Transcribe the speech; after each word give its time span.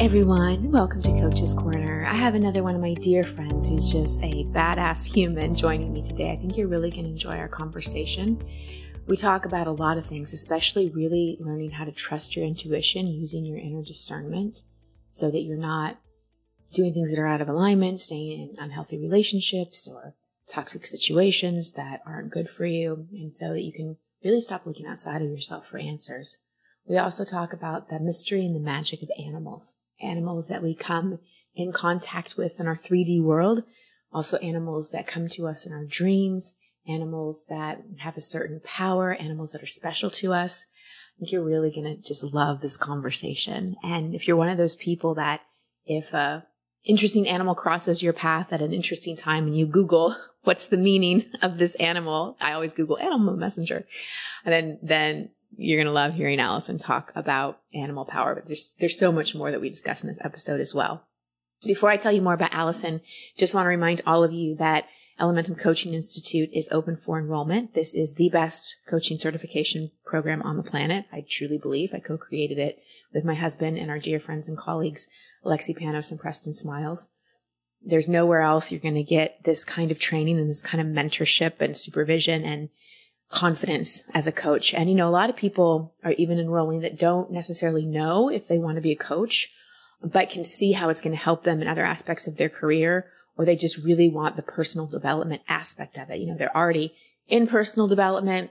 everyone. 0.00 0.70
Welcome 0.70 1.02
to 1.02 1.10
Coach's 1.10 1.52
Corner. 1.52 2.06
I 2.08 2.14
have 2.14 2.34
another 2.34 2.62
one 2.62 2.74
of 2.74 2.80
my 2.80 2.94
dear 2.94 3.22
friends 3.22 3.68
who's 3.68 3.92
just 3.92 4.22
a 4.22 4.44
badass 4.44 5.04
human 5.14 5.54
joining 5.54 5.92
me 5.92 6.02
today. 6.02 6.30
I 6.30 6.36
think 6.36 6.56
you're 6.56 6.68
really 6.68 6.90
going 6.90 7.04
to 7.04 7.10
enjoy 7.10 7.36
our 7.36 7.48
conversation. 7.48 8.42
We 9.06 9.18
talk 9.18 9.44
about 9.44 9.66
a 9.66 9.72
lot 9.72 9.98
of 9.98 10.06
things, 10.06 10.32
especially 10.32 10.88
really 10.88 11.36
learning 11.38 11.72
how 11.72 11.84
to 11.84 11.92
trust 11.92 12.34
your 12.34 12.46
intuition 12.46 13.08
using 13.08 13.44
your 13.44 13.58
inner 13.58 13.82
discernment 13.82 14.62
so 15.10 15.30
that 15.30 15.42
you're 15.42 15.58
not 15.58 16.00
doing 16.72 16.94
things 16.94 17.14
that 17.14 17.20
are 17.20 17.26
out 17.26 17.42
of 17.42 17.50
alignment, 17.50 18.00
staying 18.00 18.32
in 18.32 18.56
unhealthy 18.58 18.96
relationships 18.96 19.86
or 19.86 20.14
toxic 20.48 20.86
situations 20.86 21.72
that 21.72 22.00
aren't 22.06 22.32
good 22.32 22.48
for 22.48 22.64
you, 22.64 23.06
and 23.12 23.36
so 23.36 23.52
that 23.52 23.64
you 23.64 23.72
can 23.74 23.98
really 24.24 24.40
stop 24.40 24.64
looking 24.64 24.86
outside 24.86 25.20
of 25.20 25.28
yourself 25.28 25.66
for 25.66 25.76
answers. 25.76 26.38
We 26.86 26.96
also 26.96 27.26
talk 27.26 27.52
about 27.52 27.90
the 27.90 28.00
mystery 28.00 28.46
and 28.46 28.56
the 28.56 28.60
magic 28.60 29.02
of 29.02 29.10
animals, 29.22 29.74
animals 30.02 30.48
that 30.48 30.62
we 30.62 30.74
come 30.74 31.18
in 31.54 31.72
contact 31.72 32.36
with 32.36 32.60
in 32.60 32.66
our 32.66 32.76
3D 32.76 33.22
world, 33.22 33.64
also 34.12 34.36
animals 34.38 34.90
that 34.90 35.06
come 35.06 35.28
to 35.28 35.46
us 35.46 35.66
in 35.66 35.72
our 35.72 35.84
dreams, 35.84 36.54
animals 36.86 37.46
that 37.48 37.82
have 37.98 38.16
a 38.16 38.22
certain 38.22 38.60
power, 38.64 39.14
animals 39.14 39.52
that 39.52 39.62
are 39.62 39.66
special 39.66 40.10
to 40.10 40.32
us. 40.32 40.64
I 41.16 41.20
think 41.20 41.32
you're 41.32 41.44
really 41.44 41.70
going 41.70 41.84
to 41.84 42.02
just 42.02 42.24
love 42.24 42.60
this 42.60 42.76
conversation. 42.76 43.76
And 43.82 44.14
if 44.14 44.26
you're 44.26 44.36
one 44.36 44.48
of 44.48 44.58
those 44.58 44.74
people 44.74 45.14
that 45.16 45.42
if 45.84 46.14
a 46.14 46.46
interesting 46.84 47.28
animal 47.28 47.54
crosses 47.54 48.02
your 48.02 48.12
path 48.14 48.52
at 48.52 48.62
an 48.62 48.72
interesting 48.72 49.16
time 49.16 49.46
and 49.46 49.56
you 49.56 49.66
Google 49.66 50.16
what's 50.44 50.66
the 50.66 50.76
meaning 50.76 51.26
of 51.42 51.58
this 51.58 51.74
animal, 51.76 52.36
I 52.40 52.52
always 52.52 52.72
Google 52.72 52.98
animal 52.98 53.36
messenger. 53.36 53.86
And 54.44 54.52
then, 54.52 54.78
then 54.82 55.30
you're 55.56 55.78
going 55.78 55.86
to 55.86 55.92
love 55.92 56.14
hearing 56.14 56.40
Allison 56.40 56.78
talk 56.78 57.12
about 57.14 57.60
animal 57.74 58.04
power, 58.04 58.34
but 58.34 58.46
there's, 58.46 58.74
there's 58.78 58.98
so 58.98 59.12
much 59.12 59.34
more 59.34 59.50
that 59.50 59.60
we 59.60 59.70
discuss 59.70 60.02
in 60.02 60.08
this 60.08 60.20
episode 60.22 60.60
as 60.60 60.74
well. 60.74 61.06
Before 61.62 61.90
I 61.90 61.96
tell 61.96 62.12
you 62.12 62.22
more 62.22 62.34
about 62.34 62.54
Allison, 62.54 63.02
just 63.36 63.54
want 63.54 63.66
to 63.66 63.70
remind 63.70 64.00
all 64.06 64.24
of 64.24 64.32
you 64.32 64.56
that 64.56 64.86
Elementum 65.20 65.58
Coaching 65.58 65.92
Institute 65.92 66.48
is 66.54 66.68
open 66.72 66.96
for 66.96 67.18
enrollment. 67.18 67.74
This 67.74 67.94
is 67.94 68.14
the 68.14 68.30
best 68.30 68.76
coaching 68.88 69.18
certification 69.18 69.90
program 70.06 70.40
on 70.40 70.56
the 70.56 70.62
planet. 70.62 71.04
I 71.12 71.24
truly 71.28 71.58
believe 71.58 71.90
I 71.92 71.98
co-created 71.98 72.58
it 72.58 72.78
with 73.12 73.26
my 73.26 73.34
husband 73.34 73.76
and 73.76 73.90
our 73.90 73.98
dear 73.98 74.18
friends 74.18 74.48
and 74.48 74.56
colleagues, 74.56 75.06
Alexi 75.44 75.78
Panos 75.78 76.10
and 76.10 76.18
Preston 76.18 76.54
Smiles. 76.54 77.08
There's 77.82 78.08
nowhere 78.08 78.40
else 78.40 78.72
you're 78.72 78.80
going 78.80 78.94
to 78.94 79.02
get 79.02 79.44
this 79.44 79.64
kind 79.64 79.90
of 79.90 79.98
training 79.98 80.38
and 80.38 80.48
this 80.48 80.62
kind 80.62 80.80
of 80.80 80.86
mentorship 80.86 81.60
and 81.60 81.76
supervision 81.76 82.42
and 82.44 82.70
confidence 83.30 84.02
as 84.12 84.26
a 84.26 84.32
coach. 84.32 84.74
And, 84.74 84.90
you 84.90 84.96
know, 84.96 85.08
a 85.08 85.10
lot 85.10 85.30
of 85.30 85.36
people 85.36 85.94
are 86.04 86.12
even 86.12 86.38
enrolling 86.38 86.80
that 86.80 86.98
don't 86.98 87.30
necessarily 87.30 87.86
know 87.86 88.28
if 88.28 88.48
they 88.48 88.58
want 88.58 88.76
to 88.76 88.82
be 88.82 88.90
a 88.90 88.96
coach, 88.96 89.48
but 90.02 90.30
can 90.30 90.44
see 90.44 90.72
how 90.72 90.88
it's 90.88 91.00
going 91.00 91.16
to 91.16 91.22
help 91.22 91.44
them 91.44 91.62
in 91.62 91.68
other 91.68 91.84
aspects 91.84 92.26
of 92.26 92.36
their 92.36 92.48
career, 92.48 93.06
or 93.36 93.44
they 93.44 93.54
just 93.54 93.78
really 93.78 94.08
want 94.08 94.36
the 94.36 94.42
personal 94.42 94.86
development 94.86 95.42
aspect 95.48 95.96
of 95.96 96.10
it. 96.10 96.18
You 96.18 96.26
know, 96.26 96.36
they're 96.36 96.56
already 96.56 96.94
in 97.28 97.46
personal 97.46 97.86
development. 97.86 98.50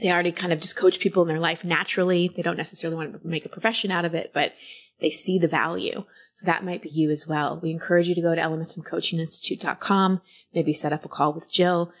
They 0.00 0.10
already 0.10 0.32
kind 0.32 0.52
of 0.52 0.60
just 0.60 0.76
coach 0.76 1.00
people 1.00 1.22
in 1.22 1.28
their 1.28 1.40
life 1.40 1.62
naturally. 1.62 2.28
They 2.28 2.42
don't 2.42 2.56
necessarily 2.56 2.96
want 2.96 3.20
to 3.20 3.28
make 3.28 3.44
a 3.44 3.50
profession 3.50 3.90
out 3.90 4.04
of 4.04 4.14
it, 4.14 4.32
but 4.32 4.54
they 5.00 5.10
see 5.10 5.38
the 5.38 5.48
value. 5.48 6.04
So 6.32 6.46
that 6.46 6.64
might 6.64 6.82
be 6.82 6.88
you 6.88 7.10
as 7.10 7.26
well. 7.26 7.60
We 7.62 7.70
encourage 7.70 8.08
you 8.08 8.14
to 8.14 8.22
go 8.22 8.34
to 8.34 8.40
elementumcoachinginstitute.com, 8.40 10.22
maybe 10.54 10.72
set 10.72 10.92
up 10.92 11.04
a 11.04 11.08
call 11.08 11.32
with 11.32 11.50
Jill 11.50 11.92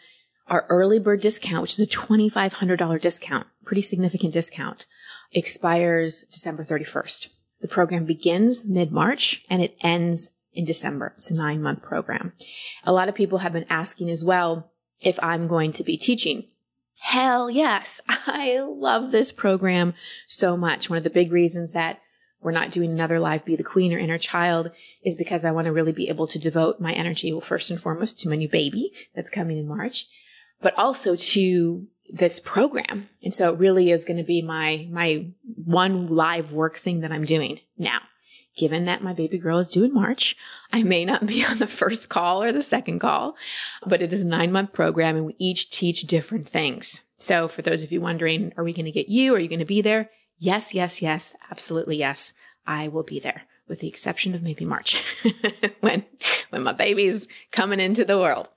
our 0.48 0.66
early 0.68 0.98
bird 0.98 1.20
discount, 1.20 1.62
which 1.62 1.78
is 1.78 1.80
a 1.80 1.86
$2,500 1.86 3.00
discount, 3.00 3.46
pretty 3.64 3.82
significant 3.82 4.32
discount, 4.32 4.86
expires 5.32 6.22
December 6.22 6.64
31st. 6.64 7.28
The 7.60 7.68
program 7.68 8.04
begins 8.04 8.64
mid 8.64 8.92
March 8.92 9.44
and 9.50 9.62
it 9.62 9.76
ends 9.80 10.30
in 10.52 10.64
December. 10.64 11.14
It's 11.16 11.30
a 11.30 11.34
nine 11.34 11.62
month 11.62 11.82
program. 11.82 12.32
A 12.84 12.92
lot 12.92 13.08
of 13.08 13.14
people 13.14 13.38
have 13.38 13.52
been 13.52 13.66
asking 13.68 14.10
as 14.10 14.24
well 14.24 14.72
if 15.00 15.18
I'm 15.22 15.48
going 15.48 15.72
to 15.72 15.84
be 15.84 15.96
teaching. 15.96 16.48
Hell 17.00 17.50
yes. 17.50 18.00
I 18.08 18.60
love 18.60 19.12
this 19.12 19.32
program 19.32 19.94
so 20.26 20.56
much. 20.56 20.88
One 20.88 20.96
of 20.96 21.04
the 21.04 21.10
big 21.10 21.32
reasons 21.32 21.72
that 21.72 22.00
we're 22.40 22.52
not 22.52 22.70
doing 22.70 22.92
another 22.92 23.18
live 23.18 23.44
Be 23.44 23.56
the 23.56 23.64
Queen 23.64 23.92
or 23.92 23.98
Inner 23.98 24.18
Child 24.18 24.70
is 25.04 25.16
because 25.16 25.44
I 25.44 25.50
want 25.50 25.66
to 25.66 25.72
really 25.72 25.92
be 25.92 26.08
able 26.08 26.28
to 26.28 26.38
devote 26.38 26.80
my 26.80 26.92
energy, 26.92 27.32
well, 27.32 27.40
first 27.40 27.70
and 27.70 27.80
foremost 27.80 28.20
to 28.20 28.28
my 28.28 28.36
new 28.36 28.48
baby 28.48 28.92
that's 29.14 29.30
coming 29.30 29.58
in 29.58 29.66
March 29.66 30.06
but 30.60 30.76
also 30.78 31.16
to 31.16 31.86
this 32.10 32.40
program. 32.40 33.08
And 33.22 33.34
so 33.34 33.52
it 33.52 33.58
really 33.58 33.90
is 33.90 34.04
going 34.04 34.16
to 34.16 34.24
be 34.24 34.42
my, 34.42 34.88
my 34.90 35.26
one 35.44 36.08
live 36.08 36.52
work 36.52 36.76
thing 36.76 37.00
that 37.00 37.12
I'm 37.12 37.24
doing 37.24 37.60
now. 37.76 38.00
Given 38.56 38.86
that 38.86 39.04
my 39.04 39.12
baby 39.12 39.38
girl 39.38 39.58
is 39.58 39.68
due 39.68 39.84
in 39.84 39.94
March, 39.94 40.34
I 40.72 40.82
may 40.82 41.04
not 41.04 41.26
be 41.26 41.44
on 41.48 41.58
the 41.58 41.66
first 41.66 42.08
call 42.08 42.42
or 42.42 42.50
the 42.50 42.62
second 42.62 42.98
call, 42.98 43.36
but 43.86 44.02
it 44.02 44.12
is 44.12 44.22
a 44.22 44.26
nine 44.26 44.50
month 44.50 44.72
program 44.72 45.16
and 45.16 45.26
we 45.26 45.36
each 45.38 45.70
teach 45.70 46.02
different 46.02 46.48
things. 46.48 47.00
So 47.18 47.48
for 47.48 47.62
those 47.62 47.82
of 47.82 47.92
you 47.92 48.00
wondering, 48.00 48.52
are 48.56 48.64
we 48.64 48.72
going 48.72 48.86
to 48.86 48.92
get 48.92 49.08
you? 49.08 49.34
Are 49.34 49.38
you 49.38 49.48
going 49.48 49.58
to 49.58 49.64
be 49.64 49.82
there? 49.82 50.10
Yes, 50.38 50.72
yes, 50.72 51.02
yes, 51.02 51.34
absolutely 51.50 51.96
yes. 51.96 52.32
I 52.66 52.88
will 52.88 53.02
be 53.02 53.18
there 53.18 53.42
with 53.66 53.80
the 53.80 53.88
exception 53.88 54.34
of 54.34 54.42
maybe 54.42 54.64
March 54.64 55.02
when, 55.80 56.04
when 56.50 56.62
my 56.62 56.72
baby's 56.72 57.28
coming 57.50 57.80
into 57.80 58.04
the 58.04 58.18
world. 58.18 58.48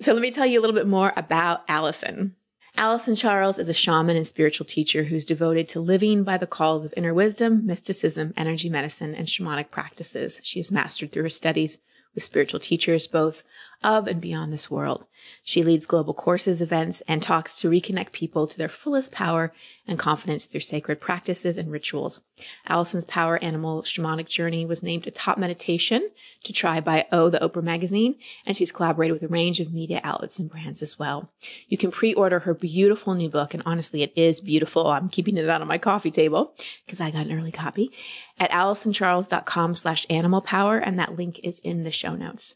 So 0.00 0.12
let 0.12 0.22
me 0.22 0.30
tell 0.30 0.46
you 0.46 0.58
a 0.58 0.62
little 0.62 0.74
bit 0.74 0.86
more 0.86 1.12
about 1.16 1.62
Allison. 1.68 2.34
Allison 2.76 3.14
Charles 3.14 3.60
is 3.60 3.68
a 3.68 3.74
shaman 3.74 4.16
and 4.16 4.26
spiritual 4.26 4.66
teacher 4.66 5.04
who's 5.04 5.24
devoted 5.24 5.68
to 5.68 5.80
living 5.80 6.24
by 6.24 6.36
the 6.36 6.46
calls 6.46 6.84
of 6.84 6.92
inner 6.96 7.14
wisdom, 7.14 7.64
mysticism, 7.64 8.34
energy 8.36 8.68
medicine, 8.68 9.14
and 9.14 9.28
shamanic 9.28 9.70
practices. 9.70 10.40
She 10.42 10.58
has 10.58 10.72
mastered 10.72 11.12
through 11.12 11.22
her 11.22 11.30
studies 11.30 11.78
with 12.14 12.24
spiritual 12.24 12.58
teachers 12.58 13.06
both 13.06 13.44
of 13.82 14.08
and 14.08 14.20
beyond 14.20 14.52
this 14.52 14.68
world. 14.68 15.06
She 15.42 15.62
leads 15.62 15.86
global 15.86 16.14
courses, 16.14 16.60
events, 16.60 17.02
and 17.06 17.22
talks 17.22 17.60
to 17.60 17.68
reconnect 17.68 18.12
people 18.12 18.46
to 18.46 18.56
their 18.56 18.68
fullest 18.68 19.12
power 19.12 19.52
and 19.86 19.98
confidence 19.98 20.46
through 20.46 20.60
sacred 20.60 21.00
practices 21.00 21.58
and 21.58 21.70
rituals. 21.70 22.20
Allison's 22.66 23.04
Power 23.04 23.38
Animal 23.42 23.82
Shamanic 23.82 24.26
Journey 24.26 24.64
was 24.64 24.82
named 24.82 25.06
a 25.06 25.10
top 25.10 25.36
meditation 25.36 26.10
to 26.44 26.52
try 26.52 26.80
by 26.80 27.06
O, 27.12 27.28
the 27.28 27.38
Oprah 27.38 27.62
magazine, 27.62 28.16
and 28.46 28.56
she's 28.56 28.72
collaborated 28.72 29.14
with 29.14 29.28
a 29.28 29.32
range 29.32 29.60
of 29.60 29.72
media 29.72 30.00
outlets 30.02 30.38
and 30.38 30.50
brands 30.50 30.82
as 30.82 30.98
well. 30.98 31.30
You 31.68 31.76
can 31.76 31.90
pre-order 31.90 32.40
her 32.40 32.54
beautiful 32.54 33.14
new 33.14 33.28
book, 33.28 33.54
and 33.54 33.62
honestly, 33.66 34.02
it 34.02 34.12
is 34.16 34.40
beautiful. 34.40 34.86
I'm 34.86 35.08
keeping 35.08 35.36
it 35.36 35.48
out 35.48 35.60
on 35.60 35.68
my 35.68 35.78
coffee 35.78 36.10
table 36.10 36.54
because 36.86 37.00
I 37.00 37.10
got 37.10 37.26
an 37.26 37.38
early 37.38 37.52
copy 37.52 37.92
at 38.38 38.50
allisoncharles.com 38.50 39.74
slash 39.74 40.06
animal 40.08 40.40
power, 40.40 40.78
and 40.78 40.98
that 40.98 41.16
link 41.16 41.40
is 41.44 41.60
in 41.60 41.84
the 41.84 41.92
show 41.92 42.14
notes. 42.14 42.54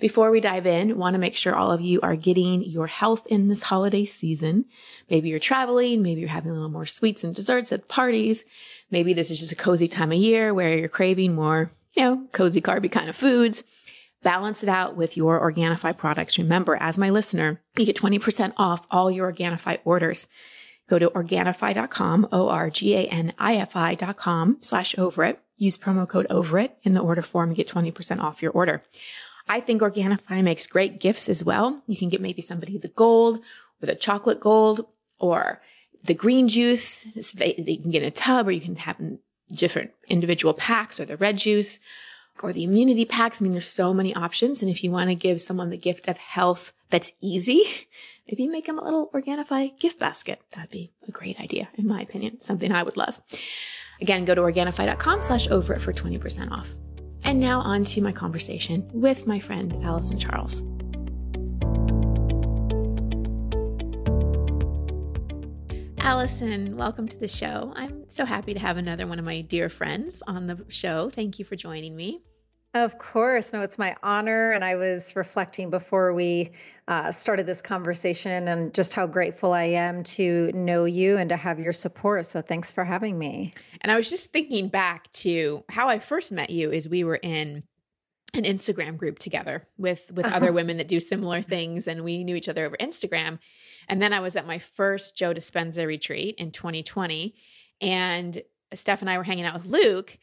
Before 0.00 0.30
we 0.30 0.40
dive 0.40 0.66
in, 0.66 0.98
want 0.98 1.14
to 1.14 1.20
make 1.20 1.36
sure 1.36 1.54
all 1.54 1.70
of 1.70 1.80
you 1.80 2.00
are 2.02 2.16
getting 2.16 2.62
your 2.62 2.86
health 2.86 3.26
in 3.26 3.48
this 3.48 3.62
holiday 3.62 4.04
season. 4.04 4.66
Maybe 5.08 5.28
you're 5.28 5.38
traveling, 5.38 6.02
maybe 6.02 6.20
you're 6.20 6.30
having 6.30 6.50
a 6.50 6.54
little 6.54 6.68
more 6.68 6.86
sweets 6.86 7.24
and 7.24 7.34
desserts 7.34 7.72
at 7.72 7.88
parties. 7.88 8.44
Maybe 8.90 9.12
this 9.12 9.30
is 9.30 9.40
just 9.40 9.52
a 9.52 9.56
cozy 9.56 9.88
time 9.88 10.12
of 10.12 10.18
year 10.18 10.52
where 10.52 10.76
you're 10.76 10.88
craving 10.88 11.34
more, 11.34 11.70
you 11.94 12.02
know, 12.02 12.26
cozy 12.32 12.60
carby 12.60 12.90
kind 12.90 13.08
of 13.08 13.16
foods. 13.16 13.62
Balance 14.22 14.62
it 14.62 14.68
out 14.68 14.96
with 14.96 15.16
your 15.16 15.40
Organifi 15.40 15.96
products. 15.96 16.38
Remember, 16.38 16.76
as 16.76 16.96
my 16.96 17.10
listener, 17.10 17.60
you 17.76 17.84
get 17.84 17.96
20% 17.96 18.54
off 18.56 18.86
all 18.90 19.10
your 19.10 19.30
Organifi 19.30 19.78
orders. 19.84 20.26
Go 20.88 20.98
to 20.98 21.10
Organifi.com, 21.10 22.28
O-R-G-A-N-I-F-I.com 22.32 24.58
slash 24.60 24.98
over 24.98 25.24
it. 25.24 25.40
Use 25.56 25.78
promo 25.78 26.08
code 26.08 26.26
over 26.30 26.58
it 26.58 26.76
in 26.82 26.94
the 26.94 27.00
order 27.00 27.22
form 27.22 27.50
and 27.50 27.56
get 27.56 27.68
20% 27.68 28.20
off 28.20 28.42
your 28.42 28.50
order. 28.52 28.82
I 29.48 29.60
think 29.60 29.82
Organifi 29.82 30.42
makes 30.42 30.66
great 30.66 31.00
gifts 31.00 31.28
as 31.28 31.44
well. 31.44 31.82
You 31.86 31.96
can 31.96 32.08
get 32.08 32.20
maybe 32.20 32.42
somebody 32.42 32.78
the 32.78 32.88
gold 32.88 33.40
or 33.82 33.86
the 33.86 33.94
chocolate 33.94 34.40
gold 34.40 34.86
or 35.18 35.60
the 36.02 36.14
green 36.14 36.48
juice. 36.48 37.06
So 37.20 37.38
they, 37.38 37.54
they 37.58 37.76
can 37.76 37.90
get 37.90 38.02
in 38.02 38.08
a 38.08 38.10
tub 38.10 38.48
or 38.48 38.52
you 38.52 38.60
can 38.60 38.76
have 38.76 38.96
different 39.52 39.92
individual 40.08 40.54
packs 40.54 40.98
or 40.98 41.04
the 41.04 41.16
red 41.16 41.38
juice 41.38 41.78
or 42.42 42.52
the 42.52 42.64
immunity 42.64 43.04
packs. 43.04 43.40
I 43.40 43.44
mean, 43.44 43.52
there's 43.52 43.68
so 43.68 43.92
many 43.92 44.14
options. 44.14 44.62
And 44.62 44.70
if 44.70 44.82
you 44.82 44.90
want 44.90 45.10
to 45.10 45.14
give 45.14 45.40
someone 45.40 45.70
the 45.70 45.76
gift 45.76 46.08
of 46.08 46.18
health 46.18 46.72
that's 46.90 47.12
easy, 47.20 47.64
maybe 48.28 48.46
make 48.46 48.66
them 48.66 48.78
a 48.78 48.84
little 48.84 49.10
Organifi 49.14 49.78
gift 49.78 49.98
basket. 49.98 50.40
That'd 50.52 50.70
be 50.70 50.90
a 51.06 51.12
great 51.12 51.38
idea, 51.40 51.68
in 51.74 51.86
my 51.86 52.00
opinion, 52.00 52.40
something 52.40 52.72
I 52.72 52.82
would 52.82 52.96
love. 52.96 53.20
Again, 54.00 54.24
go 54.24 54.34
to 54.34 54.40
Organifi.com 54.40 55.22
slash 55.22 55.48
over 55.48 55.74
it 55.74 55.80
for 55.80 55.92
20% 55.92 56.50
off. 56.50 56.74
And 57.24 57.40
now 57.40 57.60
on 57.60 57.84
to 57.84 58.02
my 58.02 58.12
conversation 58.12 58.88
with 58.92 59.26
my 59.26 59.40
friend 59.40 59.76
Allison 59.82 60.18
Charles. 60.18 60.62
Allison, 65.98 66.76
welcome 66.76 67.08
to 67.08 67.18
the 67.18 67.26
show. 67.26 67.72
I'm 67.74 68.06
so 68.10 68.26
happy 68.26 68.52
to 68.52 68.60
have 68.60 68.76
another 68.76 69.06
one 69.06 69.18
of 69.18 69.24
my 69.24 69.40
dear 69.40 69.70
friends 69.70 70.22
on 70.26 70.46
the 70.46 70.64
show. 70.68 71.08
Thank 71.08 71.38
you 71.38 71.46
for 71.46 71.56
joining 71.56 71.96
me. 71.96 72.20
Of 72.74 72.98
course. 72.98 73.52
No, 73.52 73.60
it's 73.60 73.78
my 73.78 73.94
honor. 74.02 74.50
And 74.50 74.64
I 74.64 74.74
was 74.74 75.14
reflecting 75.14 75.70
before 75.70 76.12
we 76.12 76.50
uh, 76.88 77.12
started 77.12 77.46
this 77.46 77.62
conversation 77.62 78.48
and 78.48 78.74
just 78.74 78.92
how 78.94 79.06
grateful 79.06 79.52
I 79.52 79.64
am 79.64 80.02
to 80.02 80.50
know 80.52 80.84
you 80.84 81.16
and 81.16 81.28
to 81.30 81.36
have 81.36 81.60
your 81.60 81.72
support. 81.72 82.26
So 82.26 82.42
thanks 82.42 82.72
for 82.72 82.84
having 82.84 83.16
me. 83.16 83.52
And 83.80 83.92
I 83.92 83.96
was 83.96 84.10
just 84.10 84.32
thinking 84.32 84.68
back 84.68 85.10
to 85.12 85.62
how 85.68 85.88
I 85.88 86.00
first 86.00 86.32
met 86.32 86.50
you 86.50 86.72
is 86.72 86.88
we 86.88 87.04
were 87.04 87.14
in 87.14 87.62
an 88.34 88.42
Instagram 88.42 88.96
group 88.96 89.20
together 89.20 89.68
with 89.78 90.10
with 90.12 90.26
other 90.32 90.52
women 90.52 90.78
that 90.78 90.88
do 90.88 90.98
similar 90.98 91.40
things 91.40 91.86
and 91.86 92.02
we 92.02 92.24
knew 92.24 92.34
each 92.34 92.48
other 92.48 92.66
over 92.66 92.76
Instagram. 92.80 93.38
And 93.86 94.02
then 94.02 94.12
I 94.12 94.18
was 94.18 94.34
at 94.34 94.48
my 94.48 94.58
first 94.58 95.16
Joe 95.16 95.32
Dispenza 95.32 95.86
retreat 95.86 96.34
in 96.38 96.50
2020 96.50 97.36
and 97.80 98.42
Steph 98.72 99.02
and 99.02 99.10
I 99.10 99.18
were 99.18 99.24
hanging 99.24 99.44
out 99.44 99.54
with 99.54 99.66
Luke 99.66 100.18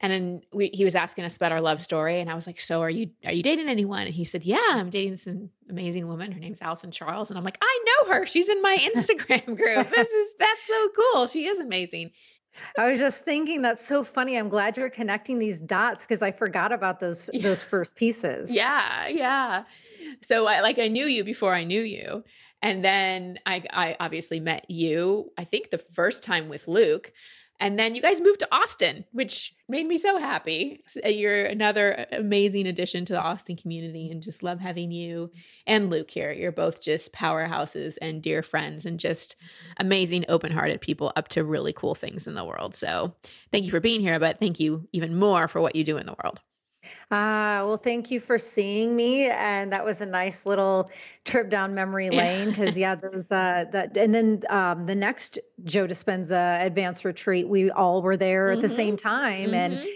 and 0.00 0.12
then 0.12 0.42
we, 0.52 0.70
he 0.74 0.84
was 0.84 0.94
asking 0.94 1.24
us 1.24 1.36
about 1.36 1.52
our 1.52 1.60
love 1.60 1.80
story, 1.80 2.20
and 2.20 2.30
I 2.30 2.34
was 2.34 2.46
like, 2.46 2.60
"So 2.60 2.82
are 2.82 2.90
you 2.90 3.10
are 3.24 3.32
you 3.32 3.42
dating 3.42 3.68
anyone?" 3.68 4.06
And 4.06 4.14
he 4.14 4.24
said, 4.24 4.44
"Yeah, 4.44 4.60
I'm 4.72 4.90
dating 4.90 5.12
this 5.12 5.28
amazing 5.70 6.06
woman. 6.06 6.32
Her 6.32 6.40
name's 6.40 6.60
Allison 6.60 6.90
Charles." 6.90 7.30
And 7.30 7.38
I'm 7.38 7.44
like, 7.44 7.58
"I 7.62 7.84
know 7.86 8.12
her. 8.12 8.26
She's 8.26 8.48
in 8.48 8.60
my 8.60 8.76
Instagram 8.94 9.46
group. 9.46 9.88
This 9.88 10.10
is 10.10 10.34
that's 10.38 10.66
so 10.66 10.88
cool. 10.90 11.26
She 11.26 11.46
is 11.46 11.60
amazing." 11.60 12.10
I 12.78 12.90
was 12.90 12.98
just 12.98 13.24
thinking 13.24 13.62
that's 13.62 13.86
so 13.86 14.04
funny. 14.04 14.36
I'm 14.36 14.48
glad 14.48 14.76
you're 14.76 14.90
connecting 14.90 15.38
these 15.38 15.60
dots 15.60 16.04
because 16.04 16.22
I 16.22 16.32
forgot 16.32 16.72
about 16.72 17.00
those 17.00 17.30
yeah. 17.32 17.42
those 17.42 17.64
first 17.64 17.96
pieces. 17.96 18.52
Yeah, 18.52 19.08
yeah. 19.08 19.64
So 20.22 20.46
I 20.46 20.60
like 20.60 20.78
I 20.78 20.88
knew 20.88 21.06
you 21.06 21.24
before 21.24 21.54
I 21.54 21.64
knew 21.64 21.82
you. 21.82 22.24
And 22.62 22.84
then 22.84 23.38
I 23.46 23.62
I 23.70 23.96
obviously 24.00 24.40
met 24.40 24.70
you, 24.70 25.30
I 25.38 25.44
think 25.44 25.70
the 25.70 25.78
first 25.78 26.22
time 26.22 26.48
with 26.48 26.68
Luke. 26.68 27.12
And 27.58 27.78
then 27.78 27.94
you 27.94 28.02
guys 28.02 28.20
moved 28.20 28.40
to 28.40 28.54
Austin, 28.54 29.04
which 29.12 29.54
made 29.68 29.86
me 29.86 29.96
so 29.96 30.18
happy. 30.18 30.82
You're 31.04 31.46
another 31.46 32.06
amazing 32.12 32.66
addition 32.66 33.04
to 33.06 33.12
the 33.14 33.20
Austin 33.20 33.56
community 33.56 34.10
and 34.10 34.22
just 34.22 34.42
love 34.42 34.60
having 34.60 34.92
you 34.92 35.30
and 35.66 35.90
Luke 35.90 36.10
here. 36.10 36.32
You're 36.32 36.52
both 36.52 36.82
just 36.82 37.12
powerhouses 37.12 37.96
and 38.02 38.22
dear 38.22 38.42
friends 38.42 38.84
and 38.84 39.00
just 39.00 39.36
amazing, 39.78 40.26
open 40.28 40.52
hearted 40.52 40.80
people 40.80 41.12
up 41.16 41.28
to 41.28 41.44
really 41.44 41.72
cool 41.72 41.94
things 41.94 42.26
in 42.26 42.34
the 42.34 42.44
world. 42.44 42.74
So 42.74 43.14
thank 43.50 43.64
you 43.64 43.70
for 43.70 43.80
being 43.80 44.00
here, 44.00 44.20
but 44.20 44.38
thank 44.38 44.60
you 44.60 44.86
even 44.92 45.18
more 45.18 45.48
for 45.48 45.60
what 45.60 45.74
you 45.74 45.84
do 45.84 45.96
in 45.96 46.06
the 46.06 46.16
world. 46.22 46.40
Ah, 47.10 47.62
well, 47.64 47.76
thank 47.76 48.10
you 48.10 48.20
for 48.20 48.38
seeing 48.38 48.96
me, 48.96 49.28
and 49.28 49.72
that 49.72 49.84
was 49.84 50.00
a 50.00 50.06
nice 50.06 50.46
little 50.46 50.88
trip 51.24 51.50
down 51.50 51.74
memory 51.74 52.10
lane. 52.10 52.50
Because 52.50 52.76
yeah, 52.76 52.94
those 52.94 53.30
uh, 53.30 53.64
that, 53.72 53.96
and 53.96 54.14
then 54.14 54.42
um, 54.48 54.86
the 54.86 54.94
next 54.94 55.38
Joe 55.64 55.86
Dispenza 55.86 56.64
advanced 56.64 57.04
retreat, 57.04 57.48
we 57.48 57.70
all 57.70 58.02
were 58.02 58.16
there 58.16 58.50
at 58.50 58.60
the 58.60 58.68
same 58.68 58.96
mm-hmm. 58.96 59.08
time, 59.08 59.50
mm-hmm. 59.50 59.54
and 59.54 59.86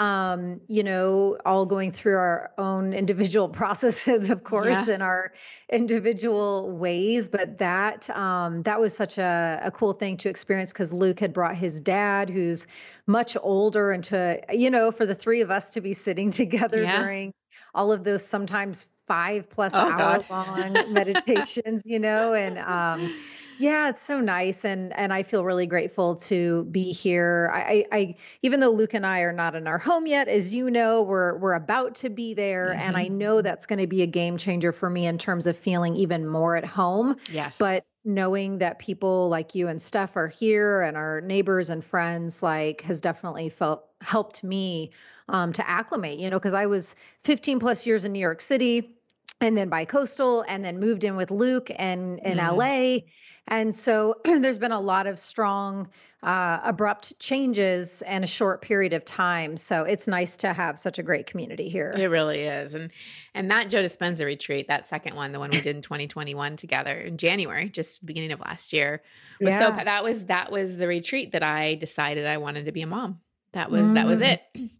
um, 0.00 0.62
you 0.66 0.82
know, 0.82 1.36
all 1.44 1.66
going 1.66 1.92
through 1.92 2.16
our 2.16 2.50
own 2.56 2.94
individual 2.94 3.48
processes, 3.60 4.30
of 4.30 4.42
course, 4.42 4.88
yeah. 4.88 4.94
in 4.94 5.02
our 5.02 5.32
individual 5.70 6.72
ways. 6.76 7.28
But 7.28 7.58
that 7.58 8.08
um, 8.10 8.62
that 8.62 8.80
was 8.80 8.96
such 8.96 9.18
a, 9.18 9.60
a 9.62 9.70
cool 9.70 9.92
thing 9.92 10.16
to 10.18 10.30
experience 10.30 10.72
because 10.72 10.92
Luke 10.94 11.20
had 11.20 11.34
brought 11.34 11.54
his 11.54 11.80
dad, 11.80 12.30
who's 12.30 12.66
much 13.06 13.36
older, 13.40 13.92
and 13.92 14.02
to 14.04 14.40
you 14.50 14.70
know, 14.70 14.90
for 14.90 15.04
the 15.04 15.14
three 15.14 15.42
of 15.42 15.50
us 15.50 15.70
to 15.72 15.82
be 15.82 15.92
sitting 15.92 16.30
together 16.40 16.82
yeah. 16.82 17.02
during 17.02 17.34
all 17.74 17.92
of 17.92 18.02
those 18.02 18.24
sometimes 18.24 18.86
five 19.06 19.50
plus 19.50 19.74
oh, 19.74 19.80
hour 19.80 20.24
God. 20.28 20.30
long 20.30 20.92
meditations, 20.94 21.82
you 21.84 21.98
know, 21.98 22.32
and 22.32 22.58
um, 22.58 23.14
yeah, 23.60 23.90
it's 23.90 24.02
so 24.02 24.20
nice, 24.20 24.64
and 24.64 24.96
and 24.98 25.12
I 25.12 25.22
feel 25.22 25.44
really 25.44 25.66
grateful 25.66 26.16
to 26.16 26.64
be 26.64 26.92
here. 26.92 27.50
I, 27.52 27.84
I, 27.92 28.14
even 28.42 28.60
though 28.60 28.70
Luke 28.70 28.94
and 28.94 29.04
I 29.04 29.20
are 29.20 29.34
not 29.34 29.54
in 29.54 29.66
our 29.66 29.76
home 29.76 30.06
yet, 30.06 30.28
as 30.28 30.54
you 30.54 30.70
know, 30.70 31.02
we're 31.02 31.36
we're 31.36 31.52
about 31.52 31.94
to 31.96 32.08
be 32.08 32.32
there, 32.32 32.70
mm-hmm. 32.70 32.80
and 32.80 32.96
I 32.96 33.08
know 33.08 33.42
that's 33.42 33.66
going 33.66 33.78
to 33.78 33.86
be 33.86 34.00
a 34.00 34.06
game 34.06 34.38
changer 34.38 34.72
for 34.72 34.88
me 34.88 35.06
in 35.06 35.18
terms 35.18 35.46
of 35.46 35.58
feeling 35.58 35.94
even 35.94 36.26
more 36.26 36.56
at 36.56 36.64
home. 36.64 37.16
Yes, 37.30 37.58
but 37.58 37.84
knowing 38.02 38.58
that 38.58 38.78
people 38.78 39.28
like 39.28 39.54
you 39.54 39.68
and 39.68 39.80
Steph 39.80 40.16
are 40.16 40.28
here 40.28 40.80
and 40.80 40.96
our 40.96 41.20
neighbors 41.20 41.68
and 41.68 41.84
friends 41.84 42.42
like 42.42 42.80
has 42.80 43.02
definitely 43.02 43.50
felt 43.50 43.84
helped 44.00 44.42
me 44.42 44.90
um, 45.28 45.52
to 45.52 45.68
acclimate 45.68 46.18
you 46.18 46.30
know 46.30 46.38
because 46.38 46.54
i 46.54 46.64
was 46.64 46.96
15 47.24 47.58
plus 47.58 47.86
years 47.86 48.06
in 48.06 48.12
new 48.12 48.18
york 48.18 48.40
city 48.40 48.96
and 49.42 49.58
then 49.58 49.68
by 49.68 49.84
coastal 49.84 50.42
and 50.48 50.64
then 50.64 50.80
moved 50.80 51.04
in 51.04 51.16
with 51.16 51.30
luke 51.30 51.70
and 51.76 52.18
in 52.20 52.38
mm. 52.38 52.56
la 52.56 53.04
and 53.50 53.74
so 53.74 54.16
there's 54.24 54.58
been 54.58 54.72
a 54.72 54.80
lot 54.80 55.06
of 55.06 55.18
strong, 55.18 55.88
uh, 56.22 56.60
abrupt 56.62 57.18
changes 57.18 58.02
in 58.02 58.22
a 58.22 58.26
short 58.26 58.62
period 58.62 58.92
of 58.92 59.04
time. 59.04 59.56
So 59.56 59.82
it's 59.82 60.06
nice 60.06 60.36
to 60.38 60.52
have 60.52 60.78
such 60.78 60.98
a 60.98 61.02
great 61.02 61.26
community 61.26 61.68
here. 61.68 61.92
It 61.96 62.06
really 62.06 62.42
is. 62.42 62.74
And 62.74 62.90
and 63.34 63.50
that 63.50 63.68
Joe 63.70 63.82
Dispenza 63.82 64.24
retreat, 64.24 64.68
that 64.68 64.86
second 64.86 65.16
one, 65.16 65.32
the 65.32 65.38
one 65.38 65.50
we 65.50 65.60
did 65.60 65.76
in 65.76 65.82
2021 65.82 66.56
together 66.56 66.98
in 66.98 67.16
January, 67.16 67.68
just 67.68 68.04
beginning 68.06 68.32
of 68.32 68.40
last 68.40 68.72
year, 68.72 69.02
was 69.40 69.52
yeah. 69.52 69.58
so 69.76 69.84
that 69.84 70.04
was 70.04 70.26
that 70.26 70.52
was 70.52 70.76
the 70.76 70.86
retreat 70.86 71.32
that 71.32 71.42
I 71.42 71.74
decided 71.74 72.26
I 72.26 72.36
wanted 72.36 72.66
to 72.66 72.72
be 72.72 72.82
a 72.82 72.86
mom. 72.86 73.20
That 73.52 73.70
was 73.70 73.84
mm. 73.84 73.94
that 73.94 74.06
was 74.06 74.20
mm. 74.20 74.32
it. 74.32 74.70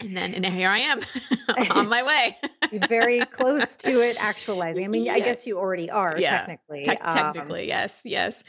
And 0.00 0.16
then 0.16 0.34
and 0.34 0.46
here 0.46 0.68
I 0.68 0.78
am 0.78 1.00
on 1.70 1.88
my 1.88 2.02
way. 2.02 2.38
Very 2.88 3.20
close 3.26 3.76
to 3.76 3.90
it 4.00 4.16
actualizing. 4.22 4.84
I 4.84 4.88
mean, 4.88 5.06
yeah. 5.06 5.14
I 5.14 5.20
guess 5.20 5.46
you 5.46 5.58
already 5.58 5.90
are 5.90 6.18
yeah. 6.18 6.38
technically. 6.38 6.84
Te- 6.84 6.96
technically, 6.96 7.62
um, 7.62 7.68
yes, 7.68 8.00
yes. 8.04 8.44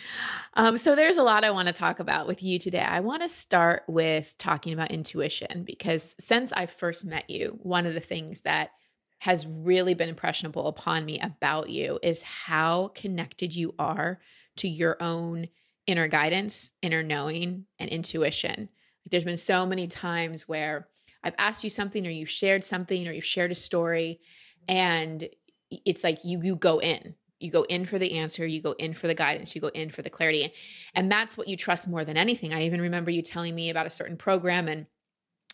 Um, 0.54 0.78
so 0.78 0.96
there's 0.96 1.18
a 1.18 1.24
lot 1.24 1.44
I 1.44 1.52
want 1.52 1.68
to 1.68 1.74
talk 1.74 2.00
about 2.00 2.28
with 2.28 2.44
you 2.44 2.60
today. 2.60 2.82
I 2.82 3.00
want 3.00 3.22
to 3.22 3.30
start 3.30 3.84
with 3.88 4.36
talking 4.38 4.74
about 4.74 4.92
intuition 4.92 5.64
because 5.64 6.16
since 6.20 6.54
I 6.54 6.66
first 6.66 7.06
met 7.06 7.30
you, 7.30 7.60
one 7.62 7.86
of 7.86 7.94
the 7.94 8.00
things 8.00 8.42
that 8.42 8.72
has 9.20 9.46
really 9.46 9.94
been 9.94 10.10
impressionable 10.10 10.68
upon 10.68 11.06
me 11.06 11.20
about 11.20 11.70
you 11.70 12.00
is 12.02 12.24
how 12.24 12.90
connected 12.96 13.56
you 13.56 13.74
are 13.78 14.20
to 14.58 14.68
your 14.68 14.98
own 15.02 15.48
inner 15.88 16.08
guidance, 16.08 16.74
inner 16.82 17.04
knowing, 17.04 17.66
and 17.78 17.90
intuition. 17.90 18.70
There's 19.10 19.24
been 19.24 19.38
so 19.38 19.66
many 19.66 19.88
times 19.88 20.48
where 20.48 20.88
I've 21.24 21.36
asked 21.38 21.64
you 21.64 21.70
something 21.70 22.06
or 22.06 22.10
you've 22.10 22.30
shared 22.30 22.64
something 22.66 23.08
or 23.08 23.12
you've 23.12 23.26
shared 23.26 23.52
a 23.52 23.56
story 23.56 24.20
and 24.68 25.28
it's 25.70 26.04
like 26.04 26.24
you 26.24 26.42
you 26.42 26.56
go 26.56 26.80
in. 26.80 27.16
You 27.40 27.52
go 27.52 27.64
in 27.64 27.86
for 27.86 27.98
the 27.98 28.20
answer, 28.20 28.46
you 28.46 28.62
go 28.62 28.74
in 28.74 28.94
for 28.94 29.08
the 29.08 29.16
guidance, 29.16 29.56
you 29.56 29.62
go 29.62 29.70
in 29.70 29.90
for 29.90 30.04
the 30.04 30.12
clarity. 30.12 30.54
And 30.94 31.12
that's 31.12 31.38
what 31.38 31.48
you 31.48 31.58
trust 31.58 31.88
more 31.88 32.06
than 32.06 32.16
anything. 32.16 32.54
I 32.54 32.66
even 32.66 32.82
remember 32.82 33.10
you 33.10 33.24
telling 33.24 33.56
me 33.56 33.72
about 33.72 33.88
a 33.88 33.92
certain 33.92 34.16
program 34.16 34.68
and 34.68 34.86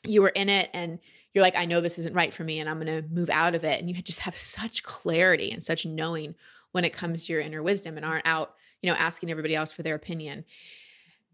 you 0.05 0.21
were 0.21 0.29
in 0.29 0.49
it 0.49 0.69
and 0.73 0.99
you're 1.33 1.43
like, 1.43 1.55
I 1.55 1.65
know 1.65 1.79
this 1.79 1.97
isn't 1.99 2.15
right 2.15 2.33
for 2.33 2.43
me 2.43 2.59
and 2.59 2.69
I'm 2.69 2.81
going 2.81 3.03
to 3.03 3.07
move 3.09 3.29
out 3.29 3.55
of 3.55 3.63
it. 3.63 3.79
And 3.79 3.89
you 3.89 3.95
just 4.01 4.21
have 4.21 4.37
such 4.37 4.83
clarity 4.83 5.51
and 5.51 5.63
such 5.63 5.85
knowing 5.85 6.35
when 6.71 6.83
it 6.83 6.93
comes 6.93 7.25
to 7.25 7.33
your 7.33 7.41
inner 7.41 7.63
wisdom 7.63 7.95
and 7.95 8.05
aren't 8.05 8.25
out, 8.25 8.55
you 8.81 8.91
know, 8.91 8.97
asking 8.97 9.31
everybody 9.31 9.55
else 9.55 9.71
for 9.71 9.83
their 9.83 9.95
opinion. 9.95 10.43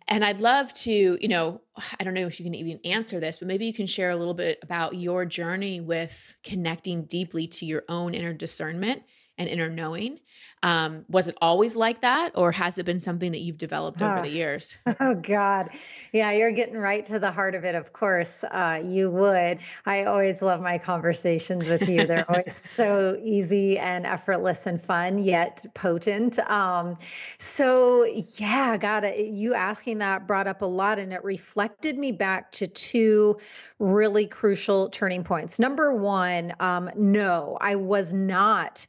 And 0.08 0.24
I'd 0.24 0.40
love 0.40 0.74
to, 0.74 1.18
you 1.20 1.28
know, 1.28 1.62
I 2.00 2.04
don't 2.04 2.14
know 2.14 2.28
if 2.28 2.40
you 2.40 2.44
can 2.44 2.56
even 2.56 2.80
answer 2.84 3.20
this, 3.20 3.40
but 3.40 3.48
maybe 3.48 3.66
you 3.66 3.74
can 3.74 3.88
share 3.88 4.10
a 4.10 4.16
little 4.16 4.34
bit 4.34 4.60
about 4.62 4.96
your 4.96 5.26
journey 5.26 5.80
with 5.80 6.38
connecting 6.44 7.04
deeply 7.06 7.48
to 7.48 7.66
your 7.66 7.84
own 7.88 8.14
inner 8.14 8.34
discernment 8.34 9.04
and 9.38 9.50
inner 9.50 9.70
knowing 9.70 10.20
um, 10.64 11.04
was 11.10 11.28
it 11.28 11.38
always 11.42 11.76
like 11.76 12.02
that, 12.02 12.32
or 12.36 12.54
has 12.54 12.78
it 12.78 12.86
been 12.86 13.02
something 13.02 13.34
that 13.34 13.42
you've 13.42 13.58
developed 13.58 14.02
over 14.02 14.22
the 14.22 14.30
years? 14.30 14.76
Oh 15.00 15.16
God, 15.16 15.70
yeah, 16.14 16.32
you're 16.32 16.52
getting 16.52 16.78
right 16.78 17.04
to 17.08 17.18
the 17.18 17.32
heart 17.32 17.56
of 17.56 17.66
it. 17.66 17.74
Of 17.74 17.92
course, 17.94 18.44
uh, 18.44 18.80
you 18.84 19.10
would. 19.10 19.58
I 19.86 20.04
always 20.04 20.42
love 20.42 20.62
my 20.62 20.78
conversations 20.78 21.68
with 21.68 21.90
you. 21.90 22.06
They're 22.06 22.26
always 22.30 22.56
so 22.56 23.20
easy 23.24 23.80
and 23.80 24.06
effortless 24.06 24.68
and 24.68 24.80
fun, 24.82 25.18
yet 25.18 25.66
potent. 25.74 26.38
Um, 26.40 26.96
so 27.40 28.06
yeah, 28.38 28.78
God, 28.78 29.12
you 29.18 29.56
asking 29.56 29.98
that 29.98 30.28
brought 30.28 30.48
up 30.48 30.62
a 30.62 30.66
lot, 30.66 31.00
and 31.00 31.12
it 31.12 31.24
reflected 31.24 31.98
me 31.98 32.12
back 32.12 32.52
to 32.54 32.68
two 32.68 33.40
really 33.80 34.28
crucial 34.28 34.90
turning 34.90 35.24
points. 35.24 35.60
Number 35.60 35.96
one, 35.96 36.54
um, 36.60 36.90
no, 36.96 37.58
I 37.60 37.76
was 37.76 38.14
not 38.14 38.86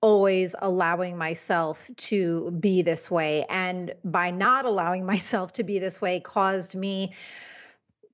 always 0.00 0.54
allowing 0.60 1.16
myself 1.16 1.90
to 1.96 2.50
be 2.52 2.82
this 2.82 3.10
way. 3.10 3.44
And 3.48 3.94
by 4.04 4.30
not 4.30 4.64
allowing 4.64 5.04
myself 5.14 5.52
to 5.54 5.64
be 5.64 5.78
this 5.78 6.00
way, 6.00 6.20
caused 6.20 6.74
me 6.74 7.12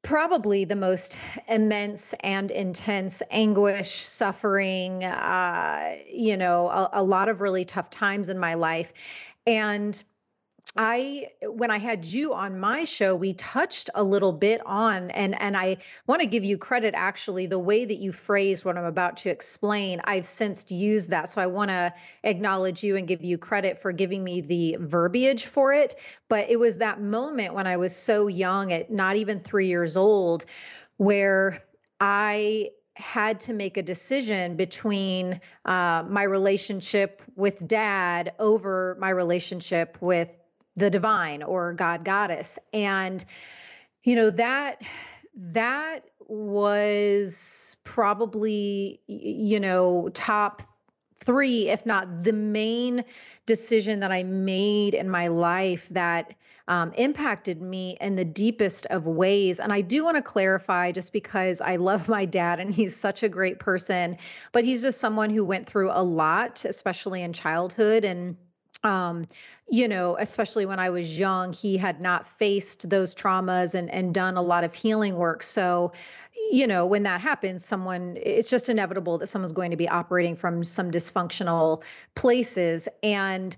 probably 0.03 0.65
the 0.65 0.77
most 0.77 1.17
immense 1.49 2.13
and 2.21 2.51
intense 2.51 3.23
anguish, 3.31 3.91
suffering, 3.95 5.05
uh, 5.05 5.97
you 6.13 6.37
know, 6.37 6.69
a, 6.69 6.91
a 6.95 7.03
lot 7.03 7.29
of 7.29 7.41
really 7.41 7.65
tough 7.65 7.89
times 7.89 8.29
in 8.29 8.39
my 8.39 8.55
life. 8.55 8.93
And 9.47 10.03
I 10.75 11.29
when 11.43 11.71
I 11.71 11.79
had 11.79 12.05
you 12.07 12.33
on 12.33 12.59
my 12.59 12.85
show, 12.85 13.15
we 13.15 13.35
touched 13.35 13.91
a 13.95 14.03
little 14.03 14.33
bit 14.33 14.63
on 14.65 15.11
and 15.11 15.39
and 15.39 15.55
I 15.55 15.79
want 16.07 16.23
to 16.23 16.27
give 16.27 16.45
you 16.45 16.57
credit 16.57 16.95
actually 16.97 17.47
the 17.47 17.59
way 17.59 17.85
that 17.85 17.97
you 17.97 18.13
phrased 18.13 18.65
what 18.65 18.79
I'm 18.79 18.85
about 18.85 19.19
to 19.19 19.29
explain. 19.29 20.01
I've 20.05 20.25
since 20.25 20.71
used 20.71 21.11
that. 21.11 21.29
So 21.29 21.43
I 21.43 21.47
want 21.49 21.71
to 21.71 21.93
acknowledge 22.25 22.83
you 22.83 22.97
and 22.97 23.07
give 23.07 23.23
you 23.23 23.37
credit 23.37 23.79
for 23.79 23.93
giving 23.93 24.25
me 24.25 24.41
the 24.41 24.79
verbiage 24.81 25.45
for 25.45 25.75
it, 25.75 25.95
but 26.29 26.49
it 26.49 26.59
was 26.59 26.79
that 26.79 27.01
moment 27.01 27.53
when 27.53 27.67
I 27.67 27.77
was 27.77 27.95
so 27.95 28.29
young 28.29 28.73
at 28.73 28.91
not 28.91 29.17
even 29.17 29.41
3 29.41 29.67
years 29.67 29.99
old 29.99 30.47
where 30.97 31.63
I 32.01 32.71
had 32.95 33.41
to 33.41 33.53
make 33.53 33.77
a 33.77 33.83
decision 33.83 34.57
between 34.57 35.41
uh, 35.65 36.05
my 36.09 36.23
relationship 36.23 37.23
with 37.37 37.67
dad 37.67 38.33
over 38.39 38.97
my 38.99 39.11
relationship 39.11 39.99
with 40.01 40.29
the 40.77 40.91
divine 40.91 41.43
or 41.43 41.73
God 41.73 42.05
goddess. 42.05 42.59
And, 42.73 43.25
you 44.05 44.17
know, 44.17 44.31
that 44.31 44.83
that 45.35 46.05
was 46.27 47.77
probably, 47.85 49.01
you 49.07 49.61
know, 49.61 50.09
top 50.15 50.63
three, 51.25 51.69
if 51.69 51.87
not 51.87 52.25
the 52.25 52.33
main 52.33 53.05
decision 53.47 54.01
that 54.01 54.11
I 54.11 54.23
made 54.25 54.95
in 54.95 55.09
my 55.09 55.29
life 55.29 55.89
that 55.91 56.35
um, 56.69 56.93
impacted 56.95 57.61
me 57.61 57.97
in 58.01 58.17
the 58.17 58.25
deepest 58.25 58.87
of 58.87 59.07
ways. 59.07 59.61
And 59.61 59.73
I 59.73 59.81
do 59.81 60.05
want 60.05 60.17
to 60.17 60.23
clarify 60.23 60.93
just 60.93 61.13
because 61.13 61.61
I 61.61 61.77
love 61.77 62.09
my 62.09 62.25
dad 62.25 62.61
and 62.61 62.73
he's 62.73 62.97
such 62.97 63.23
a 63.23 63.29
great 63.29 63.59
person, 63.59 64.17
but 64.53 64.65
he's 64.65 64.83
just 64.83 65.01
someone 65.01 65.31
who 65.31 65.45
went 65.45 65.67
through 65.67 65.91
a 65.93 66.03
lot, 66.03 66.65
especially 66.65 67.23
in 67.23 67.33
childhood. 67.33 68.05
And 68.05 68.37
um, 68.85 69.25
you 69.69 69.89
know, 69.89 70.17
especially 70.19 70.67
when 70.67 70.79
I 70.79 70.91
was 70.91 71.19
young, 71.19 71.53
he 71.53 71.77
had 71.77 72.01
not 72.01 72.27
faced 72.27 72.91
those 72.91 73.15
traumas 73.15 73.75
and 73.75 73.91
and 73.91 74.15
done 74.15 74.37
a 74.37 74.43
lot 74.43 74.65
of 74.65 74.75
healing 74.75 75.17
work. 75.17 75.43
So, 75.43 75.93
you 76.51 76.67
know, 76.67 76.87
when 76.87 77.05
that 77.05 77.21
happens, 77.21 77.65
someone 77.65 78.19
it's 78.21 78.51
just 78.51 78.69
inevitable 78.69 79.19
that 79.19 79.29
someone's 79.29 79.53
going 79.53 79.71
to 79.71 79.77
be 79.77 79.89
operating 79.89 80.37
from 80.37 80.65
some 80.65 80.91
dysfunctional 80.91 81.83
places. 82.15 82.89
And 83.03 83.57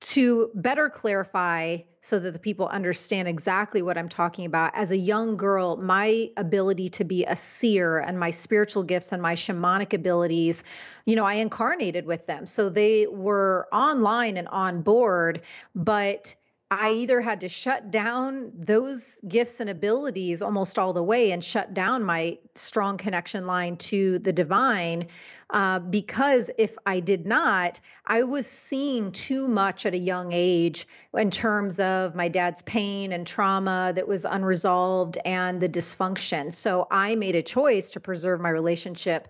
to 0.00 0.50
better 0.54 0.90
clarify 0.90 1.78
so 2.02 2.18
that 2.18 2.32
the 2.32 2.38
people 2.38 2.68
understand 2.68 3.26
exactly 3.26 3.80
what 3.80 3.96
I'm 3.96 4.10
talking 4.10 4.44
about, 4.44 4.72
as 4.74 4.90
a 4.90 4.98
young 4.98 5.38
girl, 5.38 5.78
my 5.78 6.28
ability 6.36 6.90
to 6.90 7.04
be 7.04 7.24
a 7.24 7.34
seer 7.34 7.98
and 7.98 8.20
my 8.20 8.30
spiritual 8.30 8.82
gifts 8.82 9.12
and 9.12 9.22
my 9.22 9.34
shamanic 9.34 9.94
abilities, 9.94 10.64
you 11.06 11.16
know, 11.16 11.24
I 11.24 11.34
incarnated 11.36 12.04
with 12.04 12.26
them. 12.26 12.44
So 12.44 12.68
they 12.68 13.06
were 13.06 13.66
online 13.72 14.36
and 14.36 14.48
on 14.48 14.82
board, 14.82 15.40
but 15.74 16.36
I 16.80 16.92
either 16.92 17.20
had 17.20 17.40
to 17.42 17.48
shut 17.48 17.90
down 17.90 18.52
those 18.54 19.20
gifts 19.26 19.60
and 19.60 19.70
abilities 19.70 20.42
almost 20.42 20.78
all 20.78 20.92
the 20.92 21.02
way 21.02 21.30
and 21.30 21.42
shut 21.42 21.74
down 21.74 22.04
my 22.04 22.38
strong 22.54 22.96
connection 22.96 23.46
line 23.46 23.76
to 23.76 24.18
the 24.18 24.32
divine. 24.32 25.08
Uh, 25.50 25.78
because 25.78 26.50
if 26.58 26.76
I 26.84 27.00
did 27.00 27.26
not, 27.26 27.80
I 28.06 28.24
was 28.24 28.46
seeing 28.46 29.12
too 29.12 29.46
much 29.46 29.86
at 29.86 29.94
a 29.94 29.98
young 29.98 30.32
age 30.32 30.86
in 31.14 31.30
terms 31.30 31.78
of 31.80 32.14
my 32.14 32.28
dad's 32.28 32.62
pain 32.62 33.12
and 33.12 33.26
trauma 33.26 33.92
that 33.94 34.08
was 34.08 34.24
unresolved 34.24 35.18
and 35.24 35.60
the 35.60 35.68
dysfunction. 35.68 36.52
So 36.52 36.86
I 36.90 37.14
made 37.14 37.36
a 37.36 37.42
choice 37.42 37.90
to 37.90 38.00
preserve 38.00 38.40
my 38.40 38.50
relationship 38.50 39.28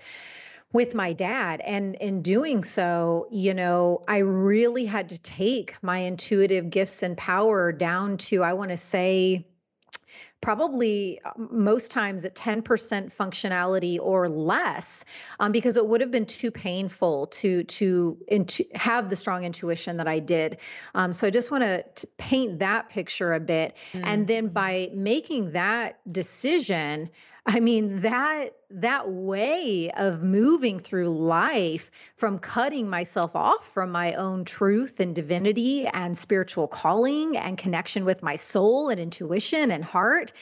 with 0.75 0.93
my 0.93 1.13
dad. 1.13 1.61
And 1.61 1.95
in 1.95 2.21
doing 2.23 2.65
so, 2.65 3.29
you 3.31 3.55
know, 3.55 4.03
I 4.09 4.19
really 4.19 4.85
had 4.85 5.11
to 5.11 5.23
take 5.23 5.77
my 5.83 5.99
intuitive 5.99 6.69
gifts 6.69 7.05
and 7.05 7.17
power 7.17 7.71
down 7.71 8.19
to, 8.19 8.43
I 8.43 8.55
want 8.55 8.73
to 8.73 8.77
say, 8.77 9.47
probably 10.41 11.21
uh, 11.25 11.31
most 11.37 11.93
times 11.93 12.25
at 12.25 12.35
10% 12.35 12.65
functionality 13.15 13.99
or 14.01 14.29
less 14.29 15.05
um, 15.39 15.53
because 15.53 15.77
it 15.77 15.87
would 15.87 16.01
have 16.01 16.11
been 16.11 16.27
too 16.27 16.51
painful 16.51 17.29
to 17.29 17.65
to 17.65 18.19
intu- 18.29 18.65
have 18.75 19.09
the 19.09 19.17
strong 19.17 19.45
intuition 19.45 19.97
that 19.97 20.07
i 20.07 20.19
did 20.19 20.59
um, 20.95 21.15
so 21.15 21.27
i 21.27 21.31
just 21.31 21.51
want 21.51 21.65
to 21.65 22.07
paint 22.19 22.59
that 22.59 22.91
picture 22.91 23.33
a 23.33 23.41
bit 23.41 23.75
mm. 23.95 24.03
and 24.05 24.27
then 24.27 24.49
by 24.49 24.91
making 24.93 25.53
that 25.53 25.99
decision 26.13 27.09
I 27.47 27.61
mean 27.61 28.01
that 28.01 28.51
that 28.71 29.11
way 29.11 29.91
of 29.91 30.23
moving 30.23 30.79
through 30.79 31.11
life 31.11 31.91
from 32.17 32.39
cutting 32.39 32.89
myself 32.89 33.37
off 33.37 33.71
from 33.73 33.93
my 33.93 34.15
own 34.15 34.45
truth 34.45 34.99
and 34.99 35.15
divinity 35.15 35.87
and 35.87 36.17
spiritual 36.17 36.67
calling 36.69 37.37
and 37.37 37.59
connection 37.59 38.05
with 38.05 38.23
my 38.23 38.37
soul 38.37 38.89
and 38.89 38.99
intuition 38.99 39.71
and 39.71 39.85
heart 39.85 40.33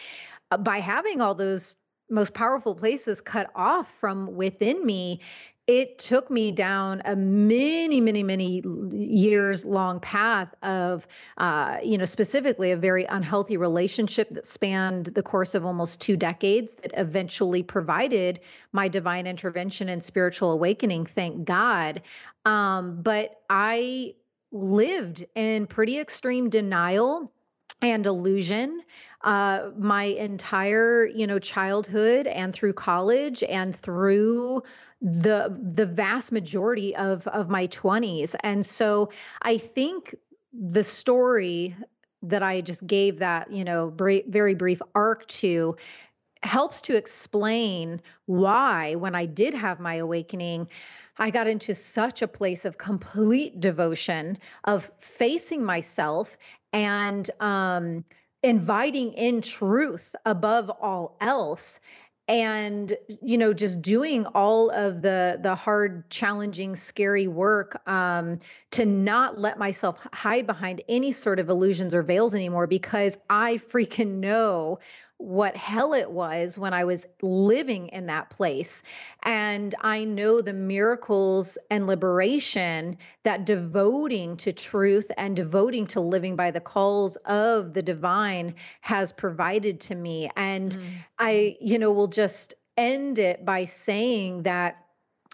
uh, 0.52 0.56
by 0.56 0.78
having 0.78 1.20
all 1.20 1.34
those 1.34 1.76
most 2.08 2.34
powerful 2.34 2.74
places 2.74 3.20
cut 3.20 3.50
off 3.54 3.92
from 3.98 4.34
within 4.36 4.84
me 4.84 5.20
it 5.66 5.98
took 5.98 6.28
me 6.30 6.50
down 6.50 7.02
a 7.04 7.14
many, 7.14 8.00
many, 8.00 8.22
many 8.22 8.62
years 8.90 9.64
long 9.64 10.00
path 10.00 10.52
of, 10.62 11.06
uh, 11.38 11.78
you 11.84 11.98
know, 11.98 12.04
specifically 12.04 12.72
a 12.72 12.76
very 12.76 13.04
unhealthy 13.04 13.56
relationship 13.56 14.28
that 14.30 14.46
spanned 14.46 15.06
the 15.06 15.22
course 15.22 15.54
of 15.54 15.64
almost 15.64 16.00
two 16.00 16.16
decades 16.16 16.74
that 16.76 16.92
eventually 16.96 17.62
provided 17.62 18.40
my 18.72 18.88
divine 18.88 19.26
intervention 19.26 19.88
and 19.88 20.02
spiritual 20.02 20.50
awakening. 20.50 21.06
Thank 21.06 21.44
God. 21.44 22.02
Um, 22.44 23.00
but 23.02 23.40
I 23.48 24.14
lived 24.50 25.24
in 25.36 25.66
pretty 25.68 25.98
extreme 25.98 26.50
denial 26.50 27.32
and 27.80 28.06
illusion 28.06 28.82
uh, 29.24 29.70
my 29.76 30.04
entire 30.04 31.06
you 31.06 31.26
know 31.26 31.38
childhood 31.38 32.26
and 32.26 32.52
through 32.52 32.72
college 32.72 33.42
and 33.42 33.74
through 33.74 34.62
the 35.00 35.56
the 35.60 35.86
vast 35.86 36.32
majority 36.32 36.96
of 36.96 37.26
of 37.28 37.48
my 37.48 37.66
20s 37.68 38.34
and 38.42 38.64
so 38.64 39.10
i 39.42 39.56
think 39.58 40.14
the 40.52 40.84
story 40.84 41.76
that 42.22 42.42
i 42.42 42.60
just 42.60 42.86
gave 42.86 43.18
that 43.20 43.50
you 43.52 43.64
know 43.64 43.92
very 43.96 44.54
brief 44.54 44.82
arc 44.94 45.26
to 45.26 45.76
helps 46.42 46.82
to 46.82 46.96
explain 46.96 48.00
why 48.26 48.96
when 48.96 49.14
i 49.14 49.26
did 49.26 49.54
have 49.54 49.78
my 49.78 49.96
awakening 49.96 50.68
I 51.18 51.30
got 51.30 51.46
into 51.46 51.74
such 51.74 52.22
a 52.22 52.26
place 52.26 52.64
of 52.64 52.78
complete 52.78 53.60
devotion, 53.60 54.38
of 54.64 54.90
facing 55.00 55.62
myself 55.62 56.38
and 56.72 57.30
um, 57.38 58.04
inviting 58.42 59.12
in 59.12 59.40
truth 59.40 60.14
above 60.26 60.70
all 60.70 61.16
else 61.20 61.80
and 62.28 62.96
you 63.08 63.36
know 63.36 63.52
just 63.52 63.82
doing 63.82 64.26
all 64.26 64.70
of 64.70 65.02
the 65.02 65.38
the 65.42 65.54
hard 65.56 66.08
challenging 66.08 66.76
scary 66.76 67.26
work 67.26 67.86
um 67.88 68.38
to 68.70 68.86
not 68.86 69.38
let 69.40 69.58
myself 69.58 70.06
hide 70.12 70.46
behind 70.46 70.82
any 70.88 71.10
sort 71.10 71.40
of 71.40 71.48
illusions 71.48 71.94
or 71.94 72.02
veils 72.02 72.32
anymore 72.34 72.66
because 72.68 73.18
i 73.28 73.54
freaking 73.56 74.20
know 74.20 74.78
what 75.22 75.56
hell 75.56 75.94
it 75.94 76.10
was 76.10 76.58
when 76.58 76.74
I 76.74 76.84
was 76.84 77.06
living 77.22 77.88
in 77.88 78.06
that 78.06 78.28
place. 78.28 78.82
And 79.22 79.72
I 79.80 80.02
know 80.02 80.40
the 80.40 80.52
miracles 80.52 81.58
and 81.70 81.86
liberation 81.86 82.98
that 83.22 83.46
devoting 83.46 84.36
to 84.38 84.52
truth 84.52 85.12
and 85.16 85.36
devoting 85.36 85.86
to 85.88 86.00
living 86.00 86.34
by 86.34 86.50
the 86.50 86.60
calls 86.60 87.14
of 87.24 87.72
the 87.72 87.82
divine 87.82 88.56
has 88.80 89.12
provided 89.12 89.80
to 89.82 89.94
me. 89.94 90.28
And 90.36 90.72
mm-hmm. 90.72 90.86
I, 91.20 91.56
you 91.60 91.78
know, 91.78 91.92
will 91.92 92.08
just 92.08 92.54
end 92.76 93.20
it 93.20 93.44
by 93.44 93.66
saying 93.66 94.42
that 94.42 94.81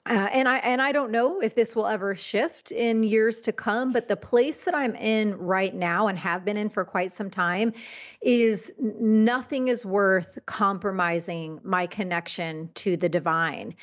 uh, 0.08 0.28
and 0.32 0.48
I 0.48 0.56
and 0.58 0.80
I 0.80 0.92
don't 0.92 1.10
know 1.10 1.40
if 1.40 1.54
this 1.54 1.76
will 1.76 1.86
ever 1.86 2.14
shift 2.14 2.72
in 2.72 3.02
years 3.02 3.42
to 3.42 3.52
come, 3.52 3.92
but 3.92 4.08
the 4.08 4.16
place 4.16 4.64
that 4.64 4.74
I'm 4.74 4.94
in 4.94 5.36
right 5.36 5.74
now 5.74 6.06
and 6.06 6.18
have 6.18 6.46
been 6.46 6.56
in 6.56 6.70
for 6.70 6.82
quite 6.86 7.12
some 7.12 7.28
time 7.28 7.74
is 8.22 8.72
nothing 8.78 9.68
is 9.68 9.84
worth 9.84 10.38
compromising 10.46 11.60
my 11.62 11.86
connection 11.86 12.70
to 12.76 12.96
the 12.96 13.10
divine. 13.10 13.74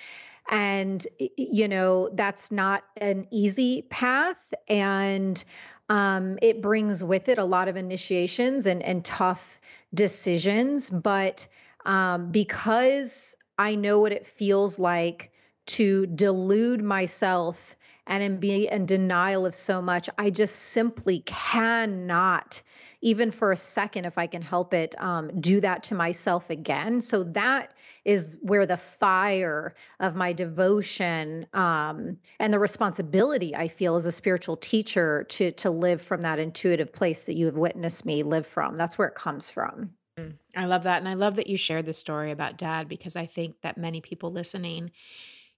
And 0.50 1.06
you 1.38 1.68
know 1.68 2.10
that's 2.14 2.52
not 2.52 2.84
an 2.98 3.28
easy 3.30 3.84
path, 3.84 4.52
and 4.68 5.44
um, 5.90 6.40
it 6.42 6.60
brings 6.60 7.04
with 7.04 7.30
it 7.30 7.38
a 7.38 7.46
lot 7.46 7.68
of 7.68 7.76
initiations 7.76 8.66
and 8.66 8.82
and 8.82 9.06
tough 9.06 9.60
decisions. 9.94 10.90
But 10.90 11.48
um, 11.86 12.32
because 12.32 13.38
I 13.60 13.76
know 13.76 14.00
what 14.00 14.12
it 14.12 14.26
feels 14.26 14.80
like 14.80 15.32
to 15.68 16.06
delude 16.08 16.84
myself 16.84 17.76
and 18.08 18.40
be 18.40 18.68
in 18.68 18.86
denial 18.86 19.46
of 19.46 19.56
so 19.56 19.82
much. 19.82 20.10
I 20.18 20.30
just 20.30 20.56
simply 20.56 21.22
cannot, 21.26 22.62
even 23.02 23.32
for 23.32 23.52
a 23.52 23.56
second, 23.56 24.06
if 24.06 24.18
I 24.18 24.28
can 24.28 24.42
help 24.42 24.74
it, 24.74 24.94
um, 25.02 25.42
do 25.42 25.60
that 25.62 25.84
to 25.86 25.96
myself 25.96 26.50
again. 26.50 27.02
So 27.02 27.24
that 27.24 27.74
is 28.04 28.38
where 28.42 28.68
the 28.68 28.78
fire 28.78 29.74
of 30.00 30.16
my 30.16 30.34
devotion 30.34 31.48
um, 31.54 32.18
and 32.40 32.54
the 32.54 32.60
responsibility 32.60 33.56
I 33.56 33.68
feel 33.68 33.96
as 33.96 34.06
a 34.06 34.12
spiritual 34.12 34.58
teacher 34.58 35.24
to 35.30 35.52
to 35.54 35.70
live 35.72 36.02
from 36.02 36.22
that 36.22 36.38
intuitive 36.38 36.94
place 36.94 37.26
that 37.26 37.34
you 37.34 37.48
have 37.48 37.58
witnessed 37.58 38.06
me 38.06 38.22
live 38.22 38.46
from. 38.46 38.78
That's 38.78 38.98
where 38.98 39.08
it 39.08 39.16
comes 39.16 39.50
from. 39.50 39.96
Mm, 40.20 40.34
I 40.56 40.66
love 40.66 40.84
that. 40.84 41.00
And 41.00 41.10
I 41.10 41.16
love 41.16 41.38
that 41.38 41.48
you 41.48 41.58
shared 41.58 41.86
the 41.86 41.94
story 41.94 42.32
about 42.32 42.58
dad 42.58 42.88
because 42.88 43.16
I 43.16 43.26
think 43.26 43.62
that 43.62 43.78
many 43.78 44.00
people 44.00 44.32
listening 44.32 44.92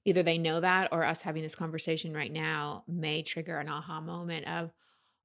either 0.08 0.24
they 0.24 0.38
know 0.38 0.62
that 0.62 0.88
or 0.92 1.06
us 1.06 1.22
having 1.22 1.44
this 1.44 1.54
conversation 1.54 2.14
right 2.14 2.32
now 2.32 2.84
may 2.88 3.22
trigger 3.22 3.60
an 3.60 3.68
aha 3.68 4.00
moment 4.00 4.48
of, 4.48 4.72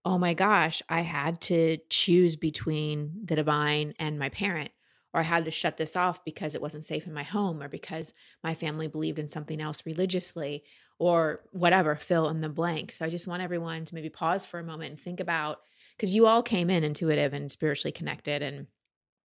oh 0.05 0.19
my 0.19 0.35
gosh, 0.35 0.83
I 0.89 1.03
had 1.03 1.41
to 1.43 1.79
choose 1.89 2.35
between 2.35 3.13
the 3.25 3.37
divine 3.37 3.95
and 3.99 4.19
my 4.19 4.29
parent. 4.29 4.73
or 5.15 5.21
I 5.21 5.25
had 5.25 5.45
to 5.45 5.51
shut 5.51 5.77
this 5.77 5.95
off 5.95 6.25
because 6.25 6.55
it 6.55 6.63
wasn't 6.63 6.85
safe 6.85 7.07
in 7.07 7.13
my 7.13 7.23
home 7.23 7.63
or 7.63 7.69
because 7.69 8.15
my 8.43 8.55
family 8.55 8.89
believed 8.89 9.19
in 9.19 9.29
something 9.29 9.61
else 9.61 9.85
religiously 9.85 10.65
or 10.99 11.43
whatever, 11.53 11.97
fill 11.97 12.29
in 12.29 12.41
the 12.41 12.49
blank. 12.49 12.93
So 12.93 13.05
I 13.05 13.09
just 13.09 13.29
want 13.29 13.43
everyone 13.43 13.85
to 13.85 13.95
maybe 13.95 14.09
pause 14.09 14.47
for 14.47 14.59
a 14.59 14.65
moment 14.65 14.91
and 14.91 15.01
think 15.01 15.21
about 15.21 15.59
because 15.97 16.15
you 16.15 16.27
all 16.27 16.43
came 16.43 16.71
in 16.71 16.85
intuitive 16.85 17.35
and 17.35 17.51
spiritually 17.51 17.93
connected 17.93 18.43
and, 18.43 18.67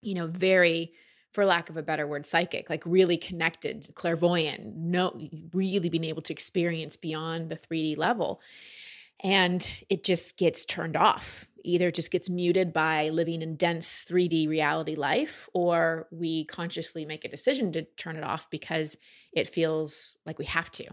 you 0.00 0.14
know, 0.14 0.26
very, 0.26 0.92
for 1.34 1.44
lack 1.44 1.68
of 1.68 1.76
a 1.76 1.82
better 1.82 2.06
word, 2.06 2.24
psychic, 2.24 2.70
like 2.70 2.82
really 2.86 3.16
connected, 3.16 3.90
clairvoyant, 3.94 4.76
no, 4.76 5.20
really 5.52 5.88
being 5.88 6.04
able 6.04 6.22
to 6.22 6.32
experience 6.32 6.96
beyond 6.96 7.50
the 7.50 7.56
3D 7.56 7.98
level. 7.98 8.40
And 9.20 9.84
it 9.90 10.04
just 10.04 10.38
gets 10.38 10.64
turned 10.64 10.96
off. 10.96 11.50
Either 11.64 11.88
it 11.88 11.94
just 11.94 12.10
gets 12.10 12.30
muted 12.30 12.72
by 12.72 13.08
living 13.08 13.42
in 13.42 13.56
dense 13.56 14.04
3D 14.04 14.48
reality 14.48 14.94
life, 14.94 15.48
or 15.54 16.06
we 16.12 16.44
consciously 16.44 17.04
make 17.04 17.24
a 17.24 17.28
decision 17.28 17.72
to 17.72 17.82
turn 17.82 18.16
it 18.16 18.24
off 18.24 18.48
because 18.50 18.96
it 19.32 19.48
feels 19.48 20.16
like 20.24 20.38
we 20.38 20.44
have 20.44 20.70
to 20.72 20.86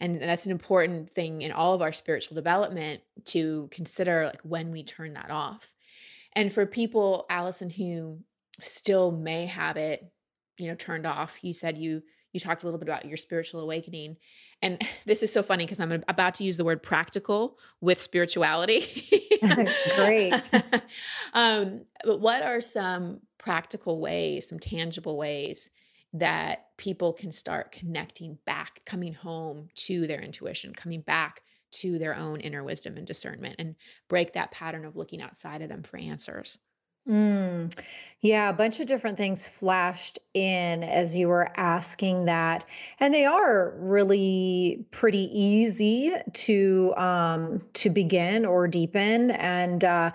and 0.00 0.20
that's 0.20 0.46
an 0.46 0.52
important 0.52 1.10
thing 1.14 1.42
in 1.42 1.52
all 1.52 1.74
of 1.74 1.82
our 1.82 1.92
spiritual 1.92 2.34
development 2.34 3.02
to 3.24 3.68
consider 3.70 4.26
like 4.26 4.40
when 4.42 4.70
we 4.70 4.82
turn 4.82 5.14
that 5.14 5.30
off 5.30 5.74
and 6.34 6.52
for 6.52 6.66
people 6.66 7.26
allison 7.30 7.70
who 7.70 8.18
still 8.58 9.10
may 9.10 9.46
have 9.46 9.76
it 9.76 10.10
you 10.58 10.68
know 10.68 10.74
turned 10.74 11.06
off. 11.06 11.38
You 11.42 11.54
said 11.54 11.78
you 11.78 12.02
you 12.32 12.40
talked 12.40 12.62
a 12.62 12.66
little 12.66 12.78
bit 12.78 12.88
about 12.88 13.06
your 13.06 13.16
spiritual 13.16 13.60
awakening 13.60 14.16
and 14.60 14.86
this 15.06 15.22
is 15.22 15.32
so 15.32 15.42
funny 15.42 15.64
because 15.64 15.80
i'm 15.80 16.04
about 16.08 16.34
to 16.34 16.44
use 16.44 16.56
the 16.56 16.64
word 16.64 16.82
practical 16.82 17.58
with 17.80 18.00
spirituality. 18.00 18.86
Great. 19.96 20.50
Um, 21.34 21.84
but 22.04 22.20
what 22.20 22.42
are 22.42 22.60
some 22.60 23.20
practical 23.38 24.00
ways 24.00 24.48
some 24.48 24.58
tangible 24.58 25.16
ways 25.16 25.70
that 26.14 26.76
people 26.78 27.12
can 27.12 27.30
start 27.30 27.70
connecting 27.70 28.38
back, 28.46 28.80
coming 28.86 29.12
home 29.12 29.68
to 29.74 30.06
their 30.06 30.20
intuition, 30.20 30.72
coming 30.72 31.02
back 31.02 31.42
to 31.70 31.98
their 31.98 32.16
own 32.16 32.40
inner 32.40 32.64
wisdom 32.64 32.96
and 32.96 33.06
discernment, 33.06 33.56
and 33.58 33.76
break 34.08 34.32
that 34.32 34.50
pattern 34.50 34.86
of 34.86 34.96
looking 34.96 35.20
outside 35.20 35.60
of 35.60 35.68
them 35.68 35.82
for 35.82 35.98
answers. 35.98 36.58
Mm, 37.08 37.74
yeah, 38.20 38.50
a 38.50 38.52
bunch 38.52 38.80
of 38.80 38.86
different 38.86 39.16
things 39.16 39.48
flashed 39.48 40.18
in 40.34 40.82
as 40.82 41.16
you 41.16 41.28
were 41.28 41.50
asking 41.56 42.26
that, 42.26 42.66
and 43.00 43.14
they 43.14 43.24
are 43.24 43.72
really 43.78 44.84
pretty 44.90 45.30
easy 45.32 46.12
to 46.32 46.94
um, 46.96 47.62
to 47.74 47.88
begin 47.88 48.44
or 48.44 48.68
deepen. 48.68 49.30
And 49.30 49.82
uh, 49.82 50.10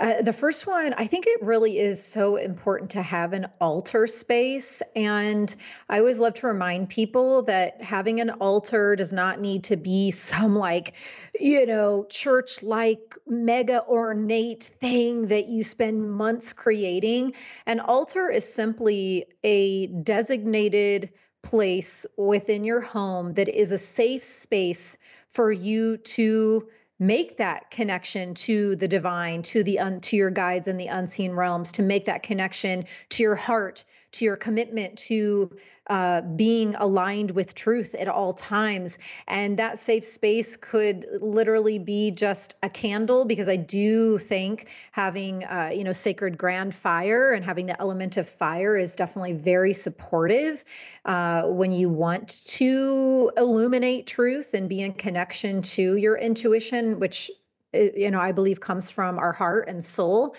uh, 0.00 0.22
the 0.22 0.32
first 0.32 0.66
one, 0.66 0.94
I 0.94 1.06
think 1.06 1.26
it 1.26 1.42
really 1.42 1.78
is 1.78 2.02
so 2.02 2.36
important 2.36 2.92
to 2.92 3.02
have 3.02 3.34
an 3.34 3.48
altar 3.60 4.06
space. 4.06 4.80
And 4.96 5.54
I 5.88 5.98
always 5.98 6.18
love 6.18 6.34
to 6.34 6.46
remind 6.46 6.88
people 6.88 7.42
that 7.42 7.82
having 7.82 8.20
an 8.20 8.30
altar 8.30 8.96
does 8.96 9.12
not 9.12 9.40
need 9.40 9.64
to 9.64 9.76
be 9.76 10.10
some 10.12 10.56
like, 10.56 10.94
you 11.38 11.66
know, 11.66 12.06
church 12.08 12.62
like 12.62 13.16
mega 13.26 13.84
ornate 13.86 14.64
thing 14.64 15.28
that 15.28 15.48
you 15.48 15.62
spend 15.62 16.10
months 16.10 16.54
creating. 16.54 17.34
An 17.66 17.80
altar 17.80 18.30
is 18.30 18.50
simply 18.50 19.26
a 19.44 19.88
designated 19.88 21.10
place 21.42 22.06
within 22.16 22.64
your 22.64 22.80
home 22.80 23.34
that 23.34 23.48
is 23.48 23.72
a 23.72 23.78
safe 23.78 24.22
space 24.22 24.96
for 25.28 25.50
you 25.50 25.96
to 25.98 26.68
make 27.02 27.36
that 27.38 27.68
connection 27.72 28.32
to 28.32 28.76
the 28.76 28.86
divine 28.86 29.42
to 29.42 29.64
the 29.64 29.80
un, 29.80 30.00
to 30.00 30.16
your 30.16 30.30
guides 30.30 30.68
in 30.68 30.76
the 30.76 30.86
unseen 30.86 31.32
realms 31.32 31.72
to 31.72 31.82
make 31.82 32.04
that 32.04 32.22
connection 32.22 32.84
to 33.08 33.24
your 33.24 33.34
heart 33.34 33.84
to 34.12 34.24
your 34.24 34.36
commitment 34.36 34.98
to 34.98 35.56
uh, 35.88 36.20
being 36.20 36.74
aligned 36.76 37.32
with 37.32 37.54
truth 37.54 37.94
at 37.94 38.08
all 38.08 38.32
times. 38.32 38.98
And 39.26 39.58
that 39.58 39.78
safe 39.78 40.04
space 40.04 40.56
could 40.56 41.06
literally 41.20 41.78
be 41.78 42.12
just 42.12 42.54
a 42.62 42.70
candle, 42.70 43.24
because 43.24 43.48
I 43.48 43.56
do 43.56 44.18
think 44.18 44.68
having, 44.92 45.44
uh, 45.44 45.70
you 45.74 45.84
know, 45.84 45.92
sacred 45.92 46.38
grand 46.38 46.74
fire 46.74 47.32
and 47.32 47.44
having 47.44 47.66
the 47.66 47.80
element 47.80 48.16
of 48.16 48.28
fire 48.28 48.76
is 48.76 48.96
definitely 48.96 49.32
very 49.32 49.74
supportive 49.74 50.64
uh, 51.04 51.48
when 51.48 51.72
you 51.72 51.88
want 51.88 52.44
to 52.46 53.32
illuminate 53.36 54.06
truth 54.06 54.54
and 54.54 54.68
be 54.68 54.82
in 54.82 54.92
connection 54.92 55.62
to 55.62 55.96
your 55.96 56.16
intuition, 56.16 57.00
which 57.00 57.30
you 57.72 58.10
know 58.10 58.20
i 58.20 58.32
believe 58.32 58.60
comes 58.60 58.90
from 58.90 59.18
our 59.18 59.32
heart 59.32 59.68
and 59.68 59.82
soul. 59.82 60.34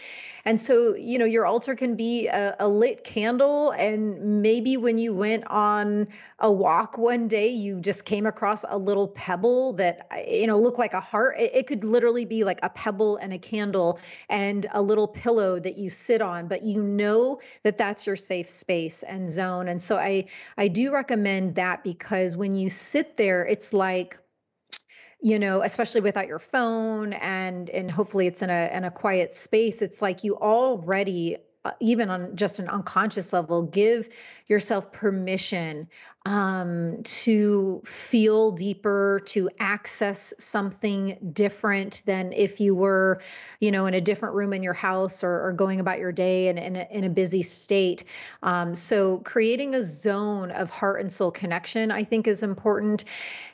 And 0.46 0.60
so 0.60 0.94
you 0.96 1.18
know 1.18 1.26
your 1.26 1.46
altar 1.46 1.74
can 1.74 1.96
be 1.96 2.28
a, 2.28 2.56
a, 2.60 2.68
lit 2.68 3.04
candle 3.04 3.72
and 3.72 4.42
maybe 4.42 4.76
when 4.76 4.98
you 4.98 5.14
went 5.14 5.46
on 5.48 6.08
a 6.40 6.52
walk 6.52 6.98
one 6.98 7.30
day 7.30 7.48
you 7.48 7.80
just 7.80 8.04
came 8.04 8.26
across 8.26 8.66
a 8.68 8.78
little 8.78 9.08
pebble 9.08 9.74
that 9.74 10.08
you 10.28 10.48
know 10.48 10.60
looked 10.60 10.80
like 10.80 10.94
a 10.94 11.00
heart. 11.00 11.40
It, 11.40 11.56
it 11.56 11.68
could 11.68 11.84
literally 11.84 12.26
be 12.26 12.44
like 12.44 12.60
a 12.62 12.70
pebble 12.70 13.18
and 13.18 13.32
a 13.34 13.40
candle 13.40 14.00
and 14.30 14.66
a 14.74 14.82
little 14.82 15.08
pillow 15.08 15.60
that 15.60 15.78
you 15.78 15.90
sit 15.90 16.22
on 16.22 16.48
but 16.48 16.64
you 16.64 16.84
know 16.84 17.40
that 17.64 17.78
that's 17.78 18.06
your 18.06 18.18
safe 18.18 18.50
space 18.50 19.04
and 19.04 19.30
zone. 19.30 19.70
And 19.70 19.82
so 19.82 19.98
i 19.98 20.26
i 20.58 20.68
do 20.68 20.94
recommend 20.94 21.56
that 21.56 21.84
because 21.84 22.36
when 22.36 22.54
you 22.54 22.70
sit 22.70 23.16
there 23.16 23.46
it's 23.46 23.72
like 23.72 24.18
you 25.24 25.40
know 25.40 25.64
especially 25.64 26.02
without 26.02 26.28
your 26.28 26.38
phone 26.38 27.14
and 27.14 27.70
and 27.70 27.90
hopefully 27.90 28.28
it's 28.28 28.42
in 28.42 28.50
a 28.50 28.70
in 28.74 28.84
a 28.84 28.92
quiet 28.92 29.34
space 29.34 29.82
it's 29.82 30.02
like 30.02 30.24
you 30.24 30.36
already 30.36 31.38
uh, 31.66 31.72
even 31.80 32.10
on 32.10 32.36
just 32.36 32.60
an 32.60 32.68
unconscious 32.68 33.32
level 33.32 33.64
give 33.64 34.10
yourself 34.48 34.92
permission 34.92 35.88
um, 36.26 37.04
to 37.04 37.82
feel 37.84 38.52
deeper, 38.52 39.22
to 39.26 39.50
access 39.60 40.34
something 40.38 41.18
different 41.34 42.02
than 42.06 42.32
if 42.32 42.62
you 42.62 42.76
were, 42.76 43.20
you 43.60 43.72
know, 43.72 43.88
in 43.88 43.94
a 43.94 44.00
different 44.00 44.36
room 44.36 44.54
in 44.54 44.64
your 44.64 44.74
house 44.74 45.22
or, 45.22 45.48
or 45.48 45.52
going 45.52 45.82
about 45.82 46.00
your 46.00 46.14
day 46.14 46.48
and 46.48 46.58
in, 46.58 46.78
in, 46.78 47.04
a, 47.04 47.10
busy 47.10 47.44
state. 47.44 48.06
Um, 48.42 48.74
so 48.74 49.20
creating 49.20 49.76
a 49.76 49.84
zone 49.84 50.50
of 50.52 50.70
heart 50.70 51.02
and 51.02 51.12
soul 51.12 51.30
connection, 51.30 51.92
I 51.92 52.06
think, 52.06 52.28
is 52.28 52.42
important. 52.42 53.04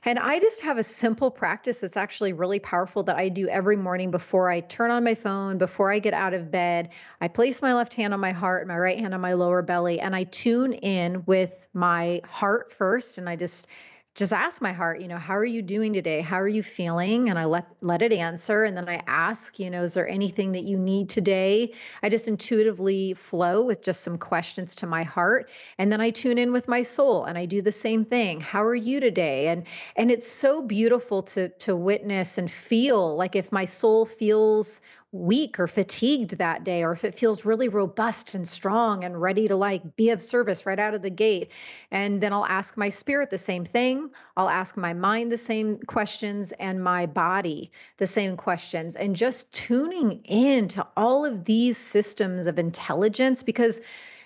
And 0.06 0.20
I 0.20 0.40
just 0.40 0.62
have 0.62 0.78
a 0.78 0.84
simple 0.84 1.32
practice 1.32 1.80
that's 1.80 1.98
actually 1.98 2.34
really 2.34 2.60
powerful 2.60 3.02
that 3.04 3.18
I 3.18 3.30
do 3.30 3.48
every 3.48 3.76
morning 3.78 4.12
before 4.12 4.50
I 4.50 4.62
turn 4.62 4.92
on 4.92 5.04
my 5.04 5.16
phone, 5.16 5.58
before 5.58 5.92
I 5.92 5.98
get 5.98 6.14
out 6.14 6.36
of 6.36 6.52
bed. 6.52 6.90
I 7.20 7.28
place 7.28 7.64
my 7.64 7.74
left 7.74 7.96
hand 7.96 8.14
on 8.14 8.20
my 8.20 8.32
heart, 8.32 8.68
my 8.68 8.78
right 8.78 9.00
hand 9.00 9.16
on 9.16 9.22
my 9.22 9.34
lower 9.34 9.64
belly, 9.64 10.00
and 10.00 10.16
I 10.16 10.24
tune 10.26 10.74
in 10.74 11.24
with 11.26 11.68
my 11.74 12.22
heart 12.26 12.59
first 12.72 13.18
and 13.18 13.30
I 13.30 13.36
just 13.36 13.68
just 14.16 14.34
ask 14.34 14.62
my 14.62 14.74
heart, 14.74 15.00
you 15.00 15.08
know, 15.08 15.18
how 15.18 15.38
are 15.38 15.46
you 15.46 15.62
doing 15.62 15.94
today? 15.94 16.20
How 16.20 16.42
are 16.42 16.48
you 16.48 16.64
feeling? 16.64 17.30
And 17.30 17.38
I 17.40 17.46
let 17.46 17.68
let 17.82 18.02
it 18.02 18.12
answer 18.12 18.64
and 18.64 18.76
then 18.76 18.90
I 18.90 19.02
ask, 19.08 19.60
you 19.60 19.70
know, 19.70 19.84
is 19.84 19.94
there 19.94 20.10
anything 20.10 20.52
that 20.54 20.64
you 20.64 20.78
need 20.78 21.10
today? 21.10 21.74
I 22.04 22.10
just 22.10 22.28
intuitively 22.28 23.14
flow 23.14 23.64
with 23.64 23.82
just 23.82 24.02
some 24.02 24.18
questions 24.18 24.76
to 24.78 24.88
my 24.88 25.04
heart 25.04 25.50
and 25.78 25.92
then 25.92 26.02
I 26.02 26.10
tune 26.10 26.38
in 26.38 26.52
with 26.52 26.68
my 26.68 26.82
soul 26.82 27.24
and 27.26 27.38
I 27.38 27.46
do 27.46 27.62
the 27.62 27.72
same 27.72 28.04
thing. 28.04 28.42
How 28.42 28.64
are 28.64 28.76
you 28.76 29.00
today? 29.00 29.48
And 29.48 29.66
and 29.96 30.12
it's 30.12 30.30
so 30.30 30.64
beautiful 30.64 31.24
to 31.24 31.50
to 31.50 31.76
witness 31.76 32.38
and 32.38 32.52
feel 32.52 33.16
like 33.16 33.36
if 33.36 33.52
my 33.52 33.66
soul 33.66 34.06
feels 34.06 34.82
weak 35.12 35.60
or 35.60 35.68
fatigued 35.68 36.38
that 36.38 36.64
day, 36.64 36.84
or 36.84 36.92
if 36.92 37.04
it 37.04 37.16
feels 37.16 37.44
really 37.44 37.68
robust 37.68 38.36
and 38.36 38.48
strong 38.48 39.04
and 39.04 39.20
ready 39.20 39.48
to 39.48 39.56
like 39.56 39.96
be 39.96 40.12
of 40.12 40.22
service 40.22 40.66
right 40.66 40.78
out 40.78 40.94
of 40.94 41.02
the 41.02 41.10
gate. 41.10 41.52
And 41.90 42.22
then 42.22 42.32
I'll 42.32 42.46
ask 42.46 42.78
my 42.78 42.90
spirit 42.90 43.32
the 43.32 43.38
same 43.38 43.66
thing. 43.66 44.12
I'll 44.38 44.50
ask 44.50 44.78
my 44.78 44.94
mind 44.94 45.32
the 45.32 45.38
same 45.38 45.80
questions 45.80 46.52
and 46.52 46.84
my 46.84 47.08
body 47.08 47.72
the 47.98 48.08
same 48.08 48.38
questions. 48.38 48.96
And 48.96 49.16
just 49.16 49.52
tuning 49.54 50.22
in 50.26 50.68
to 50.70 50.86
all 50.96 51.26
of 51.26 51.44
these 51.44 51.78
systems 51.78 52.46
of 52.46 52.60
intelligence 52.60 53.42
because 53.42 53.82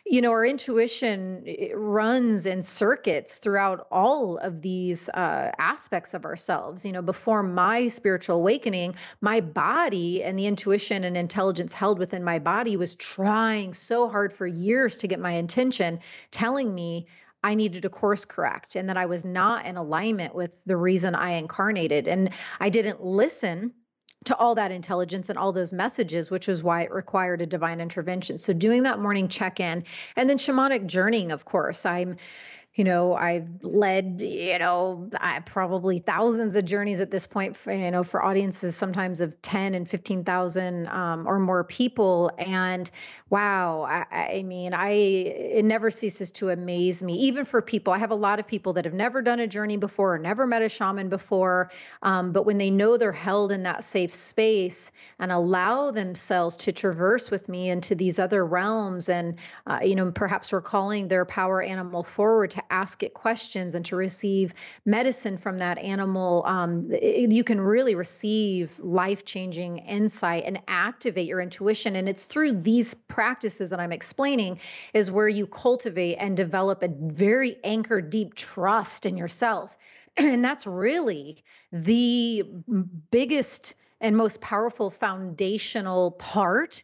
you 0.05 0.21
know 0.21 0.31
our 0.31 0.45
intuition 0.45 1.45
runs 1.73 2.45
in 2.45 2.61
circuits 2.61 3.37
throughout 3.37 3.87
all 3.91 4.37
of 4.37 4.61
these 4.61 5.09
uh, 5.09 5.51
aspects 5.57 6.13
of 6.13 6.25
ourselves 6.25 6.85
you 6.85 6.91
know 6.91 7.01
before 7.01 7.41
my 7.43 7.87
spiritual 7.87 8.37
awakening 8.37 8.95
my 9.21 9.39
body 9.39 10.23
and 10.23 10.37
the 10.37 10.47
intuition 10.47 11.03
and 11.03 11.15
intelligence 11.15 11.73
held 11.73 11.99
within 11.99 12.23
my 12.23 12.39
body 12.39 12.75
was 12.75 12.95
trying 12.95 13.73
so 13.73 14.09
hard 14.09 14.33
for 14.33 14.45
years 14.45 14.97
to 14.97 15.07
get 15.07 15.19
my 15.19 15.31
intention 15.31 15.99
telling 16.31 16.73
me 16.73 17.07
I 17.45 17.55
needed 17.55 17.81
to 17.81 17.89
course 17.89 18.23
correct 18.23 18.75
and 18.75 18.87
that 18.87 18.95
I 18.95 19.05
was 19.05 19.25
not 19.25 19.65
in 19.65 19.75
alignment 19.75 20.33
with 20.33 20.63
the 20.65 20.77
reason 20.77 21.13
I 21.13 21.31
incarnated. 21.31 22.07
And 22.07 22.29
I 22.59 22.69
didn't 22.69 23.03
listen 23.03 23.73
to 24.25 24.35
all 24.35 24.55
that 24.55 24.71
intelligence 24.71 25.29
and 25.29 25.37
all 25.37 25.51
those 25.51 25.73
messages, 25.73 26.29
which 26.29 26.49
is 26.49 26.63
why 26.63 26.81
it 26.83 26.91
required 26.91 27.41
a 27.41 27.45
divine 27.45 27.79
intervention. 27.79 28.37
So, 28.37 28.53
doing 28.53 28.83
that 28.83 28.99
morning 28.99 29.27
check 29.27 29.59
in 29.59 29.83
and 30.15 30.29
then 30.29 30.37
shamanic 30.37 30.85
journeying, 30.85 31.31
of 31.31 31.45
course. 31.45 31.85
I'm 31.85 32.17
you 32.75 32.83
know 32.83 33.13
i've 33.15 33.47
led 33.61 34.19
you 34.19 34.57
know 34.57 35.09
I, 35.19 35.39
probably 35.41 35.99
thousands 35.99 36.55
of 36.55 36.65
journeys 36.65 36.99
at 36.99 37.11
this 37.11 37.27
point 37.27 37.55
for, 37.55 37.71
you 37.71 37.91
know 37.91 38.03
for 38.03 38.23
audiences 38.23 38.75
sometimes 38.75 39.19
of 39.19 39.39
10 39.41 39.73
and 39.75 39.87
15000 39.87 40.87
um, 40.87 41.27
or 41.27 41.39
more 41.39 41.63
people. 41.63 42.31
And 42.37 42.89
wow 43.29 43.83
I, 43.83 44.37
I 44.37 44.43
mean 44.43 44.73
i 44.73 44.89
it 44.91 45.65
never 45.65 45.91
ceases 45.91 46.31
to 46.31 46.49
amaze 46.49 47.03
me 47.03 47.13
even 47.13 47.45
for 47.45 47.61
people. 47.61 47.93
I 47.93 47.99
have 47.99 48.11
a 48.11 48.15
lot 48.15 48.39
of 48.39 48.47
people 48.47 48.73
that 48.73 48.85
have 48.85 48.93
never 48.93 49.21
done 49.21 49.39
a 49.39 49.47
journey 49.47 49.77
before 49.77 50.15
or 50.15 50.19
never 50.19 50.47
met 50.47 50.61
a 50.61 50.69
shaman 50.69 51.09
before 51.09 51.69
um, 52.01 52.31
but 52.31 52.45
when 52.45 52.57
they 52.57 52.71
know 52.71 52.97
they're 52.97 53.11
held 53.11 53.51
in 53.51 53.63
that 53.63 53.83
safe 53.83 54.13
space 54.13 54.91
and 55.19 55.31
allow 55.31 55.91
themselves 55.91 56.57
to 56.57 56.71
traverse 56.71 57.29
with 57.29 57.47
me 57.49 57.69
into 57.69 57.95
these 57.95 58.19
other 58.19 58.45
realms 58.45 59.09
and 59.09 59.37
uh, 59.67 59.79
you 59.83 59.95
know 59.95 60.11
perhaps 60.11 60.51
we're 60.51 60.61
their 61.07 61.25
power 61.25 61.61
animal 61.61 62.03
forward 62.03 62.51
to 62.51 62.62
ask 62.69 63.03
it 63.03 63.13
questions 63.13 63.75
and 63.75 63.85
to 63.85 63.95
receive 63.95 64.53
medicine 64.85 65.37
from 65.37 65.57
that 65.59 65.77
animal, 65.77 66.43
um, 66.45 66.89
it, 66.91 67.31
you 67.31 67.43
can 67.43 67.59
really 67.59 67.95
receive 67.95 68.77
life 68.79 69.25
changing 69.25 69.79
insight 69.79 70.43
and 70.45 70.59
activate 70.67 71.27
your 71.27 71.41
intuition. 71.41 71.95
And 71.95 72.07
it's 72.09 72.25
through 72.25 72.53
these 72.53 72.93
practices 72.93 73.69
that 73.69 73.79
I'm 73.79 73.91
explaining 73.91 74.59
is 74.93 75.11
where 75.11 75.29
you 75.29 75.47
cultivate 75.47 76.15
and 76.15 76.35
develop 76.37 76.83
a 76.83 76.89
very 76.89 77.57
anchored, 77.63 78.09
deep 78.09 78.35
trust 78.35 79.05
in 79.05 79.17
yourself. 79.17 79.77
And 80.17 80.45
that's 80.45 80.67
really 80.67 81.43
the 81.71 82.43
biggest 83.09 83.73
and 83.99 84.15
most 84.15 84.41
powerful 84.41 84.91
foundational 84.91 86.11
part 86.11 86.83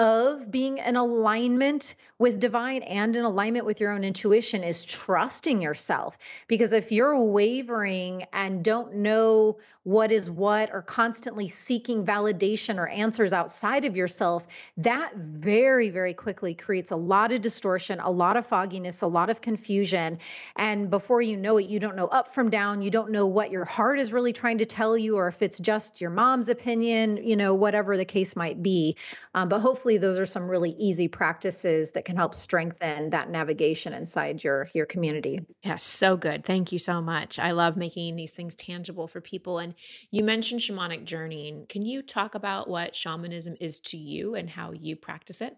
of 0.00 0.50
being 0.50 0.78
in 0.78 0.96
alignment 0.96 1.94
with 2.18 2.40
divine 2.40 2.82
and 2.82 3.16
in 3.16 3.24
alignment 3.24 3.66
with 3.66 3.80
your 3.80 3.92
own 3.92 4.02
intuition 4.02 4.64
is 4.64 4.82
trusting 4.82 5.60
yourself. 5.60 6.16
Because 6.48 6.72
if 6.72 6.90
you're 6.90 7.22
wavering 7.22 8.24
and 8.32 8.64
don't 8.64 8.94
know 8.94 9.58
what 9.82 10.10
is 10.10 10.30
what 10.30 10.72
or 10.72 10.80
constantly 10.80 11.48
seeking 11.48 12.04
validation 12.04 12.78
or 12.78 12.88
answers 12.88 13.34
outside 13.34 13.84
of 13.84 13.94
yourself, 13.96 14.46
that 14.78 15.14
very, 15.16 15.90
very 15.90 16.14
quickly 16.14 16.54
creates 16.54 16.90
a 16.90 16.96
lot 16.96 17.30
of 17.30 17.42
distortion, 17.42 18.00
a 18.00 18.10
lot 18.10 18.38
of 18.38 18.46
fogginess, 18.46 19.02
a 19.02 19.06
lot 19.06 19.28
of 19.28 19.42
confusion. 19.42 20.18
And 20.56 20.88
before 20.88 21.20
you 21.20 21.36
know 21.36 21.58
it, 21.58 21.68
you 21.68 21.78
don't 21.78 21.96
know 21.96 22.06
up 22.06 22.34
from 22.34 22.48
down. 22.48 22.80
You 22.80 22.90
don't 22.90 23.10
know 23.10 23.26
what 23.26 23.50
your 23.50 23.66
heart 23.66 23.98
is 23.98 24.14
really 24.14 24.32
trying 24.32 24.58
to 24.58 24.66
tell 24.66 24.96
you, 24.96 25.16
or 25.16 25.28
if 25.28 25.42
it's 25.42 25.58
just 25.58 26.00
your 26.00 26.10
mom's 26.10 26.48
opinion, 26.48 27.18
you 27.18 27.36
know, 27.36 27.54
whatever 27.54 27.98
the 27.98 28.06
case 28.06 28.34
might 28.34 28.62
be. 28.62 28.96
Um, 29.34 29.50
but 29.50 29.60
hopefully, 29.60 29.89
hopefully 29.90 30.08
those 30.08 30.20
are 30.20 30.26
some 30.26 30.48
really 30.48 30.70
easy 30.78 31.08
practices 31.08 31.92
that 31.92 32.04
can 32.04 32.16
help 32.16 32.32
strengthen 32.34 33.10
that 33.10 33.28
navigation 33.28 33.92
inside 33.92 34.44
your 34.44 34.68
your 34.72 34.86
community. 34.86 35.40
Yes, 35.64 35.84
so 35.84 36.16
good. 36.16 36.44
Thank 36.44 36.70
you 36.70 36.78
so 36.78 37.02
much. 37.02 37.38
I 37.40 37.50
love 37.50 37.76
making 37.76 38.14
these 38.14 38.30
things 38.30 38.54
tangible 38.54 39.08
for 39.08 39.20
people. 39.20 39.58
And 39.58 39.74
you 40.12 40.22
mentioned 40.22 40.60
shamanic 40.60 41.04
journeying. 41.04 41.66
Can 41.68 41.82
you 41.82 42.02
talk 42.02 42.36
about 42.36 42.68
what 42.68 42.94
shamanism 42.94 43.56
is 43.60 43.80
to 43.80 43.96
you 43.96 44.36
and 44.36 44.48
how 44.48 44.70
you 44.72 44.94
practice 44.94 45.40
it? 45.40 45.56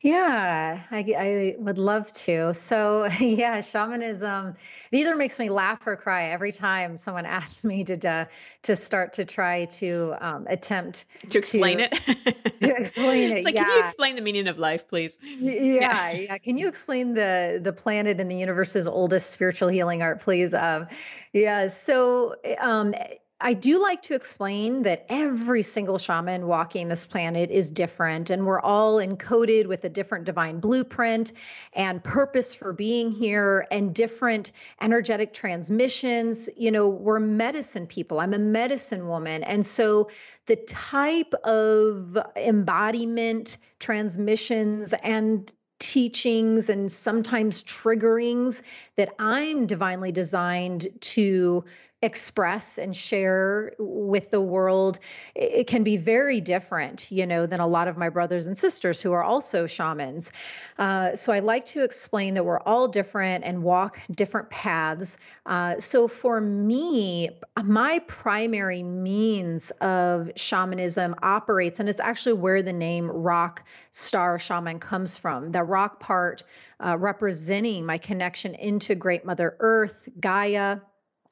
Yeah, 0.00 0.80
I, 0.92 0.98
I 0.98 1.56
would 1.58 1.78
love 1.78 2.12
to. 2.12 2.54
So, 2.54 3.08
yeah, 3.20 3.60
shamanism 3.60 4.54
it 4.92 4.96
either 4.96 5.16
makes 5.16 5.38
me 5.40 5.50
laugh 5.50 5.84
or 5.86 5.96
cry 5.96 6.26
every 6.26 6.52
time 6.52 6.96
someone 6.96 7.26
asks 7.38 7.64
me 7.64 7.82
to 7.84 8.08
uh, 8.08 8.24
to 8.62 8.76
start 8.76 9.14
to 9.14 9.24
try 9.24 9.64
to 9.64 10.14
um, 10.20 10.46
attempt 10.48 11.06
to 11.30 11.38
explain 11.38 11.78
to, 11.78 11.84
it. 11.84 12.60
to 12.60 12.76
explain 12.76 13.32
it, 13.32 13.38
It's 13.38 13.44
like, 13.44 13.54
yeah. 13.56 13.64
can 13.64 13.74
you 13.74 13.80
explain 13.80 14.16
the 14.16 14.22
meaning 14.22 14.46
of 14.46 14.58
life, 14.58 14.86
please? 14.86 15.18
Yeah, 15.22 15.52
yeah, 15.52 16.10
yeah. 16.10 16.38
Can 16.38 16.58
you 16.58 16.68
explain 16.68 17.14
the 17.14 17.58
the 17.60 17.72
planet 17.72 18.20
and 18.20 18.30
the 18.30 18.36
universe's 18.36 18.86
oldest 18.86 19.30
spiritual 19.30 19.68
healing 19.68 20.02
art, 20.02 20.20
please? 20.20 20.54
Um, 20.54 20.86
yeah. 21.32 21.68
So, 21.68 22.36
um, 22.58 22.94
I 23.40 23.52
do 23.52 23.80
like 23.80 24.02
to 24.02 24.14
explain 24.14 24.82
that 24.82 25.06
every 25.08 25.62
single 25.62 25.96
shaman 25.96 26.48
walking 26.48 26.88
this 26.88 27.06
planet 27.06 27.52
is 27.52 27.70
different, 27.70 28.30
and 28.30 28.44
we're 28.44 28.60
all 28.60 28.96
encoded 28.96 29.66
with 29.66 29.84
a 29.84 29.88
different 29.88 30.24
divine 30.24 30.58
blueprint 30.58 31.32
and 31.72 32.02
purpose 32.02 32.52
for 32.52 32.72
being 32.72 33.12
here 33.12 33.64
and 33.70 33.94
different 33.94 34.50
energetic 34.80 35.32
transmissions. 35.32 36.48
You 36.56 36.72
know, 36.72 36.88
we're 36.88 37.20
medicine 37.20 37.86
people. 37.86 38.18
I'm 38.18 38.34
a 38.34 38.38
medicine 38.40 39.06
woman. 39.06 39.44
And 39.44 39.64
so 39.64 40.10
the 40.46 40.56
type 40.56 41.32
of 41.44 42.18
embodiment, 42.34 43.58
transmissions, 43.78 44.94
and 44.94 45.52
teachings 45.78 46.70
and 46.70 46.90
sometimes 46.90 47.62
triggerings 47.62 48.62
that 48.96 49.14
I'm 49.18 49.66
divinely 49.66 50.10
designed 50.10 50.88
to 51.02 51.64
express 52.00 52.78
and 52.78 52.96
share 52.96 53.72
with 53.76 54.30
the 54.30 54.40
world 54.40 55.00
it 55.34 55.66
can 55.66 55.82
be 55.82 55.96
very 55.96 56.40
different 56.40 57.10
you 57.10 57.26
know 57.26 57.44
than 57.44 57.58
a 57.58 57.66
lot 57.66 57.88
of 57.88 57.96
my 57.96 58.08
brothers 58.08 58.46
and 58.46 58.56
sisters 58.56 59.02
who 59.02 59.10
are 59.12 59.24
also 59.24 59.66
shamans. 59.66 60.30
Uh, 60.78 61.16
so 61.16 61.32
i 61.32 61.40
like 61.40 61.64
to 61.64 61.82
explain 61.82 62.34
that 62.34 62.44
we're 62.44 62.60
all 62.60 62.86
different 62.86 63.42
and 63.44 63.64
walk 63.64 63.98
different 64.12 64.48
paths. 64.48 65.18
Uh, 65.44 65.76
so 65.80 66.06
for 66.06 66.40
me 66.40 67.30
my 67.64 67.98
primary 68.06 68.84
means 68.84 69.72
of 69.80 70.30
shamanism 70.36 71.16
operates 71.20 71.80
and 71.80 71.88
it's 71.88 72.00
actually 72.00 72.34
where 72.34 72.62
the 72.62 72.72
name 72.72 73.10
rock 73.10 73.64
star 73.90 74.38
shaman 74.38 74.78
comes 74.78 75.16
from. 75.16 75.50
The 75.50 75.64
rock 75.64 75.98
part 75.98 76.44
uh, 76.78 76.96
representing 76.96 77.84
my 77.84 77.98
connection 77.98 78.54
into 78.54 78.94
great 78.94 79.24
mother 79.24 79.56
earth 79.58 80.08
gaia 80.20 80.78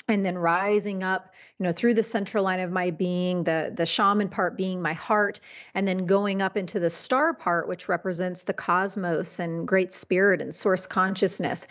and 0.09 0.25
then 0.25 0.39
rising 0.39 1.03
up 1.03 1.35
you 1.59 1.65
know 1.65 1.73
through 1.73 1.95
the 1.95 2.03
central 2.03 2.45
line 2.45 2.61
of 2.61 2.71
my 2.71 2.91
being 2.91 3.45
the 3.45 3.73
the 3.75 3.87
shaman 3.87 4.29
part 4.29 4.57
being 4.57 4.81
my 4.81 4.93
heart 4.93 5.41
and 5.75 5.87
then 5.87 6.07
going 6.07 6.43
up 6.43 6.57
into 6.57 6.79
the 6.79 6.91
star 6.91 7.35
part 7.35 7.69
which 7.69 7.89
represents 7.89 8.45
the 8.45 8.53
cosmos 8.53 9.39
and 9.39 9.67
great 9.67 9.93
spirit 9.93 10.41
and 10.41 10.55
source 10.55 10.87
consciousness. 10.87 11.69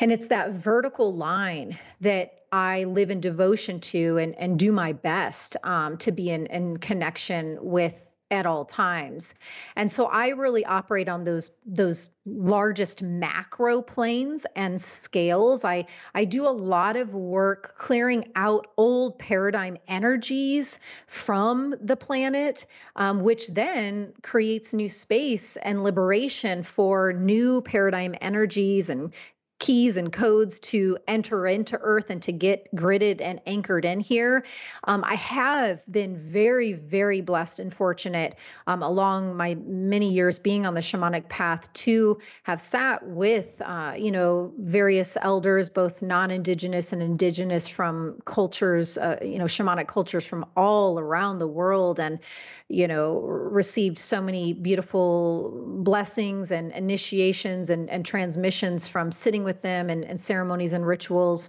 And 0.00 0.12
it's 0.12 0.28
that 0.28 0.52
vertical 0.52 1.14
line 1.14 1.76
that 2.00 2.34
I 2.52 2.84
live 2.84 3.10
in 3.10 3.20
devotion 3.20 3.80
to 3.80 4.16
and, 4.16 4.34
and 4.36 4.58
do 4.58 4.72
my 4.72 4.92
best 4.92 5.56
um, 5.64 5.98
to 5.98 6.12
be 6.12 6.30
in, 6.30 6.46
in 6.46 6.78
connection 6.78 7.58
with 7.60 8.07
at 8.30 8.46
all 8.46 8.64
times. 8.64 9.34
And 9.76 9.90
so 9.90 10.06
I 10.06 10.28
really 10.28 10.64
operate 10.64 11.08
on 11.08 11.24
those 11.24 11.50
those 11.64 12.10
largest 12.26 13.02
macro 13.02 13.80
planes 13.80 14.46
and 14.54 14.80
scales. 14.80 15.64
I 15.64 15.86
I 16.14 16.24
do 16.24 16.46
a 16.46 16.50
lot 16.50 16.96
of 16.96 17.14
work 17.14 17.74
clearing 17.76 18.30
out 18.34 18.66
old 18.76 19.18
paradigm 19.18 19.78
energies 19.88 20.78
from 21.06 21.74
the 21.80 21.96
planet, 21.96 22.66
um, 22.96 23.22
which 23.22 23.48
then 23.48 24.12
creates 24.22 24.74
new 24.74 24.88
space 24.88 25.56
and 25.56 25.82
liberation 25.82 26.62
for 26.62 27.12
new 27.14 27.62
paradigm 27.62 28.14
energies 28.20 28.90
and 28.90 29.12
keys 29.58 29.96
and 29.96 30.12
codes 30.12 30.60
to 30.60 30.98
enter 31.08 31.46
into 31.46 31.76
earth 31.76 32.10
and 32.10 32.22
to 32.22 32.32
get 32.32 32.72
gridded 32.74 33.20
and 33.20 33.40
anchored 33.46 33.84
in 33.84 34.00
here. 34.00 34.44
Um, 34.84 35.04
i 35.04 35.14
have 35.14 35.84
been 35.90 36.16
very 36.16 36.72
very 36.72 37.20
blessed 37.20 37.58
and 37.58 37.72
fortunate 37.72 38.36
um, 38.66 38.82
along 38.82 39.36
my 39.36 39.54
many 39.54 40.10
years 40.12 40.38
being 40.38 40.66
on 40.66 40.74
the 40.74 40.80
shamanic 40.80 41.28
path 41.28 41.72
to 41.72 42.18
have 42.44 42.60
sat 42.60 43.06
with 43.06 43.60
uh, 43.64 43.94
you 43.96 44.10
know 44.10 44.52
various 44.58 45.16
elders 45.20 45.70
both 45.70 46.02
non-indigenous 46.02 46.92
and 46.92 47.02
indigenous 47.02 47.68
from 47.68 48.20
cultures 48.24 48.96
uh, 48.96 49.18
you 49.22 49.38
know 49.38 49.46
shamanic 49.46 49.88
cultures 49.88 50.26
from 50.26 50.46
all 50.56 50.98
around 50.98 51.38
the 51.38 51.48
world 51.48 51.98
and 51.98 52.20
you 52.68 52.86
know, 52.86 53.18
received 53.20 53.98
so 53.98 54.20
many 54.20 54.52
beautiful 54.52 55.64
blessings 55.78 56.50
and 56.50 56.70
initiations 56.72 57.70
and, 57.70 57.88
and 57.88 58.04
transmissions 58.04 58.86
from 58.86 59.10
sitting 59.10 59.42
with 59.48 59.62
them 59.62 59.88
and, 59.88 60.04
and 60.04 60.20
ceremonies 60.20 60.74
and 60.74 60.86
rituals. 60.86 61.48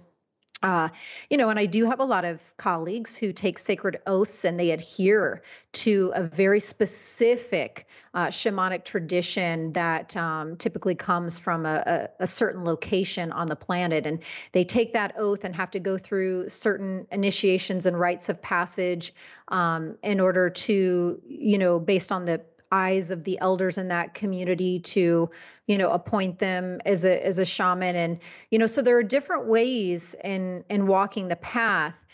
Uh, 0.62 0.88
you 1.30 1.38
know, 1.38 1.48
and 1.48 1.58
I 1.58 1.66
do 1.66 1.86
have 1.86 2.00
a 2.00 2.04
lot 2.04 2.26
of 2.26 2.42
colleagues 2.58 3.16
who 3.16 3.32
take 3.32 3.58
sacred 3.58 4.00
oaths 4.06 4.44
and 4.44 4.60
they 4.60 4.72
adhere 4.72 5.42
to 5.72 6.12
a 6.14 6.22
very 6.22 6.60
specific 6.60 7.86
uh, 8.12 8.26
shamanic 8.26 8.84
tradition 8.84 9.72
that 9.72 10.14
um, 10.18 10.56
typically 10.56 10.94
comes 10.94 11.38
from 11.38 11.64
a, 11.64 11.82
a, 12.18 12.24
a, 12.24 12.26
certain 12.26 12.64
location 12.64 13.32
on 13.32 13.48
the 13.48 13.56
planet. 13.56 14.04
And 14.04 14.22
they 14.52 14.64
take 14.64 14.92
that 14.94 15.14
oath 15.16 15.44
and 15.44 15.54
have 15.54 15.70
to 15.70 15.80
go 15.80 15.96
through 15.96 16.50
certain 16.50 17.06
initiations 17.10 17.86
and 17.86 17.98
rites 17.98 18.28
of 18.28 18.42
passage 18.42 19.14
um, 19.48 19.96
in 20.02 20.20
order 20.20 20.50
to, 20.50 21.22
you 21.26 21.58
know, 21.58 21.78
based 21.78 22.12
on 22.12 22.24
the 22.26 22.42
eyes 22.72 23.10
of 23.10 23.24
the 23.24 23.38
elders 23.40 23.78
in 23.78 23.88
that 23.88 24.14
community 24.14 24.80
to 24.80 25.30
you 25.66 25.78
know 25.78 25.90
appoint 25.90 26.38
them 26.38 26.80
as 26.84 27.04
a 27.04 27.26
as 27.26 27.38
a 27.38 27.44
shaman. 27.44 27.96
And 27.96 28.18
you 28.50 28.58
know 28.58 28.66
so 28.66 28.82
there 28.82 28.96
are 28.98 29.02
different 29.02 29.46
ways 29.46 30.14
in 30.22 30.64
in 30.68 30.86
walking 30.86 31.28
the 31.28 31.36
path. 31.36 32.06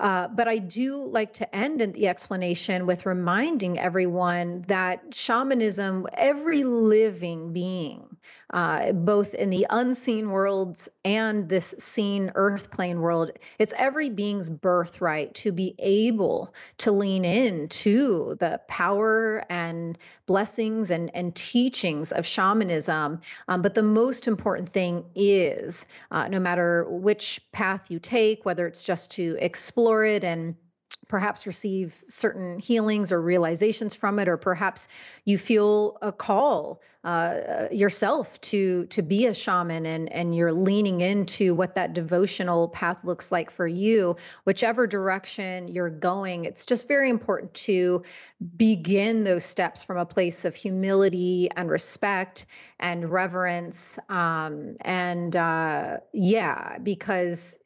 Uh, 0.00 0.26
but 0.26 0.48
I 0.48 0.58
do 0.58 0.96
like 0.96 1.34
to 1.34 1.54
end 1.54 1.80
in 1.80 1.92
the 1.92 2.08
explanation 2.08 2.86
with 2.86 3.06
reminding 3.06 3.78
everyone 3.78 4.64
that 4.66 5.14
shamanism, 5.14 6.08
every 6.14 6.64
living 6.64 7.52
being, 7.52 8.16
uh, 8.52 8.92
both 8.92 9.34
in 9.34 9.50
the 9.50 9.66
unseen 9.70 10.30
worlds 10.30 10.88
and 11.04 11.48
this 11.48 11.74
seen 11.78 12.32
earth 12.34 12.70
plane 12.70 13.00
world, 13.00 13.30
it's 13.58 13.72
every 13.76 14.10
being's 14.10 14.50
birthright 14.50 15.34
to 15.34 15.52
be 15.52 15.74
able 15.78 16.54
to 16.78 16.92
lean 16.92 17.24
into 17.24 18.34
the 18.36 18.60
power 18.68 19.44
and 19.48 19.98
blessings 20.26 20.90
and, 20.90 21.10
and 21.14 21.34
teachings 21.34 22.12
of 22.12 22.26
shamanism. 22.26 23.20
Um, 23.48 23.62
but 23.62 23.74
the 23.74 23.82
most 23.82 24.28
important 24.28 24.68
thing 24.68 25.04
is 25.14 25.86
uh, 26.10 26.28
no 26.28 26.40
matter 26.40 26.84
which 26.88 27.40
path 27.52 27.90
you 27.90 27.98
take, 27.98 28.44
whether 28.44 28.66
it's 28.66 28.82
just 28.82 29.12
to 29.12 29.36
explore 29.40 30.04
it 30.04 30.24
and 30.24 30.56
perhaps 31.12 31.46
receive 31.46 32.02
certain 32.08 32.58
healings 32.58 33.12
or 33.12 33.20
realizations 33.20 33.94
from 33.94 34.18
it 34.18 34.28
or 34.28 34.38
perhaps 34.38 34.88
you 35.26 35.36
feel 35.36 35.98
a 36.00 36.10
call 36.10 36.80
uh, 37.04 37.68
yourself 37.70 38.40
to 38.40 38.86
to 38.86 39.02
be 39.02 39.26
a 39.26 39.34
shaman 39.34 39.84
and 39.84 40.10
and 40.10 40.34
you're 40.34 40.54
leaning 40.54 41.02
into 41.02 41.54
what 41.54 41.74
that 41.74 41.92
devotional 41.92 42.66
path 42.66 43.04
looks 43.04 43.30
like 43.30 43.50
for 43.50 43.66
you 43.66 44.16
whichever 44.44 44.86
direction 44.86 45.68
you're 45.68 45.90
going 45.90 46.46
it's 46.46 46.64
just 46.64 46.88
very 46.88 47.10
important 47.10 47.52
to 47.52 48.02
begin 48.56 49.22
those 49.22 49.44
steps 49.44 49.84
from 49.84 49.98
a 49.98 50.06
place 50.06 50.46
of 50.46 50.54
humility 50.54 51.50
and 51.54 51.68
respect 51.68 52.46
and 52.80 53.10
reverence 53.10 53.98
um, 54.08 54.76
and 54.80 55.36
uh, 55.36 55.98
yeah 56.14 56.78
because 56.78 57.58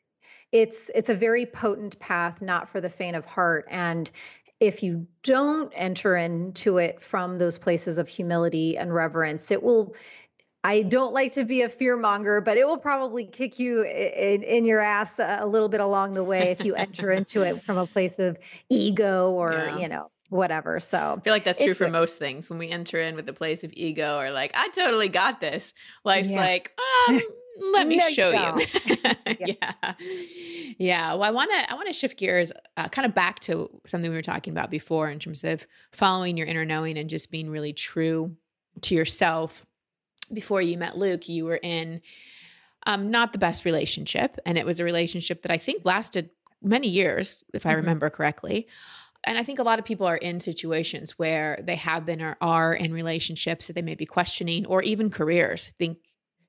it's 0.52 0.90
it's 0.94 1.10
a 1.10 1.14
very 1.14 1.46
potent 1.46 1.98
path 1.98 2.40
not 2.40 2.68
for 2.68 2.80
the 2.80 2.90
faint 2.90 3.16
of 3.16 3.24
heart 3.24 3.66
and 3.68 4.10
if 4.58 4.82
you 4.82 5.06
don't 5.22 5.70
enter 5.74 6.16
into 6.16 6.78
it 6.78 7.02
from 7.02 7.38
those 7.38 7.58
places 7.58 7.98
of 7.98 8.08
humility 8.08 8.78
and 8.78 8.94
reverence 8.94 9.50
it 9.50 9.62
will 9.62 9.94
I 10.66 10.82
don't 10.82 11.12
like 11.12 11.34
to 11.34 11.44
be 11.44 11.62
a 11.62 11.68
fear 11.68 11.96
monger, 11.96 12.40
but 12.40 12.56
it 12.56 12.66
will 12.66 12.76
probably 12.76 13.24
kick 13.24 13.60
you 13.60 13.84
in, 13.84 14.42
in 14.42 14.64
your 14.64 14.80
ass 14.80 15.20
a 15.20 15.46
little 15.46 15.68
bit 15.68 15.78
along 15.78 16.14
the 16.14 16.24
way 16.24 16.50
if 16.50 16.64
you 16.64 16.74
enter 16.74 17.12
into 17.12 17.42
it 17.42 17.62
from 17.62 17.78
a 17.78 17.86
place 17.86 18.18
of 18.18 18.36
ego 18.68 19.30
or, 19.30 19.52
yeah. 19.52 19.78
you 19.78 19.88
know, 19.88 20.10
whatever. 20.28 20.80
So 20.80 21.18
I 21.18 21.20
feel 21.20 21.32
like 21.32 21.44
that's 21.44 21.62
true 21.62 21.74
for 21.74 21.88
most 21.88 22.18
things. 22.18 22.50
When 22.50 22.58
we 22.58 22.68
enter 22.68 23.00
in 23.00 23.14
with 23.14 23.28
a 23.28 23.32
place 23.32 23.62
of 23.62 23.72
ego 23.74 24.18
or 24.18 24.32
like, 24.32 24.50
I 24.54 24.68
totally 24.70 25.08
got 25.08 25.40
this, 25.40 25.72
life's 26.04 26.32
yeah. 26.32 26.40
like, 26.40 26.76
um, 27.08 27.22
let 27.58 27.86
me 27.86 27.96
no, 27.96 28.08
show 28.10 28.30
you. 28.30 28.66
yeah. 29.40 29.72
yeah. 29.80 29.94
Yeah. 30.78 31.12
Well, 31.14 31.24
I 31.24 31.30
want 31.30 31.50
to 31.50 31.70
I 31.70 31.74
want 31.74 31.86
to 31.86 31.92
shift 31.92 32.18
gears 32.18 32.52
uh, 32.76 32.88
kind 32.88 33.06
of 33.06 33.14
back 33.14 33.40
to 33.40 33.70
something 33.86 34.10
we 34.10 34.16
were 34.16 34.22
talking 34.22 34.52
about 34.52 34.70
before 34.70 35.08
in 35.08 35.18
terms 35.18 35.44
of 35.44 35.66
following 35.92 36.36
your 36.36 36.46
inner 36.46 36.64
knowing 36.64 36.98
and 36.98 37.08
just 37.08 37.30
being 37.30 37.50
really 37.50 37.72
true 37.72 38.36
to 38.82 38.94
yourself. 38.94 39.64
Before 40.32 40.60
you 40.60 40.76
met 40.76 40.98
Luke, 40.98 41.28
you 41.28 41.44
were 41.44 41.60
in 41.62 42.00
um, 42.86 43.10
not 43.10 43.32
the 43.32 43.38
best 43.38 43.64
relationship, 43.64 44.38
and 44.44 44.58
it 44.58 44.66
was 44.66 44.80
a 44.80 44.84
relationship 44.84 45.42
that 45.42 45.52
I 45.52 45.58
think 45.58 45.82
lasted 45.84 46.30
many 46.62 46.88
years, 46.88 47.44
if 47.54 47.64
I 47.64 47.70
mm-hmm. 47.70 47.76
remember 47.78 48.10
correctly. 48.10 48.66
And 49.24 49.38
I 49.38 49.42
think 49.42 49.58
a 49.58 49.64
lot 49.64 49.78
of 49.78 49.84
people 49.84 50.06
are 50.06 50.16
in 50.16 50.38
situations 50.38 51.18
where 51.18 51.60
they 51.62 51.74
have 51.76 52.06
been 52.06 52.22
or 52.22 52.36
are 52.40 52.74
in 52.74 52.92
relationships 52.92 53.66
that 53.66 53.72
they 53.72 53.82
may 53.82 53.94
be 53.94 54.06
questioning, 54.06 54.66
or 54.66 54.82
even 54.82 55.10
careers. 55.10 55.66
I 55.68 55.72
think 55.76 55.98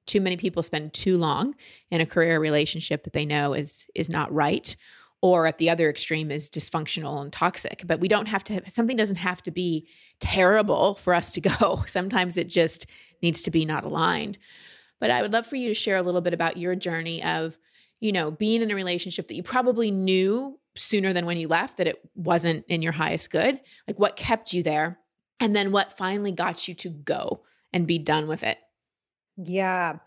too 0.07 0.21
many 0.21 0.37
people 0.37 0.63
spend 0.63 0.93
too 0.93 1.17
long 1.17 1.53
in 1.91 2.01
a 2.01 2.05
career 2.05 2.39
relationship 2.39 3.03
that 3.03 3.13
they 3.13 3.25
know 3.25 3.53
is 3.53 3.85
is 3.93 4.09
not 4.09 4.33
right 4.33 4.75
or 5.21 5.47
at 5.47 5.57
the 5.57 5.69
other 5.69 5.89
extreme 5.89 6.29
is 6.29 6.49
dysfunctional 6.49 7.21
and 7.21 7.33
toxic. 7.33 7.83
But 7.85 7.99
we 7.99 8.07
don't 8.07 8.27
have 8.27 8.43
to 8.45 8.61
something 8.71 8.97
doesn't 8.97 9.17
have 9.17 9.41
to 9.43 9.51
be 9.51 9.87
terrible 10.19 10.95
for 10.95 11.13
us 11.13 11.31
to 11.33 11.41
go. 11.59 11.83
Sometimes 11.85 12.37
it 12.37 12.49
just 12.49 12.87
needs 13.21 13.41
to 13.43 13.51
be 13.51 13.65
not 13.65 13.83
aligned. 13.83 14.37
But 14.99 15.11
i 15.11 15.21
would 15.21 15.33
love 15.33 15.45
for 15.45 15.57
you 15.57 15.67
to 15.67 15.75
share 15.75 15.97
a 15.97 16.01
little 16.01 16.21
bit 16.21 16.33
about 16.33 16.57
your 16.57 16.75
journey 16.75 17.23
of 17.23 17.57
you 17.99 18.11
know 18.11 18.31
being 18.31 18.61
in 18.61 18.71
a 18.71 18.75
relationship 18.75 19.27
that 19.27 19.35
you 19.35 19.43
probably 19.43 19.91
knew 19.91 20.59
sooner 20.75 21.13
than 21.13 21.25
when 21.25 21.37
you 21.37 21.47
left 21.47 21.77
that 21.77 21.87
it 21.87 21.99
wasn't 22.15 22.65
in 22.67 22.81
your 22.81 22.93
highest 22.93 23.31
good. 23.31 23.59
Like 23.87 23.99
what 23.99 24.15
kept 24.15 24.53
you 24.53 24.63
there? 24.63 24.99
And 25.39 25.55
then 25.55 25.71
what 25.71 25.97
finally 25.97 26.31
got 26.31 26.67
you 26.67 26.73
to 26.75 26.89
go 26.89 27.43
and 27.73 27.85
be 27.85 27.99
done 27.99 28.27
with 28.27 28.43
it 28.43 28.57
yeah. 29.37 29.97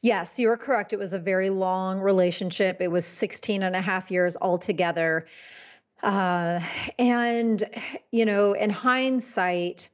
Yes, 0.00 0.38
you're 0.38 0.56
correct. 0.56 0.92
It 0.92 0.98
was 0.98 1.12
a 1.12 1.18
very 1.18 1.50
long 1.50 2.00
relationship. 2.00 2.80
It 2.80 2.88
was 2.88 3.06
16 3.06 3.62
and 3.62 3.74
a 3.74 3.80
half 3.80 4.10
years 4.10 4.36
altogether. 4.40 5.26
Uh, 6.02 6.60
and, 6.98 7.62
you 8.12 8.26
know, 8.26 8.52
in 8.52 8.70
hindsight, 8.70 9.88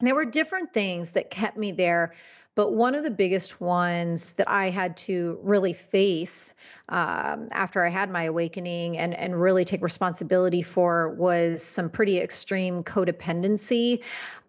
there 0.00 0.14
were 0.14 0.24
different 0.24 0.72
things 0.72 1.12
that 1.12 1.30
kept 1.30 1.56
me 1.56 1.72
there. 1.72 2.12
But 2.54 2.72
one 2.72 2.94
of 2.94 3.02
the 3.02 3.10
biggest 3.10 3.60
ones 3.60 4.34
that 4.34 4.48
I 4.48 4.70
had 4.70 4.96
to 4.98 5.40
really 5.42 5.72
face 5.72 6.54
um, 6.88 7.48
after 7.50 7.84
I 7.84 7.88
had 7.88 8.10
my 8.10 8.24
awakening 8.24 8.96
and, 8.96 9.12
and 9.14 9.40
really 9.40 9.64
take 9.64 9.82
responsibility 9.82 10.62
for 10.62 11.10
was 11.14 11.62
some 11.62 11.90
pretty 11.90 12.20
extreme 12.20 12.84
codependency. 12.84 14.02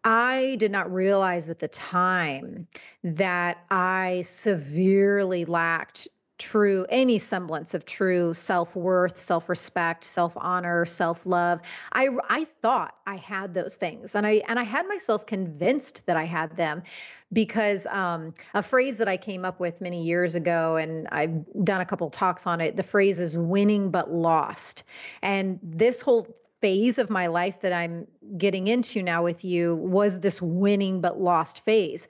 I 0.03 0.55
did 0.59 0.71
not 0.71 0.93
realize 0.93 1.49
at 1.49 1.57
the 1.57 1.67
time 1.67 2.67
that 3.03 3.57
I 3.71 4.21
severely 4.25 5.45
lacked 5.45 6.07
true 6.37 6.85
any 6.89 7.17
semblance 7.17 7.73
of 7.73 7.85
true 7.85 8.33
self-worth 8.33 9.17
self-respect 9.17 10.03
self-honor 10.03 10.85
self-love. 10.85 11.61
I 11.91 12.09
i 12.29 12.43
thought 12.43 12.95
i 13.07 13.15
had 13.15 13.53
those 13.53 13.75
things 13.75 14.15
and 14.15 14.27
i 14.27 14.41
and 14.47 14.59
i 14.59 14.63
had 14.63 14.87
myself 14.87 15.25
convinced 15.25 16.05
that 16.07 16.17
i 16.17 16.25
had 16.25 16.55
them 16.57 16.83
because 17.31 17.85
um, 17.87 18.33
a 18.53 18.61
phrase 18.61 18.97
that 18.97 19.07
i 19.07 19.17
came 19.17 19.45
up 19.45 19.59
with 19.59 19.81
many 19.81 20.03
years 20.03 20.35
ago 20.35 20.75
and 20.75 21.07
i've 21.11 21.45
done 21.63 21.81
a 21.81 21.85
couple 21.85 22.09
talks 22.09 22.45
on 22.45 22.59
it 22.61 22.75
the 22.75 22.83
phrase 22.83 23.19
is 23.19 23.37
winning 23.37 23.91
but 23.91 24.11
lost. 24.11 24.83
And 25.21 25.59
this 25.61 26.01
whole 26.01 26.27
phase 26.61 26.97
of 26.97 27.09
my 27.09 27.27
life 27.27 27.61
that 27.61 27.73
I'm 27.73 28.07
getting 28.37 28.67
into 28.67 29.03
now 29.03 29.23
with 29.23 29.43
you 29.43 29.75
was 29.75 30.19
this 30.19 30.41
winning 30.41 31.01
but 31.01 31.19
lost 31.19 31.63
phase 31.65 32.07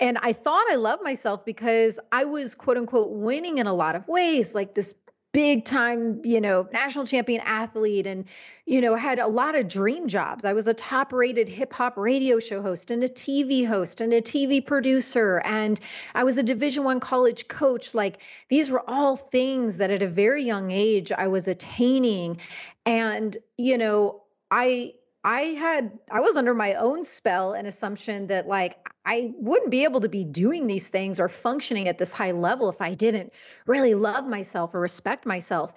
and 0.00 0.18
I 0.22 0.32
thought 0.32 0.64
I 0.70 0.76
loved 0.76 1.02
myself 1.02 1.44
because 1.44 1.98
I 2.10 2.24
was 2.24 2.54
quote 2.54 2.76
unquote 2.76 3.10
winning 3.10 3.58
in 3.58 3.66
a 3.66 3.74
lot 3.74 3.94
of 3.94 4.06
ways, 4.08 4.54
like 4.54 4.74
this 4.74 4.94
big 5.32 5.64
time, 5.64 6.20
you 6.24 6.40
know, 6.40 6.68
national 6.72 7.06
champion 7.06 7.40
athlete 7.44 8.06
and, 8.06 8.26
you 8.66 8.80
know, 8.80 8.94
had 8.94 9.18
a 9.18 9.26
lot 9.26 9.54
of 9.54 9.66
dream 9.66 10.06
jobs. 10.06 10.44
I 10.44 10.52
was 10.52 10.68
a 10.68 10.74
top 10.74 11.12
rated 11.12 11.48
hip 11.48 11.72
hop 11.72 11.96
radio 11.96 12.38
show 12.38 12.60
host 12.60 12.90
and 12.90 13.02
a 13.02 13.08
TV 13.08 13.66
host 13.66 14.00
and 14.02 14.12
a 14.12 14.20
TV 14.20 14.64
producer. 14.64 15.40
And 15.44 15.80
I 16.14 16.24
was 16.24 16.36
a 16.36 16.42
division 16.42 16.84
one 16.84 17.00
college 17.00 17.48
coach. 17.48 17.94
Like 17.94 18.20
these 18.48 18.70
were 18.70 18.82
all 18.86 19.16
things 19.16 19.78
that 19.78 19.90
at 19.90 20.02
a 20.02 20.08
very 20.08 20.44
young 20.44 20.70
age 20.70 21.10
I 21.10 21.28
was 21.28 21.48
attaining. 21.48 22.38
And, 22.84 23.36
you 23.56 23.78
know, 23.78 24.22
I, 24.50 24.94
I 25.24 25.40
had 25.40 25.98
I 26.10 26.20
was 26.20 26.36
under 26.36 26.54
my 26.54 26.74
own 26.74 27.04
spell 27.04 27.52
and 27.52 27.66
assumption 27.66 28.26
that 28.26 28.48
like 28.48 28.88
I 29.04 29.32
wouldn't 29.38 29.70
be 29.70 29.84
able 29.84 30.00
to 30.00 30.08
be 30.08 30.24
doing 30.24 30.66
these 30.66 30.88
things 30.88 31.20
or 31.20 31.28
functioning 31.28 31.88
at 31.88 31.98
this 31.98 32.12
high 32.12 32.32
level 32.32 32.68
if 32.68 32.80
I 32.80 32.94
didn't 32.94 33.32
really 33.66 33.94
love 33.94 34.26
myself 34.26 34.74
or 34.74 34.80
respect 34.80 35.26
myself. 35.26 35.74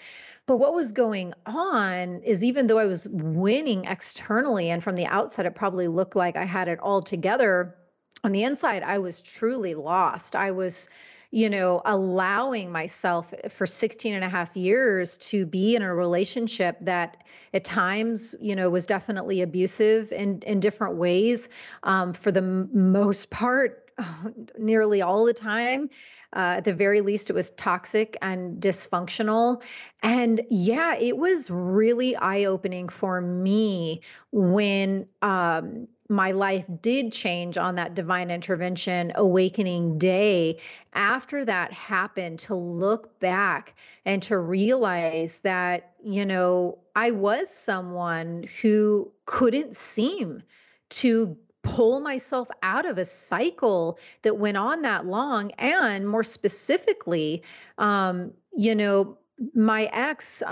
But 0.47 0.57
what 0.57 0.73
was 0.73 0.91
going 0.91 1.33
on 1.45 2.21
is 2.23 2.43
even 2.43 2.67
though 2.67 2.79
I 2.79 2.85
was 2.85 3.07
winning 3.09 3.85
externally 3.85 4.69
and 4.69 4.83
from 4.83 4.95
the 4.95 5.07
outside 5.07 5.45
it 5.45 5.55
probably 5.55 5.87
looked 5.87 6.15
like 6.15 6.35
I 6.35 6.45
had 6.45 6.67
it 6.67 6.79
all 6.79 7.01
together, 7.01 7.75
on 8.23 8.31
the 8.31 8.43
inside 8.43 8.83
I 8.83 8.99
was 8.99 9.21
truly 9.21 9.75
lost. 9.75 10.35
I 10.35 10.51
was 10.51 10.89
you 11.35 11.49
know, 11.49 11.81
allowing 11.83 12.71
myself 12.71 13.33
for 13.49 13.65
16 13.65 14.13
and 14.15 14.23
a 14.23 14.29
half 14.29 14.55
years 14.55 15.17
to 15.17 15.45
be 15.45 15.75
in 15.75 15.81
a 15.81 15.93
relationship 15.93 16.77
that 16.79 17.17
at 17.53 17.65
times, 17.65 18.33
you 18.39 18.55
know, 18.55 18.69
was 18.69 18.87
definitely 18.87 19.41
abusive 19.41 20.13
in, 20.13 20.39
in 20.47 20.61
different 20.61 20.95
ways. 20.95 21.49
Um, 21.83 22.13
for 22.13 22.31
the 22.31 22.39
m- 22.39 22.69
most 22.71 23.29
part, 23.29 23.91
nearly 24.57 25.01
all 25.01 25.25
the 25.25 25.33
time. 25.33 25.89
Uh, 26.33 26.55
at 26.57 26.63
the 26.63 26.73
very 26.73 27.01
least, 27.01 27.29
it 27.29 27.33
was 27.33 27.49
toxic 27.49 28.15
and 28.21 28.61
dysfunctional. 28.61 29.61
And 30.01 30.39
yeah, 30.49 30.95
it 30.95 31.17
was 31.17 31.51
really 31.51 32.15
eye 32.15 32.45
opening 32.45 32.87
for 32.87 33.19
me 33.19 34.03
when 34.31 35.07
um, 35.21 35.89
my 36.07 36.31
life 36.31 36.65
did 36.81 37.11
change 37.11 37.57
on 37.57 37.75
that 37.75 37.95
divine 37.95 38.29
intervention 38.29 39.11
awakening 39.15 39.97
day 39.97 40.59
after 40.93 41.43
that 41.43 41.73
happened 41.73 42.39
to 42.39 42.55
look 42.55 43.19
back 43.19 43.73
and 44.05 44.21
to 44.23 44.37
realize 44.37 45.39
that 45.39 45.93
you 46.03 46.25
know 46.25 46.77
i 46.95 47.11
was 47.11 47.49
someone 47.49 48.45
who 48.61 49.11
couldn't 49.25 49.75
seem 49.75 50.43
to 50.89 51.37
pull 51.65 51.99
myself 51.99 52.47
out 52.61 52.85
of 52.85 52.97
a 52.97 53.05
cycle 53.05 53.97
that 54.21 54.37
went 54.37 54.55
on 54.55 54.83
that 54.83 55.05
long. 55.05 55.51
And 55.57 56.07
more 56.07 56.23
specifically 56.23 57.43
um, 57.77 58.33
you 58.55 58.75
know 58.75 59.17
my 59.53 59.89
ex, 59.91 60.41
uh, 60.41 60.45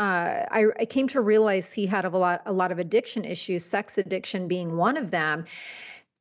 I, 0.51 0.65
I, 0.79 0.85
came 0.85 1.07
to 1.09 1.21
realize 1.21 1.71
he 1.71 1.85
had 1.85 2.05
a 2.05 2.09
lot, 2.09 2.41
a 2.45 2.51
lot 2.51 2.71
of 2.71 2.79
addiction 2.79 3.23
issues, 3.23 3.63
sex 3.63 3.97
addiction 3.97 4.47
being 4.47 4.75
one 4.75 4.97
of 4.97 5.09
them. 5.09 5.45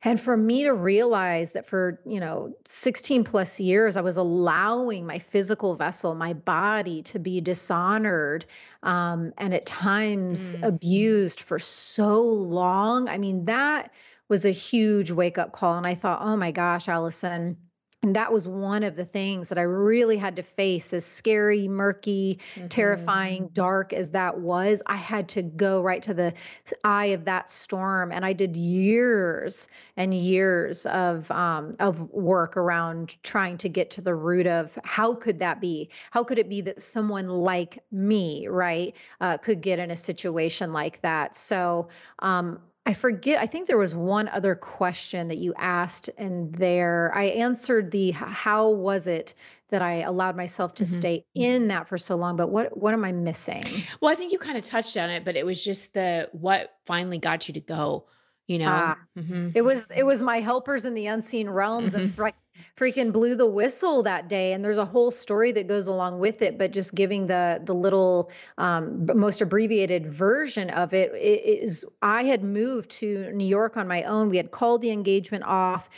And 0.04 0.20
for 0.20 0.36
me 0.36 0.64
to 0.64 0.74
realize 0.74 1.52
that 1.52 1.66
for, 1.66 2.00
you 2.04 2.18
know, 2.18 2.56
16 2.64 3.22
plus 3.22 3.60
years, 3.60 3.96
I 3.96 4.00
was 4.00 4.16
allowing 4.16 5.06
my 5.06 5.20
physical 5.20 5.76
vessel, 5.76 6.14
my 6.14 6.32
body 6.32 7.02
to 7.02 7.20
be 7.20 7.40
dishonored 7.40 8.44
um, 8.82 9.32
and 9.38 9.54
at 9.54 9.64
times 9.64 10.56
mm. 10.56 10.66
abused 10.66 11.40
for 11.40 11.60
so 11.60 12.20
long. 12.22 13.08
I 13.08 13.18
mean, 13.18 13.44
that 13.44 13.92
was 14.28 14.44
a 14.44 14.50
huge 14.50 15.12
wake 15.12 15.38
up 15.38 15.52
call. 15.52 15.78
And 15.78 15.86
I 15.86 15.94
thought, 15.94 16.20
oh 16.22 16.36
my 16.36 16.50
gosh, 16.50 16.88
Allison 16.88 17.58
and 18.04 18.16
that 18.16 18.32
was 18.32 18.48
one 18.48 18.82
of 18.82 18.96
the 18.96 19.04
things 19.04 19.48
that 19.48 19.58
I 19.58 19.62
really 19.62 20.16
had 20.16 20.34
to 20.36 20.42
face 20.42 20.92
as 20.92 21.04
scary, 21.04 21.68
murky, 21.68 22.40
mm-hmm. 22.56 22.66
terrifying, 22.66 23.48
dark 23.52 23.92
as 23.92 24.10
that 24.10 24.40
was. 24.40 24.82
I 24.86 24.96
had 24.96 25.28
to 25.30 25.42
go 25.42 25.82
right 25.82 26.02
to 26.02 26.12
the 26.12 26.34
eye 26.82 27.06
of 27.06 27.26
that 27.26 27.48
storm. 27.48 28.10
And 28.10 28.24
I 28.24 28.32
did 28.32 28.56
years 28.56 29.68
and 29.96 30.12
years 30.12 30.84
of 30.86 31.30
um, 31.30 31.74
of 31.78 32.10
work 32.10 32.56
around 32.56 33.22
trying 33.22 33.58
to 33.58 33.68
get 33.68 33.92
to 33.92 34.00
the 34.00 34.16
root 34.16 34.48
of 34.48 34.76
how 34.82 35.14
could 35.14 35.38
that 35.38 35.60
be? 35.60 35.90
How 36.10 36.24
could 36.24 36.40
it 36.40 36.48
be 36.48 36.60
that 36.62 36.82
someone 36.82 37.28
like 37.28 37.84
me, 37.92 38.48
right, 38.48 38.96
uh, 39.20 39.38
could 39.38 39.60
get 39.60 39.78
in 39.78 39.92
a 39.92 39.96
situation 39.96 40.72
like 40.72 41.00
that? 41.02 41.36
So 41.36 41.88
um, 42.18 42.58
I 42.84 42.94
forget. 42.94 43.40
I 43.40 43.46
think 43.46 43.68
there 43.68 43.78
was 43.78 43.94
one 43.94 44.28
other 44.28 44.56
question 44.56 45.28
that 45.28 45.38
you 45.38 45.54
asked, 45.56 46.10
and 46.18 46.52
there 46.52 47.12
I 47.14 47.24
answered 47.24 47.92
the 47.92 48.10
how 48.10 48.70
was 48.70 49.06
it 49.06 49.34
that 49.68 49.82
I 49.82 50.00
allowed 50.00 50.36
myself 50.36 50.74
to 50.74 50.84
mm-hmm. 50.84 50.94
stay 50.94 51.26
in 51.34 51.68
that 51.68 51.86
for 51.86 51.96
so 51.96 52.16
long. 52.16 52.36
But 52.36 52.48
what 52.48 52.76
what 52.76 52.92
am 52.92 53.04
I 53.04 53.12
missing? 53.12 53.64
Well, 54.00 54.10
I 54.10 54.16
think 54.16 54.32
you 54.32 54.38
kind 54.38 54.58
of 54.58 54.64
touched 54.64 54.96
on 54.96 55.10
it, 55.10 55.24
but 55.24 55.36
it 55.36 55.46
was 55.46 55.62
just 55.62 55.94
the 55.94 56.28
what 56.32 56.74
finally 56.84 57.18
got 57.18 57.46
you 57.48 57.54
to 57.54 57.60
go 57.60 58.06
you 58.48 58.58
know 58.58 58.66
ah, 58.68 58.98
mm-hmm. 59.16 59.50
it 59.54 59.62
was 59.62 59.86
it 59.94 60.04
was 60.04 60.20
my 60.20 60.40
helpers 60.40 60.84
in 60.84 60.94
the 60.94 61.06
unseen 61.06 61.48
realms 61.48 61.92
mm-hmm. 61.92 62.02
that 62.02 62.34
freaking 62.76 63.12
blew 63.12 63.34
the 63.34 63.46
whistle 63.46 64.02
that 64.02 64.28
day 64.28 64.52
and 64.52 64.64
there's 64.64 64.78
a 64.78 64.84
whole 64.84 65.10
story 65.10 65.52
that 65.52 65.66
goes 65.66 65.86
along 65.86 66.18
with 66.18 66.42
it 66.42 66.58
but 66.58 66.72
just 66.72 66.94
giving 66.94 67.26
the 67.26 67.60
the 67.64 67.74
little 67.74 68.30
um, 68.58 69.06
most 69.14 69.40
abbreviated 69.40 70.12
version 70.12 70.70
of 70.70 70.92
it 70.94 71.12
is 71.14 71.84
i 72.02 72.24
had 72.24 72.42
moved 72.42 72.90
to 72.90 73.30
new 73.32 73.46
york 73.46 73.76
on 73.76 73.88
my 73.88 74.02
own 74.04 74.28
we 74.30 74.36
had 74.36 74.50
called 74.50 74.82
the 74.82 74.90
engagement 74.90 75.44
off 75.44 75.88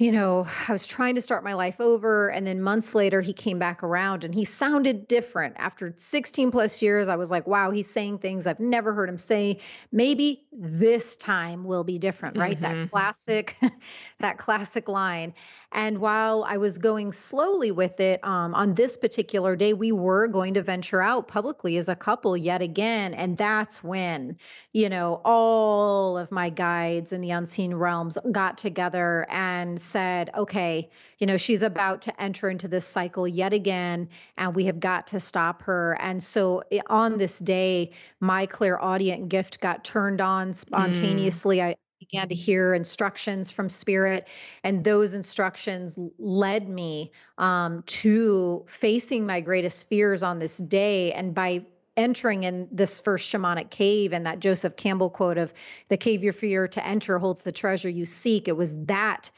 you 0.00 0.12
know, 0.12 0.46
I 0.66 0.72
was 0.72 0.86
trying 0.86 1.16
to 1.16 1.20
start 1.20 1.44
my 1.44 1.52
life 1.52 1.78
over. 1.78 2.30
And 2.30 2.46
then 2.46 2.62
months 2.62 2.94
later, 2.94 3.20
he 3.20 3.34
came 3.34 3.58
back 3.58 3.82
around 3.82 4.24
and 4.24 4.34
he 4.34 4.46
sounded 4.46 5.06
different. 5.06 5.56
After 5.58 5.92
16 5.94 6.50
plus 6.50 6.80
years, 6.80 7.08
I 7.08 7.16
was 7.16 7.30
like, 7.30 7.46
wow, 7.46 7.70
he's 7.70 7.90
saying 7.90 8.16
things 8.16 8.46
I've 8.46 8.60
never 8.60 8.94
heard 8.94 9.10
him 9.10 9.18
say. 9.18 9.58
Maybe 9.92 10.46
this 10.52 11.16
time 11.16 11.64
will 11.64 11.84
be 11.84 11.98
different, 11.98 12.38
right? 12.38 12.58
Mm-hmm. 12.58 12.80
That 12.80 12.90
classic, 12.90 13.56
that 14.20 14.38
classic 14.38 14.88
line. 14.88 15.34
And 15.72 15.98
while 15.98 16.44
I 16.46 16.56
was 16.56 16.78
going 16.78 17.12
slowly 17.12 17.70
with 17.70 18.00
it, 18.00 18.24
um, 18.24 18.54
on 18.54 18.74
this 18.74 18.96
particular 18.96 19.54
day, 19.54 19.72
we 19.72 19.92
were 19.92 20.26
going 20.26 20.54
to 20.54 20.62
venture 20.62 21.00
out 21.00 21.28
publicly 21.28 21.76
as 21.76 21.88
a 21.88 21.94
couple 21.94 22.36
yet 22.36 22.60
again. 22.60 23.14
And 23.14 23.36
that's 23.36 23.82
when, 23.82 24.36
you 24.72 24.88
know, 24.88 25.20
all 25.24 26.18
of 26.18 26.32
my 26.32 26.50
guides 26.50 27.12
in 27.12 27.20
the 27.20 27.30
unseen 27.30 27.72
realms 27.74 28.18
got 28.32 28.58
together 28.58 29.26
and 29.30 29.80
said, 29.80 30.30
okay, 30.36 30.90
you 31.18 31.26
know, 31.28 31.36
she's 31.36 31.62
about 31.62 32.02
to 32.02 32.22
enter 32.22 32.50
into 32.50 32.66
this 32.66 32.84
cycle 32.86 33.28
yet 33.28 33.52
again, 33.52 34.08
and 34.36 34.56
we 34.56 34.64
have 34.64 34.80
got 34.80 35.08
to 35.08 35.20
stop 35.20 35.62
her. 35.62 35.96
And 36.00 36.20
so 36.20 36.64
eh, 36.72 36.80
on 36.88 37.16
this 37.16 37.38
day, 37.38 37.92
my 38.18 38.46
clairaudience 38.46 39.28
gift 39.28 39.60
got 39.60 39.84
turned 39.84 40.20
on 40.20 40.50
mm. 40.50 40.54
spontaneously. 40.54 41.58
Mm. 41.58 41.64
I, 41.64 41.76
began 42.00 42.28
to 42.28 42.34
hear 42.34 42.72
instructions 42.72 43.50
from 43.50 43.68
spirit 43.68 44.26
and 44.64 44.82
those 44.82 45.12
instructions 45.12 45.98
led 46.18 46.68
me 46.68 47.12
um, 47.36 47.82
to 47.86 48.64
facing 48.66 49.26
my 49.26 49.42
greatest 49.42 49.88
fears 49.88 50.22
on 50.22 50.38
this 50.38 50.56
day. 50.56 51.12
And 51.12 51.34
by 51.34 51.66
entering 51.96 52.44
in 52.44 52.68
this 52.72 52.98
first 52.98 53.30
shamanic 53.30 53.68
cave 53.68 54.12
and 54.12 54.24
that 54.24 54.38
joseph 54.38 54.76
campbell 54.76 55.10
quote 55.10 55.36
of 55.36 55.52
the 55.88 55.96
cave 55.96 56.22
you 56.22 56.30
fear 56.30 56.68
to 56.68 56.86
enter 56.86 57.18
holds 57.18 57.42
the 57.42 57.50
treasure 57.50 57.88
you 57.88 58.06
seek 58.06 58.46
it 58.46 58.56
was 58.56 58.84
that 58.84 59.30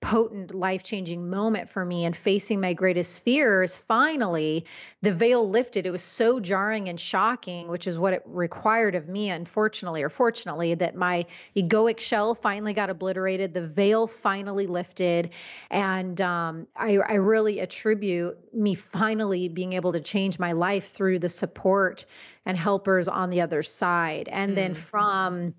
potent 0.00 0.54
life 0.54 0.82
changing 0.82 1.28
moment 1.28 1.68
for 1.68 1.84
me 1.84 2.04
and 2.04 2.16
facing 2.16 2.60
my 2.60 2.72
greatest 2.72 3.22
fears, 3.24 3.78
finally, 3.78 4.64
the 5.02 5.12
veil 5.12 5.48
lifted. 5.48 5.86
It 5.86 5.90
was 5.90 6.02
so 6.02 6.40
jarring 6.40 6.88
and 6.88 6.98
shocking, 6.98 7.68
which 7.68 7.86
is 7.86 7.98
what 7.98 8.12
it 8.12 8.22
required 8.24 8.94
of 8.94 9.08
me, 9.08 9.30
unfortunately 9.30 10.02
or 10.02 10.08
fortunately, 10.08 10.74
that 10.74 10.94
my 10.94 11.26
egoic 11.56 12.00
shell 12.00 12.34
finally 12.34 12.74
got 12.74 12.90
obliterated. 12.90 13.52
The 13.54 13.66
veil 13.66 14.06
finally 14.06 14.66
lifted. 14.66 15.30
And 15.70 16.20
um, 16.20 16.68
I, 16.76 16.98
I 16.98 17.14
really 17.14 17.58
attribute 17.58 18.38
me 18.54 18.74
finally 18.74 19.48
being 19.48 19.72
able 19.72 19.92
to 19.92 20.00
change 20.00 20.38
my 20.38 20.52
life 20.52 20.92
through 20.92 21.18
the 21.18 21.28
support 21.28 22.06
and 22.46 22.56
helpers 22.56 23.08
on 23.08 23.30
the 23.30 23.40
other 23.40 23.62
side. 23.62 24.28
And 24.30 24.52
mm. 24.52 24.56
then 24.56 24.74
from, 24.74 25.54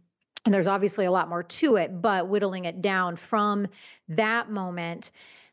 and 0.45 0.53
there's 0.53 0.67
obviously 0.67 1.05
a 1.05 1.11
lot 1.11 1.29
more 1.29 1.43
to 1.43 1.75
it, 1.75 2.01
but 2.01 2.27
whittling 2.27 2.65
it 2.65 2.81
down 2.81 3.15
from 3.15 3.67
that 4.07 4.49
moment 4.49 5.11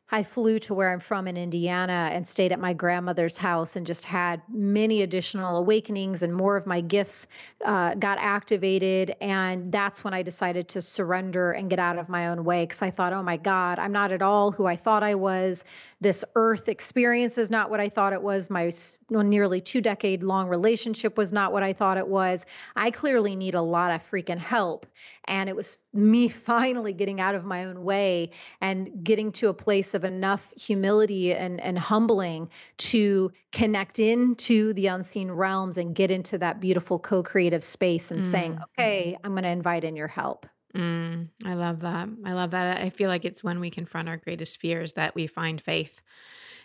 I 0.09 0.22
flew 0.22 0.61
to 0.61 0.75
where 0.75 0.92
I'm 0.92 1.01
from 1.01 1.27
in 1.27 1.37
Indiana 1.37 2.11
and 2.12 2.27
stayed 2.27 2.53
at 2.53 2.61
my 2.61 2.75
grandmother's 2.75 3.37
house 3.37 3.75
and 3.75 3.85
just 3.85 4.05
had 4.05 4.40
many 4.49 5.03
additional 5.03 5.57
awakenings 5.57 6.22
and 6.22 6.33
more 6.33 6.57
of 6.57 6.64
my 6.64 6.81
gifts 6.81 7.27
uh, 7.64 7.94
got 7.94 8.18
activated. 8.18 9.16
And 9.20 9.72
that's 9.72 10.05
when 10.05 10.14
I 10.14 10.22
decided 10.22 10.68
to 10.68 10.83
surrender 10.83 11.51
and 11.51 11.68
get 11.68 11.81
out 11.81 11.99
of 11.99 12.09
my 12.09 12.29
own 12.29 12.44
way 12.44 12.62
because 12.62 12.83
I 12.83 12.92
thought, 12.92 13.12
oh 13.12 13.22
my 13.25 13.37
God, 13.37 13.81
I'm 13.81 13.92
not 13.92 14.12
at 14.12 14.22
all 14.22 14.53
who 14.53 14.64
I 14.64 14.77
thought 14.77 15.03
I 15.03 15.16
was. 15.16 15.64
This 16.00 16.26
earth 16.35 16.68
experience 16.68 17.38
is 17.38 17.50
not 17.50 17.70
what 17.70 17.80
I 17.80 17.88
thought 17.88 18.12
it 18.12 18.20
was. 18.20 18.50
My 18.50 18.70
nearly 19.11 19.62
two 19.62 19.80
decade 19.80 20.22
long 20.22 20.48
relationship 20.48 21.16
was 21.16 21.32
not 21.32 21.52
what 21.52 21.62
I 21.62 21.72
thought 21.72 21.96
it 21.96 22.06
was. 22.06 22.44
I 22.74 22.90
clearly 22.90 23.35
need 23.35 23.54
a 23.54 23.62
lot 23.62 23.90
of 23.90 24.09
freaking 24.11 24.38
help. 24.38 24.87
And 25.24 25.48
it 25.48 25.56
was 25.56 25.78
me 25.94 26.28
finally 26.46 26.92
getting 26.92 27.20
out 27.20 27.35
of 27.35 27.44
my 27.44 27.64
own 27.64 27.82
way 27.82 28.32
and 28.61 29.04
getting 29.04 29.32
to 29.32 29.48
a 29.48 29.54
place 29.54 29.94
of 29.94 30.04
enough 30.04 30.52
humility 30.61 31.32
and, 31.32 31.61
and 31.62 31.78
humbling 31.78 32.50
to 32.78 33.32
connect 33.52 33.98
into 33.98 34.74
the 34.74 34.88
unseen 34.88 35.30
realms 35.30 35.78
and 35.78 35.94
get 35.94 36.11
into 36.11 36.37
that 36.38 36.61
beautiful 36.61 36.98
co 36.98 37.22
creative 37.22 37.64
space 37.64 38.11
and 38.11 38.20
mm. 38.20 38.24
saying, 38.24 38.59
okay, 38.62 39.16
I'm 39.24 39.30
going 39.32 39.44
to 39.44 39.48
invite 39.48 39.85
in 39.85 39.96
your 39.96 40.09
help. 40.09 40.46
Mm, 40.76 41.28
I 41.44 41.54
love 41.54 41.80
that. 41.80 42.08
I 42.24 42.32
love 42.34 42.50
that. 42.50 42.82
I 42.82 42.90
feel 42.90 43.08
like 43.08 43.24
it's 43.24 43.42
when 43.42 43.60
we 43.60 43.70
confront 43.70 44.08
our 44.08 44.18
greatest 44.18 44.60
fears 44.60 44.92
that 44.92 45.14
we 45.14 45.26
find 45.26 45.60
faith. 45.60 46.02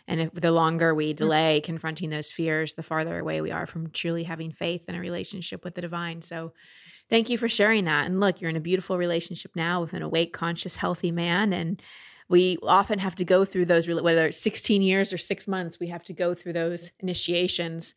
And 0.08 0.20
if 0.20 0.34
the 0.34 0.52
longer 0.52 0.94
we 0.94 1.14
mm. 1.14 1.16
delay 1.16 1.62
confronting 1.62 2.10
those 2.10 2.32
fears, 2.32 2.74
the 2.74 2.84
farther 2.84 3.20
away 3.20 3.40
we 3.40 3.52
are 3.52 3.66
from 3.66 3.90
truly 3.92 4.24
having 4.24 4.52
faith 4.52 4.90
in 4.90 4.96
a 4.96 5.00
relationship 5.00 5.64
with 5.64 5.76
the 5.76 5.82
divine. 5.82 6.22
So, 6.22 6.54
thank 7.10 7.30
you 7.30 7.38
for 7.38 7.48
sharing 7.48 7.86
that. 7.86 8.06
And 8.06 8.20
look, 8.20 8.42
you're 8.42 8.50
in 8.50 8.56
a 8.56 8.62
beautiful 8.62 8.98
relationship 8.98 9.52
now 9.56 9.82
with 9.82 9.94
an 9.94 10.02
awake, 10.02 10.34
conscious, 10.34 10.78
healthy 10.78 11.12
man. 11.12 11.54
And 11.54 11.82
we 12.28 12.58
often 12.64 13.00
have 13.00 13.16
to 13.16 13.26
go 13.26 13.44
through 13.44 13.66
those, 13.66 13.88
whether 13.88 14.26
it's 14.26 14.42
16 14.42 14.82
years 14.82 15.12
or 15.12 15.18
six 15.18 15.48
months, 15.48 15.80
we 15.80 15.88
have 15.88 16.04
to 16.06 16.14
go 16.14 16.34
through 16.34 16.54
those 16.54 16.92
initiations 17.00 17.94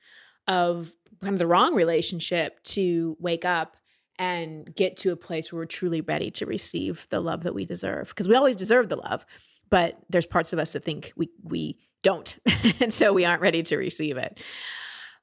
of 0.48 0.92
kind 1.22 1.32
of 1.32 1.38
the 1.38 1.46
wrong 1.46 1.74
relationship 1.74 2.60
to 2.64 3.16
wake 3.20 3.44
up 3.44 3.76
and 4.18 4.74
get 4.74 4.96
to 4.98 5.12
a 5.12 5.16
place 5.16 5.52
where 5.52 5.60
we're 5.60 5.66
truly 5.66 6.00
ready 6.00 6.30
to 6.32 6.46
receive 6.46 7.06
the 7.10 7.20
love 7.20 7.42
that 7.42 7.54
we 7.54 7.64
deserve. 7.64 8.08
Because 8.08 8.28
we 8.28 8.34
always 8.34 8.56
deserve 8.56 8.88
the 8.88 8.96
love, 8.96 9.26
but 9.70 9.98
there's 10.08 10.26
parts 10.26 10.52
of 10.52 10.58
us 10.58 10.72
that 10.72 10.84
think 10.84 11.12
we 11.16 11.30
we 11.42 11.78
don't, 12.02 12.36
and 12.80 12.92
so 12.92 13.12
we 13.12 13.24
aren't 13.24 13.42
ready 13.42 13.62
to 13.64 13.76
receive 13.76 14.16
it. 14.16 14.42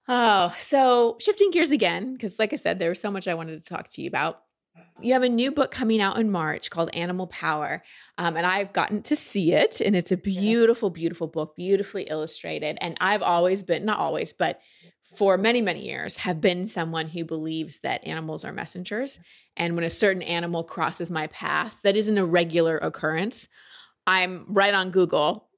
Oh, 0.08 0.54
so 0.58 1.18
shifting 1.20 1.52
gears 1.52 1.72
again, 1.72 2.14
because 2.14 2.40
like 2.40 2.54
I 2.54 2.58
said, 2.58 2.80
there 2.80 2.90
was 2.90 3.00
so 3.00 3.12
much 3.12 3.28
I 3.28 3.34
wanted 3.34 3.64
to 3.64 3.70
talk 3.70 3.90
to 3.90 4.02
you 4.02 4.08
about. 4.08 4.42
You 5.02 5.14
have 5.14 5.24
a 5.24 5.30
new 5.30 5.52
book 5.52 5.72
coming 5.72 6.00
out 6.00 6.18
in 6.18 6.32
March 6.32 6.70
called 6.70 6.90
Animal 6.94 7.28
Power. 7.28 7.84
Um, 8.18 8.38
and 8.38 8.46
I've 8.46 8.72
gotten 8.72 9.02
to 9.04 9.16
see 9.16 9.54
it. 9.54 9.82
And 9.82 9.96
it's 9.96 10.12
a 10.12 10.18
beautiful, 10.18 10.90
beautiful 10.90 11.28
book, 11.28 11.56
beautifully 11.56 12.04
illustrated. 12.04 12.78
And 12.82 12.98
I've 13.02 13.22
always 13.22 13.64
been, 13.64 13.84
not 13.84 14.00
always, 14.00 14.32
but 14.32 14.62
for 15.04 15.38
many, 15.38 15.62
many 15.62 15.86
years, 15.86 16.18
have 16.18 16.40
been 16.40 16.66
someone 16.66 17.08
who 17.08 17.26
believes 17.26 17.80
that 17.80 18.06
animals 18.06 18.46
are 18.46 18.54
messengers. 18.54 19.20
And 19.58 19.76
when 19.76 19.84
a 19.84 19.90
certain 19.90 20.22
animal 20.22 20.64
crosses 20.64 21.12
my 21.12 21.28
path, 21.28 21.80
that 21.84 21.98
isn't 21.98 22.18
a 22.18 22.26
regular 22.26 22.78
occurrence. 22.78 23.48
I'm 24.08 24.46
right 24.48 24.74
on 24.74 24.92
Google 24.92 25.50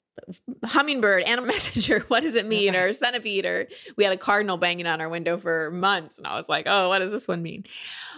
hummingbird, 0.63 1.23
animal 1.23 1.47
messenger, 1.53 2.05
what 2.07 2.21
does 2.21 2.35
it 2.35 2.45
mean? 2.45 2.75
Or 2.75 2.91
centipede, 2.93 3.45
or 3.45 3.67
we 3.97 4.03
had 4.03 4.13
a 4.13 4.17
cardinal 4.17 4.57
banging 4.57 4.87
on 4.87 5.01
our 5.01 5.09
window 5.09 5.37
for 5.37 5.71
months. 5.71 6.17
And 6.17 6.27
I 6.27 6.35
was 6.35 6.47
like, 6.47 6.65
oh, 6.67 6.89
what 6.89 6.99
does 6.99 7.11
this 7.11 7.27
one 7.27 7.41
mean? 7.41 7.65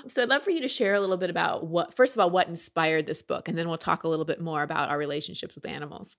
So 0.08 0.22
I'd 0.22 0.30
love 0.30 0.44
for 0.44 0.52
you 0.52 0.62
to 0.62 0.68
share 0.68 0.94
a 0.94 1.00
little 1.00 1.18
bit 1.18 1.30
about 1.30 1.66
what, 1.68 1.96
first 1.96 2.14
of 2.14 2.20
all, 2.20 2.30
what 2.30 2.48
inspired 2.48 3.08
this 3.08 3.22
book. 3.22 3.48
And 3.48 3.58
then 3.58 3.68
we'll 3.68 3.78
talk 3.78 4.04
a 4.04 4.08
little 4.08 4.26
bit 4.26 4.42
more 4.42 4.64
about 4.64 4.90
our 4.90 4.98
relationships 4.98 5.56
with 5.56 5.66
animals. 5.66 6.18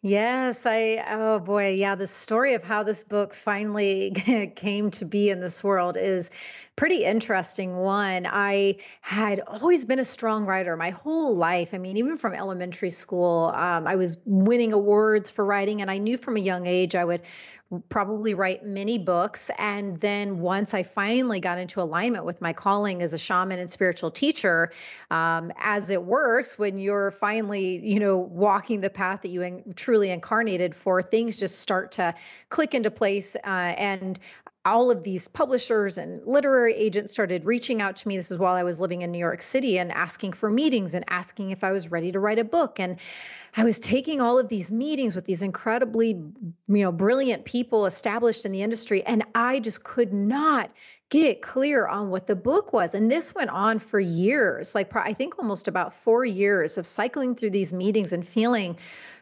Yes, 0.00 0.64
I, 0.64 1.04
oh 1.10 1.40
boy, 1.40 1.70
yeah, 1.70 1.96
the 1.96 2.06
story 2.06 2.54
of 2.54 2.62
how 2.62 2.84
this 2.84 3.02
book 3.02 3.34
finally 3.34 4.12
came 4.54 4.92
to 4.92 5.04
be 5.04 5.28
in 5.28 5.40
this 5.40 5.64
world 5.64 5.96
is 5.96 6.30
pretty 6.76 7.04
interesting 7.04 7.74
one. 7.74 8.24
I 8.30 8.76
had 9.00 9.40
always 9.40 9.84
been 9.84 9.98
a 9.98 10.04
strong 10.04 10.46
writer 10.46 10.76
my 10.76 10.90
whole 10.90 11.36
life. 11.36 11.74
I 11.74 11.78
mean, 11.78 11.96
even 11.96 12.16
from 12.16 12.32
elementary 12.34 12.90
school, 12.90 13.50
um, 13.52 13.88
I 13.88 13.96
was 13.96 14.22
winning 14.24 14.72
awards 14.72 15.30
for 15.30 15.44
writing, 15.44 15.82
and 15.82 15.90
I 15.90 15.98
knew 15.98 16.16
from 16.16 16.36
a 16.36 16.40
young 16.40 16.68
age 16.68 16.94
I 16.94 17.04
would 17.04 17.22
probably 17.88 18.34
write 18.34 18.64
many 18.64 18.98
books. 18.98 19.50
And 19.58 19.96
then 19.98 20.40
once 20.40 20.72
I 20.72 20.82
finally 20.82 21.38
got 21.40 21.58
into 21.58 21.82
alignment 21.82 22.24
with 22.24 22.40
my 22.40 22.52
calling 22.52 23.02
as 23.02 23.12
a 23.12 23.18
shaman 23.18 23.58
and 23.58 23.70
spiritual 23.70 24.10
teacher, 24.10 24.72
um, 25.10 25.52
as 25.58 25.90
it 25.90 26.02
works 26.02 26.58
when 26.58 26.78
you're 26.78 27.10
finally, 27.10 27.78
you 27.84 28.00
know, 28.00 28.18
walking 28.18 28.80
the 28.80 28.90
path 28.90 29.22
that 29.22 29.28
you 29.28 29.42
in, 29.42 29.74
truly 29.76 30.10
incarnated 30.10 30.74
for, 30.74 31.02
things 31.02 31.36
just 31.36 31.60
start 31.60 31.92
to 31.92 32.14
click 32.48 32.74
into 32.74 32.90
place. 32.90 33.36
Uh, 33.36 33.74
and 33.76 34.18
all 34.64 34.90
of 34.90 35.02
these 35.02 35.28
publishers 35.28 35.96
and 35.96 36.24
literary 36.26 36.74
agents 36.74 37.10
started 37.10 37.44
reaching 37.46 37.80
out 37.80 37.96
to 37.96 38.08
me. 38.08 38.16
This 38.16 38.30
is 38.30 38.38
while 38.38 38.54
I 38.54 38.64
was 38.64 38.80
living 38.80 39.02
in 39.02 39.10
New 39.10 39.18
York 39.18 39.40
City 39.40 39.78
and 39.78 39.90
asking 39.92 40.34
for 40.34 40.50
meetings 40.50 40.94
and 40.94 41.04
asking 41.08 41.52
if 41.52 41.64
I 41.64 41.72
was 41.72 41.90
ready 41.90 42.12
to 42.12 42.20
write 42.20 42.38
a 42.38 42.44
book. 42.44 42.78
And 42.78 42.98
I 43.58 43.64
was 43.64 43.80
taking 43.80 44.20
all 44.20 44.38
of 44.38 44.48
these 44.48 44.70
meetings 44.70 45.16
with 45.16 45.24
these 45.24 45.42
incredibly, 45.42 46.10
you 46.10 46.54
know, 46.68 46.92
brilliant 46.92 47.44
people 47.44 47.86
established 47.86 48.46
in 48.46 48.52
the 48.52 48.62
industry, 48.62 49.02
and 49.02 49.24
I 49.34 49.58
just 49.58 49.82
could 49.82 50.12
not 50.12 50.70
get 51.10 51.42
clear 51.42 51.84
on 51.84 52.08
what 52.08 52.28
the 52.28 52.36
book 52.36 52.72
was. 52.72 52.94
And 52.94 53.10
this 53.10 53.34
went 53.34 53.50
on 53.50 53.80
for 53.80 53.98
years, 53.98 54.76
like 54.76 54.94
I 54.94 55.12
think 55.12 55.40
almost 55.40 55.66
about 55.66 55.92
four 55.92 56.24
years 56.24 56.78
of 56.78 56.86
cycling 56.86 57.34
through 57.34 57.50
these 57.50 57.72
meetings 57.72 58.12
and 58.12 58.24
feeling 58.24 58.78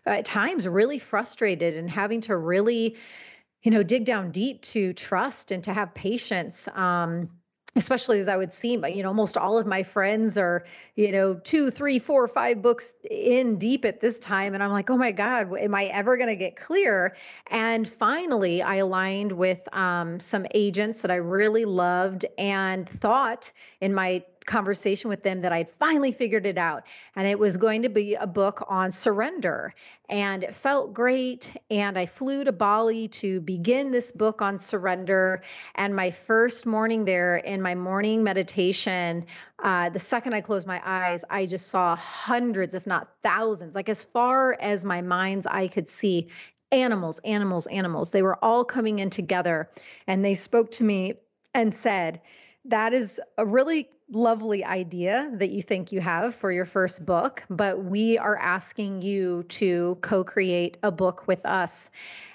uh, 0.07 0.11
at 0.11 0.27
times 0.27 0.69
really 0.69 0.99
frustrated 0.99 1.75
and 1.75 1.89
having 1.89 2.21
to 2.23 2.37
really, 2.37 2.97
you 3.63 3.71
know, 3.71 3.83
dig 3.83 4.05
down 4.05 4.33
deep 4.33 4.61
to 4.63 4.93
trust 4.93 5.51
and 5.51 5.65
to 5.65 5.73
have 5.73 5.95
patience. 5.95 6.69
Um, 6.75 7.31
especially 7.77 8.19
as 8.21 8.29
I 8.29 8.37
would 8.37 8.53
see, 8.53 8.73
you 8.73 9.03
know, 9.03 9.09
almost 9.09 9.37
all 9.37 9.59
of 9.59 9.67
my 9.67 9.83
friends 9.83 10.39
are, 10.39 10.65
you 10.95 11.13
know, 11.13 11.35
two, 11.35 11.71
three, 11.71 11.99
four, 11.99 12.27
five 12.27 12.63
books 12.63 12.95
in 13.09 13.59
deep 13.59 13.85
at 13.85 14.01
this 14.01 14.19
time. 14.19 14.55
And 14.55 14.63
I'm 14.63 14.73
like, 14.73 14.89
oh 14.91 14.97
my 14.97 15.13
God, 15.13 15.55
am 15.57 15.75
I 15.75 15.85
ever 15.87 16.17
going 16.17 16.29
to 16.31 16.37
get 16.37 16.57
clear? 16.57 17.15
And 17.49 17.87
finally, 17.87 18.63
I 18.63 18.77
aligned 18.77 19.33
with 19.33 19.61
um, 19.75 20.19
some 20.21 20.47
agents 20.55 21.03
that 21.03 21.11
I 21.11 21.17
really 21.17 21.67
loved 21.67 22.25
and 22.39 22.89
thought 22.89 23.53
in 23.81 23.95
my 23.95 24.25
conversation 24.47 25.11
with 25.11 25.23
them 25.23 25.43
that 25.43 25.53
I'd 25.53 25.69
finally 25.69 26.13
figured 26.13 26.47
it 26.47 26.57
out. 26.57 26.85
And 27.15 27.27
it 27.27 27.39
was 27.39 27.57
going 27.57 27.83
to 27.83 27.89
be 27.89 28.15
a 28.15 28.27
book 28.27 28.65
on 28.69 28.93
surrender. 28.93 29.75
And 30.09 30.45
it 30.45 30.55
felt 30.55 30.95
great. 30.95 31.55
And 31.71 31.99
I 31.99 32.07
flew 32.07 32.45
to 32.45 32.53
Bali 32.53 33.09
to 33.09 33.41
begin 33.41 33.91
this 33.91 34.13
book 34.13 34.41
on 34.41 34.59
surrender. 34.59 35.43
And 35.75 35.95
my 35.95 36.13
first 36.13 36.65
morning 36.65 37.05
there 37.05 37.37
in 37.37 37.61
my 37.61 37.75
morning 37.75 38.23
meditation, 38.23 39.27
uh, 39.63 39.91
the 39.91 39.99
second 39.99 40.35
I 40.35 40.41
closed 40.41 40.67
my 40.67 40.81
eyes, 40.85 41.25
I 41.29 41.47
just 41.47 41.69
saw 41.69 41.97
hundreds, 41.97 42.75
if 42.75 42.87
not 42.87 43.09
thousands, 43.23 43.75
like 43.75 43.89
as 43.89 44.05
far 44.05 44.57
as 44.61 44.85
my 44.85 45.03
mind's 45.03 45.47
eye 45.47 45.69
could 45.69 45.89
see, 45.89 46.29
animals, 46.73 47.21
animals, 47.25 47.67
animals. 47.67 48.11
They 48.11 48.23
were 48.23 48.43
all 48.43 48.65
coming 48.65 48.99
in 48.99 49.11
together. 49.11 49.69
And 50.07 50.25
they 50.25 50.35
spoke 50.35 50.73
to 50.73 50.85
me 50.85 51.15
and 51.55 51.73
said, 51.73 52.21
that 52.69 52.95
is 52.95 53.21
a 53.39 53.47
really 53.47 53.89
lovely 54.11 54.65
idea 54.65 55.31
that 55.35 55.51
you 55.51 55.63
think 55.63 55.93
you 55.93 56.01
have 56.01 56.35
for 56.35 56.53
your 56.53 56.65
first 56.65 57.05
book, 57.05 57.45
but 57.51 57.83
we 57.85 58.19
are 58.19 58.37
asking 58.37 59.03
you 59.03 59.43
to 59.45 59.99
co 60.01 60.25
create 60.25 60.77
a 60.83 60.93
book 60.93 61.27
with 61.27 61.45
us. 61.45 61.91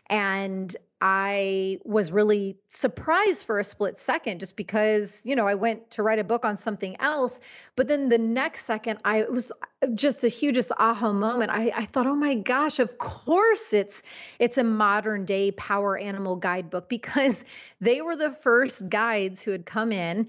And 0.09 0.75
I 1.01 1.79
was 1.83 2.11
really 2.11 2.57
surprised 2.67 3.47
for 3.47 3.57
a 3.57 3.63
split 3.63 3.97
second 3.97 4.39
just 4.39 4.55
because, 4.55 5.23
you 5.25 5.35
know, 5.35 5.47
I 5.47 5.55
went 5.55 5.89
to 5.91 6.03
write 6.03 6.19
a 6.19 6.23
book 6.23 6.45
on 6.45 6.55
something 6.57 6.95
else. 6.99 7.39
But 7.75 7.87
then 7.87 8.09
the 8.09 8.19
next 8.19 8.65
second, 8.65 8.99
I 9.03 9.23
was 9.23 9.51
just 9.95 10.21
the 10.21 10.27
hugest 10.27 10.71
aha 10.77 11.11
moment. 11.11 11.49
I, 11.49 11.71
I 11.75 11.85
thought, 11.85 12.05
oh 12.05 12.13
my 12.13 12.35
gosh, 12.35 12.77
of 12.77 12.99
course 12.99 13.73
it's 13.73 14.03
it's 14.37 14.59
a 14.59 14.63
modern 14.63 15.25
day 15.25 15.51
power 15.53 15.97
animal 15.97 16.35
guidebook 16.35 16.87
because 16.89 17.45
they 17.79 18.01
were 18.01 18.15
the 18.15 18.31
first 18.31 18.87
guides 18.87 19.41
who 19.41 19.49
had 19.49 19.65
come 19.65 19.91
in 19.91 20.27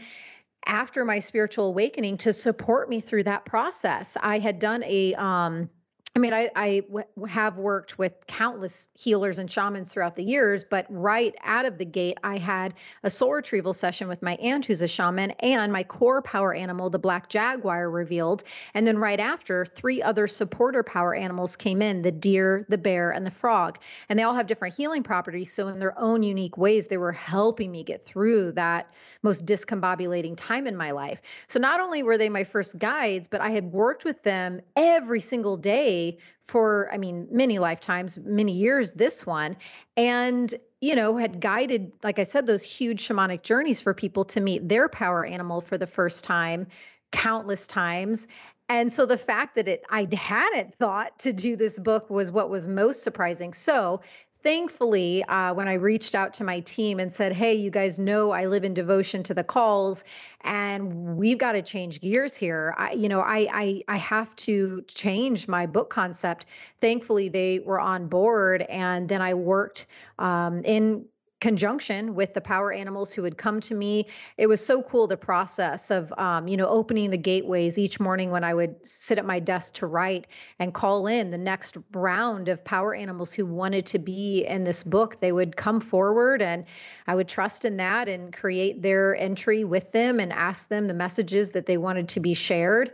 after 0.65 1.05
my 1.05 1.19
spiritual 1.19 1.69
awakening 1.69 2.17
to 2.17 2.33
support 2.33 2.89
me 2.89 3.01
through 3.01 3.25
that 3.25 3.45
process. 3.45 4.17
I 4.21 4.39
had 4.39 4.59
done 4.59 4.83
a 4.85 5.15
um 5.17 5.69
I 6.15 6.19
mean, 6.19 6.35
I, 6.35 6.51
I 6.55 6.81
w- 6.81 7.07
have 7.27 7.57
worked 7.57 7.97
with 7.97 8.27
countless 8.27 8.87
healers 8.93 9.39
and 9.39 9.51
shamans 9.51 9.91
throughout 9.91 10.15
the 10.15 10.23
years, 10.23 10.63
but 10.63 10.85
right 10.91 11.35
out 11.43 11.65
of 11.65 11.79
the 11.79 11.87
gate, 11.87 12.19
I 12.23 12.37
had 12.37 12.75
a 13.03 13.09
soul 13.09 13.33
retrieval 13.33 13.73
session 13.73 14.09
with 14.09 14.21
my 14.21 14.35
aunt, 14.35 14.67
who's 14.67 14.83
a 14.83 14.89
shaman, 14.89 15.31
and 15.41 15.73
my 15.73 15.85
core 15.85 16.21
power 16.21 16.53
animal, 16.53 16.91
the 16.91 16.99
black 16.99 17.31
jaguar, 17.31 17.89
revealed. 17.89 18.45
And 18.75 18.87
then 18.87 18.99
right 18.99 19.19
after, 19.19 19.65
three 19.65 20.03
other 20.03 20.27
supporter 20.27 20.83
power 20.83 21.15
animals 21.15 21.57
came 21.57 21.81
in 21.81 22.03
the 22.03 22.13
deer, 22.13 22.67
the 22.69 22.77
bear, 22.77 23.11
and 23.11 23.25
the 23.25 23.31
frog. 23.31 23.79
And 24.11 24.19
they 24.19 24.25
all 24.25 24.35
have 24.35 24.47
different 24.47 24.75
healing 24.75 25.03
properties. 25.03 25.55
So, 25.55 25.69
in 25.69 25.79
their 25.79 25.99
own 25.99 26.23
unique 26.23 26.59
ways, 26.59 26.89
they 26.89 26.99
were 26.99 27.13
helping 27.13 27.73
me 27.73 27.85
get 27.85 28.05
through 28.05 28.53
that 28.53 28.93
most 29.23 29.47
discombobulating 29.47 30.35
time 30.37 30.67
in 30.67 30.77
my 30.77 30.91
life. 30.91 31.23
So, 31.47 31.59
not 31.59 31.81
only 31.81 32.03
were 32.03 32.19
they 32.19 32.29
my 32.29 32.45
first 32.45 32.79
guides, 32.79 33.29
but 33.29 33.41
I 33.41 33.49
had 33.49 33.73
worked 33.73 34.05
with 34.05 34.23
them 34.23 34.61
every 34.77 35.21
single 35.21 35.57
day 35.57 36.02
for, 36.45 36.91
I 36.93 36.99
mean, 36.99 37.29
many 37.31 37.59
lifetimes, 37.59 38.19
many 38.19 38.53
years, 38.53 38.93
this 38.93 39.27
one. 39.27 39.57
And, 39.97 40.53
you 40.81 40.95
know, 40.95 41.17
had 41.17 41.41
guided, 41.41 41.93
like 42.03 42.19
I 42.19 42.25
said, 42.25 42.47
those 42.47 42.63
huge 42.63 43.07
shamanic 43.07 43.43
journeys 43.43 43.81
for 43.81 43.95
people 43.95 44.25
to 44.27 44.41
meet 44.41 44.69
their 44.69 44.89
power 44.89 45.25
animal 45.25 45.61
for 45.61 45.79
the 45.79 45.87
first 45.87 46.25
time 46.25 46.67
countless 47.13 47.67
times 47.67 48.27
and 48.73 48.91
so 48.91 49.05
the 49.05 49.19
fact 49.19 49.57
that 49.57 49.69
it 49.69 49.85
I 49.91 50.09
hadn't 50.11 50.75
thought 50.77 51.19
to 51.21 51.33
do 51.35 51.57
this 51.57 51.79
book 51.79 52.09
was 52.09 52.33
what 52.33 52.49
was 52.49 52.67
most 52.67 53.03
surprising. 53.03 53.53
So 53.53 54.01
thankfully, 54.43 55.25
uh, 55.25 55.55
when 55.55 55.69
I 55.69 55.75
reached 55.75 56.15
out 56.15 56.35
to 56.35 56.45
my 56.45 56.61
team 56.61 57.01
and 57.01 57.13
said, 57.13 57.33
Hey, 57.33 57.55
you 57.55 57.71
guys 57.71 57.99
know 57.99 58.31
I 58.31 58.47
live 58.47 58.65
in 58.65 58.75
devotion 58.75 59.23
to 59.25 59.35
the 59.35 59.45
calls 59.45 60.05
and 60.43 61.17
we've 61.17 61.39
got 61.39 61.53
to 61.53 61.63
change 61.63 62.01
gears 62.01 62.37
here. 62.37 62.75
I, 62.77 62.93
you 62.93 63.09
know, 63.09 63.21
I, 63.21 63.49
I, 63.53 63.83
I 63.89 63.97
have 63.97 64.35
to 64.37 64.83
change 64.89 65.49
my 65.49 65.67
book 65.67 65.91
concept. 65.91 66.47
Thankfully, 66.81 67.29
they 67.29 67.61
were 67.61 67.81
on 67.81 68.09
board. 68.09 68.63
And 68.63 69.09
then 69.09 69.23
I 69.23 69.35
worked 69.35 69.87
um, 70.19 70.65
in 70.65 71.07
conjunction 71.43 72.15
with 72.15 72.35
the 72.35 72.41
power 72.41 72.73
animals 72.73 73.13
who 73.13 73.23
would 73.23 73.37
come 73.37 73.59
to 73.59 73.75
me. 73.75 74.07
It 74.39 74.47
was 74.47 74.65
so 74.65 74.81
cool 74.81 75.09
the 75.09 75.17
process 75.17 75.91
of 75.91 76.15
um, 76.17 76.47
you 76.47 76.57
know 76.57 76.69
opening 76.69 77.11
the 77.11 77.19
gateways 77.19 77.79
each 77.79 77.99
morning 77.99 78.31
when 78.31 78.45
I 78.45 78.55
would 78.55 78.87
sit 78.87 79.19
at 79.19 79.27
my 79.27 79.41
desk 79.41 79.75
to 79.75 79.87
write 79.87 80.29
and 80.61 80.73
call 80.73 81.09
in 81.09 81.33
the 81.33 81.39
next 81.39 81.77
round 81.93 82.49
of 82.49 82.63
power 82.63 82.95
animals 82.95 83.35
who 83.35 83.45
wanted 83.45 83.87
to 83.87 83.99
be 83.99 84.47
in 84.47 84.63
this 84.63 84.85
book. 84.85 85.21
They 85.21 85.33
would 85.33 85.57
come 85.57 85.81
forward 85.81 86.43
and 86.43 86.65
I 87.09 87.17
would 87.17 87.27
trust 87.27 87.65
in 87.65 87.79
that 87.79 88.09
and 88.09 88.33
create 88.33 88.81
their 88.81 89.17
entry 89.17 89.65
with 89.65 89.91
them 89.91 90.21
and 90.21 90.33
ask 90.33 90.69
them 90.69 90.87
the 90.87 90.95
messages 90.95 91.51
that 91.53 91.67
they 91.67 91.77
wanted 91.77 92.11
to 92.11 92.21
be 92.21 92.35
shared. 92.35 92.93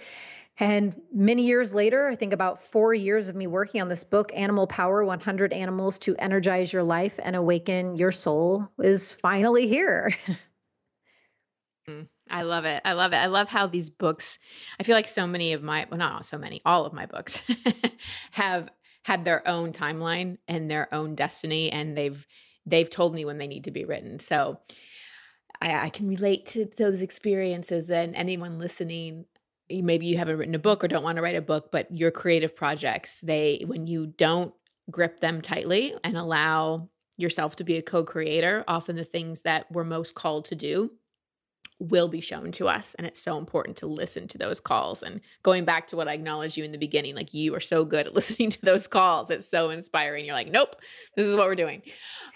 And 0.60 1.00
many 1.12 1.42
years 1.42 1.72
later, 1.72 2.08
I 2.08 2.16
think 2.16 2.32
about 2.32 2.60
four 2.60 2.92
years 2.92 3.28
of 3.28 3.36
me 3.36 3.46
working 3.46 3.80
on 3.80 3.88
this 3.88 4.02
book, 4.02 4.32
Animal 4.34 4.66
Power 4.66 5.04
100 5.04 5.52
Animals 5.52 6.00
to 6.00 6.16
Energize 6.16 6.72
Your 6.72 6.82
Life 6.82 7.20
and 7.22 7.36
Awaken 7.36 7.96
Your 7.96 8.10
Soul, 8.10 8.68
is 8.78 9.12
finally 9.12 9.68
here. 9.68 10.14
Mm, 11.88 12.06
I 12.28 12.42
love 12.42 12.66
it. 12.66 12.82
I 12.84 12.92
love 12.92 13.14
it. 13.14 13.16
I 13.16 13.28
love 13.28 13.48
how 13.48 13.66
these 13.66 13.88
books, 13.88 14.38
I 14.78 14.82
feel 14.82 14.94
like 14.94 15.08
so 15.08 15.26
many 15.26 15.54
of 15.54 15.62
my, 15.62 15.86
well, 15.88 15.96
not 15.96 16.26
so 16.26 16.36
many, 16.36 16.60
all 16.66 16.84
of 16.84 16.92
my 16.92 17.06
books 17.06 17.40
have 18.32 18.68
had 19.04 19.24
their 19.24 19.48
own 19.48 19.72
timeline 19.72 20.36
and 20.46 20.70
their 20.70 20.92
own 20.92 21.14
destiny, 21.14 21.72
and 21.72 21.96
they've, 21.96 22.26
they've 22.66 22.90
told 22.90 23.14
me 23.14 23.24
when 23.24 23.38
they 23.38 23.46
need 23.46 23.64
to 23.64 23.70
be 23.70 23.86
written. 23.86 24.18
So, 24.18 24.60
I, 25.62 25.86
I, 25.86 25.88
can 25.88 26.08
relate 26.08 26.44
to 26.48 26.68
those 26.76 27.00
experiences 27.00 27.88
and 27.88 28.14
anyone 28.14 28.58
listening 28.58 29.24
maybe 29.70 30.06
you 30.06 30.18
haven't 30.18 30.38
written 30.38 30.54
a 30.54 30.58
book 30.58 30.82
or 30.82 30.88
don't 30.88 31.04
want 31.04 31.16
to 31.16 31.22
write 31.22 31.36
a 31.36 31.42
book, 31.42 31.70
but 31.70 31.90
your 31.96 32.10
creative 32.10 32.56
projects, 32.56 33.20
they, 33.20 33.62
when 33.66 33.86
you 33.86 34.06
don't 34.06 34.54
grip 34.90 35.20
them 35.20 35.40
tightly 35.40 35.94
and 36.04 36.16
allow 36.16 36.88
yourself 37.16 37.56
to 37.56 37.64
be 37.64 37.76
a 37.76 37.82
co 37.82 38.04
creator, 38.04 38.64
often 38.68 38.96
the 38.96 39.04
things 39.04 39.42
that 39.42 39.70
we're 39.70 39.84
most 39.84 40.14
called 40.14 40.46
to 40.46 40.54
do 40.54 40.90
will 41.78 42.08
be 42.08 42.20
shown 42.20 42.52
to 42.52 42.68
us. 42.68 42.94
And 42.94 43.06
it's 43.06 43.20
so 43.20 43.38
important 43.38 43.76
to 43.78 43.86
listen 43.86 44.26
to 44.28 44.38
those 44.38 44.60
calls. 44.60 45.02
And 45.02 45.20
going 45.42 45.64
back 45.64 45.86
to 45.88 45.96
what 45.96 46.08
I 46.08 46.14
acknowledged 46.14 46.56
you 46.56 46.64
in 46.64 46.72
the 46.72 46.78
beginning, 46.78 47.14
like 47.14 47.32
you 47.32 47.54
are 47.54 47.60
so 47.60 47.84
good 47.84 48.06
at 48.06 48.14
listening 48.18 48.50
to 48.50 48.62
those 48.62 48.86
calls. 48.86 49.30
It's 49.30 49.48
so 49.48 49.70
inspiring. 49.70 50.24
You're 50.24 50.34
like, 50.34 50.50
nope, 50.50 50.76
this 51.16 51.26
is 51.26 51.36
what 51.36 51.46
we're 51.46 51.54
doing. 51.54 51.82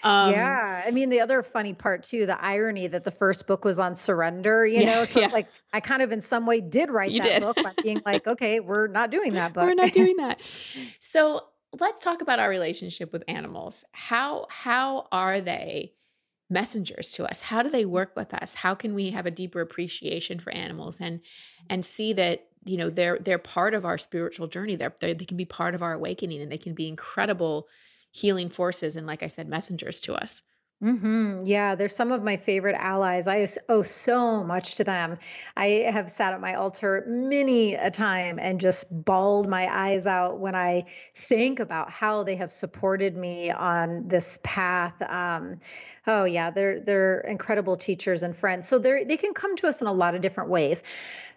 Um, 0.03 0.31
yeah. 0.31 0.83
I 0.85 0.91
mean, 0.91 1.09
the 1.09 1.21
other 1.21 1.43
funny 1.43 1.73
part 1.73 2.03
too, 2.03 2.25
the 2.25 2.41
irony 2.41 2.87
that 2.87 3.03
the 3.03 3.11
first 3.11 3.47
book 3.47 3.65
was 3.65 3.79
on 3.79 3.95
surrender, 3.95 4.65
you 4.65 4.81
yeah, 4.81 4.95
know? 4.95 5.05
So 5.05 5.19
yeah. 5.19 5.25
it's 5.25 5.33
like, 5.33 5.47
I 5.71 5.79
kind 5.79 6.01
of 6.01 6.11
in 6.11 6.21
some 6.21 6.45
way 6.45 6.61
did 6.61 6.89
write 6.89 7.11
you 7.11 7.21
that 7.21 7.39
did. 7.39 7.41
book 7.41 7.57
by 7.57 7.73
being 7.81 8.01
like, 8.05 8.27
okay, 8.27 8.59
we're 8.59 8.87
not 8.87 9.11
doing 9.11 9.33
that 9.33 9.53
book. 9.53 9.63
we're 9.63 9.73
not 9.73 9.91
doing 9.93 10.17
that. 10.17 10.41
So 10.99 11.43
let's 11.79 12.01
talk 12.01 12.21
about 12.21 12.39
our 12.39 12.49
relationship 12.49 13.11
with 13.11 13.23
animals. 13.27 13.83
How 13.91 14.47
how 14.49 15.07
are 15.11 15.41
they 15.41 15.93
messengers 16.49 17.11
to 17.13 17.25
us? 17.25 17.41
How 17.41 17.63
do 17.63 17.69
they 17.69 17.85
work 17.85 18.15
with 18.15 18.33
us? 18.33 18.55
How 18.55 18.75
can 18.75 18.93
we 18.93 19.11
have 19.11 19.25
a 19.25 19.31
deeper 19.31 19.61
appreciation 19.61 20.39
for 20.39 20.53
animals 20.53 20.97
and 20.99 21.21
and 21.69 21.83
see 21.83 22.13
that 22.13 22.47
you 22.65 22.77
know 22.77 22.89
they're 22.89 23.19
they're 23.19 23.37
part 23.37 23.73
of 23.73 23.85
our 23.85 23.97
spiritual 23.97 24.47
journey. 24.47 24.75
They're, 24.75 24.93
they're 24.99 25.13
they 25.13 25.25
can 25.25 25.37
be 25.37 25.45
part 25.45 25.75
of 25.75 25.83
our 25.83 25.93
awakening 25.93 26.41
and 26.41 26.51
they 26.51 26.57
can 26.57 26.73
be 26.73 26.87
incredible 26.87 27.67
healing 28.11 28.49
forces 28.49 28.95
and 28.95 29.07
like 29.07 29.23
I 29.23 29.27
said 29.27 29.47
messengers 29.47 29.99
to 30.01 30.13
us. 30.13 30.43
Hmm 30.83 31.39
Yeah, 31.45 31.75
they're 31.75 31.87
some 31.87 32.11
of 32.11 32.21
my 32.23 32.35
favorite 32.35 32.75
allies. 32.77 33.25
I 33.25 33.47
owe 33.69 33.83
so 33.83 34.43
much 34.43 34.75
to 34.75 34.83
them. 34.83 35.17
I 35.55 35.89
have 35.89 36.11
sat 36.11 36.33
at 36.33 36.41
my 36.41 36.55
altar 36.55 37.05
many 37.07 37.75
a 37.75 37.89
time 37.89 38.37
and 38.37 38.59
just 38.59 38.87
bawled 39.05 39.47
my 39.47 39.73
eyes 39.73 40.05
out 40.05 40.39
when 40.39 40.55
I 40.55 40.83
think 41.15 41.61
about 41.61 41.89
how 41.89 42.23
they 42.23 42.35
have 42.35 42.51
supported 42.51 43.15
me 43.15 43.49
on 43.49 44.09
this 44.09 44.39
path. 44.43 45.01
Um, 45.01 45.59
oh 46.05 46.25
yeah, 46.25 46.49
they're 46.49 46.81
they're 46.81 47.21
incredible 47.21 47.77
teachers 47.77 48.21
and 48.21 48.35
friends. 48.35 48.67
So 48.67 48.77
they 48.77 49.05
they 49.05 49.15
can 49.15 49.33
come 49.33 49.55
to 49.57 49.67
us 49.67 49.79
in 49.79 49.87
a 49.87 49.93
lot 49.93 50.15
of 50.15 50.21
different 50.21 50.49
ways. 50.49 50.83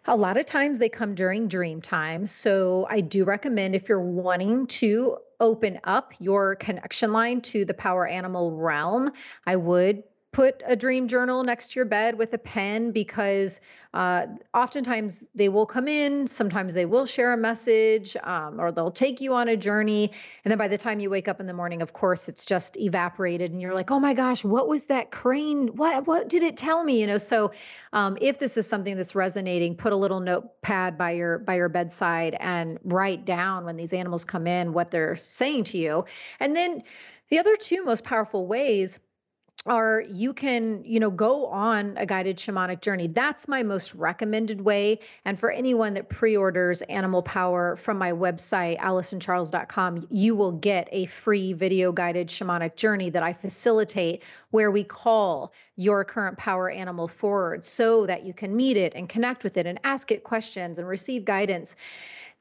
A 0.07 0.17
lot 0.17 0.39
of 0.39 0.47
times 0.47 0.81
they 0.81 0.89
come 0.89 1.15
during 1.15 1.47
dream 1.47 1.81
time. 1.81 2.27
So 2.27 2.85
I 2.91 3.01
do 3.01 3.25
recommend 3.25 3.77
if 3.77 3.89
you're 3.89 4.01
wanting 4.01 4.67
to 4.83 5.19
open 5.41 5.81
up 5.85 6.13
your 6.19 6.57
connection 6.57 7.13
line 7.13 7.41
to 7.43 7.65
the 7.65 7.75
power 7.75 8.07
animal 8.07 8.57
realm, 8.57 9.13
I 9.47 9.57
would 9.57 10.03
put 10.37 10.63
a 10.67 10.77
dream 10.77 11.09
journal 11.09 11.43
next 11.43 11.73
to 11.73 11.77
your 11.77 11.87
bed 11.87 12.19
with 12.19 12.35
a 12.35 12.39
pen 12.39 12.93
because 12.93 13.59
uh, 13.95 14.27
oftentimes 14.53 15.25
they 15.35 15.49
will 15.49 15.65
come 15.65 15.89
in 15.89 16.27
sometimes 16.27 16.75
they 16.75 16.85
will 16.85 17.07
share 17.07 17.33
a 17.33 17.39
message 17.39 18.19
um, 18.23 18.61
or 18.61 18.71
they'll 18.71 18.91
take 18.91 19.23
you 19.23 19.33
on 19.33 19.49
a 19.49 19.57
journey. 19.57 20.13
And 20.45 20.51
then 20.51 20.59
by 20.59 20.69
the 20.69 20.77
time 20.77 21.01
you 21.01 21.09
wake 21.09 21.27
up 21.27 21.41
in 21.41 21.47
the 21.47 21.55
morning 21.55 21.81
of 21.81 21.95
course 21.95 22.29
it's 22.29 22.45
just 22.45 22.77
evaporated 22.77 23.51
and 23.51 23.63
you're 23.63 23.73
like 23.73 23.91
oh 23.91 23.99
my 23.99 24.13
gosh 24.13 24.45
what 24.45 24.69
was 24.69 24.85
that 24.89 25.11
crane? 25.11 25.69
What 25.69 26.07
what 26.07 26.29
did 26.29 26.43
it 26.43 26.59
tell 26.59 26.85
me? 26.85 27.01
You 27.01 27.07
know 27.07 27.17
so 27.17 27.53
um, 27.95 28.19
if 28.21 28.39
this 28.39 28.59
is 28.59 28.67
something 28.67 28.95
that's 28.95 29.15
resonating 29.15 29.75
put 29.75 29.95
a 29.95 29.97
little 29.97 30.21
notepad 30.21 30.99
by 30.99 31.13
your 31.13 31.39
by 31.39 31.55
your 31.55 31.71
bedside 31.71 32.37
and 32.39 32.79
write 32.85 33.25
down 33.25 33.65
when 33.65 33.77
these 33.77 33.95
animals 33.95 34.27
come 34.27 34.47
in 34.47 34.75
what 34.75 34.91
they're 34.91 35.17
saying 35.17 35.65
to 35.65 35.79
you. 35.79 36.05
And 36.41 36.55
then 36.55 36.83
the 37.31 37.39
other 37.39 37.57
two 37.57 37.85
most 37.85 38.05
powerful 38.05 38.47
ways 38.47 39.01
are 39.67 40.03
you 40.09 40.33
can 40.33 40.83
you 40.85 41.01
know 41.01 41.11
go 41.11 41.47
on 41.47 41.97
a 41.97 42.07
guided 42.07 42.37
shamanic 42.37 42.81
journey. 42.81 43.07
That's 43.07 43.49
my 43.49 43.63
most 43.63 43.95
recommended 43.95 44.61
way. 44.61 45.01
And 45.25 45.39
for 45.39 45.51
anyone 45.51 45.95
that 45.95 46.09
pre-orders 46.09 46.83
animal 46.83 47.23
power 47.23 47.77
from 47.77 47.99
my 47.99 48.13
website 48.13 48.79
alysoncharles.com 48.79 50.07
you 50.11 50.35
will 50.35 50.53
get 50.53 50.89
a 50.93 51.07
free 51.07 51.53
video 51.53 51.93
guided 51.93 52.29
shamanic 52.29 52.77
journey 52.77 53.11
that 53.11 53.23
i 53.23 53.33
facilitate 53.33 54.23
where 54.51 54.71
we 54.71 54.85
call 54.85 55.53
your 55.77 56.05
current 56.05 56.39
power 56.39 56.71
animal 56.71 57.09
forward 57.09 57.65
so 57.65 58.07
that 58.07 58.25
you 58.25 58.33
can 58.33 58.57
meet 58.57 58.77
it 58.77 58.95
and 58.95 59.09
connect 59.09 59.45
with 59.45 59.57
it 59.57 59.67
and 59.67 59.79
ask 59.85 60.11
it 60.11 60.25
questions 60.25 60.79
and 60.79 60.89
receive 60.89 61.25
guidance 61.25 61.77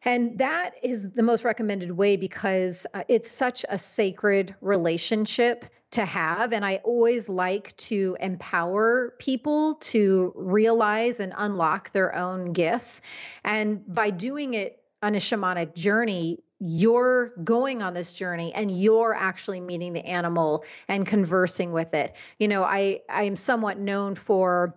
and 0.06 0.38
that 0.38 0.76
is 0.84 1.12
the 1.12 1.24
most 1.24 1.44
recommended 1.44 1.92
way 1.92 2.16
because 2.16 2.86
uh, 2.94 3.04
it's 3.08 3.30
such 3.30 3.66
a 3.68 3.78
sacred 3.78 4.56
relationship 4.62 5.66
to 5.92 6.06
have. 6.06 6.54
And 6.54 6.64
I 6.64 6.78
always 6.84 7.28
like 7.28 7.76
to 7.78 8.16
empower 8.20 9.16
people 9.18 9.76
to 9.76 10.32
realize 10.36 11.20
and 11.20 11.34
unlock 11.36 11.92
their 11.92 12.14
own 12.16 12.54
gifts. 12.54 13.02
And 13.44 13.84
by 13.94 14.12
doing 14.12 14.54
it 14.54 14.80
on 15.02 15.16
a 15.16 15.20
shamanic 15.20 15.74
journey, 15.74 16.44
you're 16.60 17.34
going 17.44 17.82
on 17.82 17.94
this 17.94 18.14
journey 18.14 18.54
and 18.54 18.72
you're 18.72 19.14
actually 19.14 19.60
meeting 19.60 19.94
the 19.94 20.06
animal 20.06 20.64
and 20.88 21.06
conversing 21.06 21.72
with 21.72 21.94
it. 21.94 22.16
You 22.40 22.48
know, 22.48 22.64
I 22.64 23.02
I 23.10 23.24
am 23.24 23.36
somewhat 23.36 23.78
known 23.78 24.16
for 24.16 24.76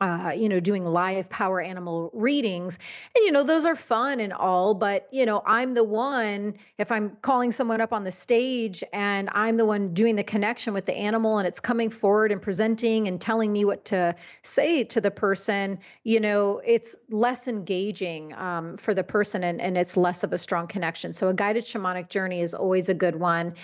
uh, 0.00 0.32
you 0.36 0.48
know, 0.48 0.60
doing 0.60 0.84
live 0.84 1.28
power 1.30 1.60
animal 1.60 2.10
readings. 2.12 2.78
And, 3.14 3.24
you 3.24 3.32
know, 3.32 3.42
those 3.42 3.64
are 3.64 3.74
fun 3.74 4.20
and 4.20 4.32
all, 4.32 4.74
but, 4.74 5.08
you 5.10 5.24
know, 5.24 5.42
I'm 5.46 5.72
the 5.72 5.84
one, 5.84 6.54
if 6.76 6.92
I'm 6.92 7.16
calling 7.22 7.50
someone 7.50 7.80
up 7.80 7.94
on 7.94 8.04
the 8.04 8.12
stage 8.12 8.84
and 8.92 9.30
I'm 9.32 9.56
the 9.56 9.64
one 9.64 9.94
doing 9.94 10.16
the 10.16 10.24
connection 10.24 10.74
with 10.74 10.84
the 10.84 10.94
animal 10.94 11.38
and 11.38 11.48
it's 11.48 11.60
coming 11.60 11.88
forward 11.88 12.30
and 12.30 12.42
presenting 12.42 13.08
and 13.08 13.18
telling 13.18 13.52
me 13.52 13.64
what 13.64 13.86
to 13.86 14.14
say 14.42 14.84
to 14.84 15.00
the 15.00 15.10
person, 15.10 15.78
you 16.04 16.20
know, 16.20 16.60
it's 16.66 16.96
less 17.08 17.48
engaging 17.48 18.34
um, 18.34 18.76
for 18.76 18.92
the 18.92 19.04
person 19.04 19.44
and, 19.44 19.62
and 19.62 19.78
it's 19.78 19.96
less 19.96 20.22
of 20.22 20.32
a 20.34 20.38
strong 20.38 20.66
connection. 20.66 21.14
So 21.14 21.28
a 21.28 21.34
guided 21.34 21.64
shamanic 21.64 22.10
journey 22.10 22.42
is 22.42 22.52
always 22.52 22.90
a 22.90 22.94
good 22.94 23.16
one. 23.16 23.54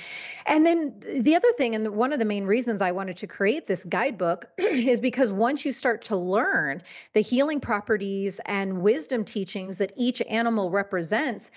And 0.46 0.64
then 0.64 0.94
the 0.98 1.36
other 1.36 1.52
thing, 1.58 1.74
and 1.74 1.94
one 1.94 2.14
of 2.14 2.18
the 2.18 2.24
main 2.24 2.46
reasons 2.46 2.80
I 2.80 2.92
wanted 2.92 3.18
to 3.18 3.26
create 3.26 3.66
this 3.66 3.84
guidebook 3.84 4.46
is 4.58 4.98
because 4.98 5.30
once 5.30 5.66
you 5.66 5.72
start 5.72 6.02
to 6.12 6.16
learn 6.16 6.82
the 7.14 7.20
healing 7.20 7.58
properties 7.58 8.38
and 8.44 8.82
wisdom 8.82 9.24
teachings 9.24 9.78
that 9.78 9.92
each 9.96 10.20
animal 10.22 10.70
represents, 10.70 11.50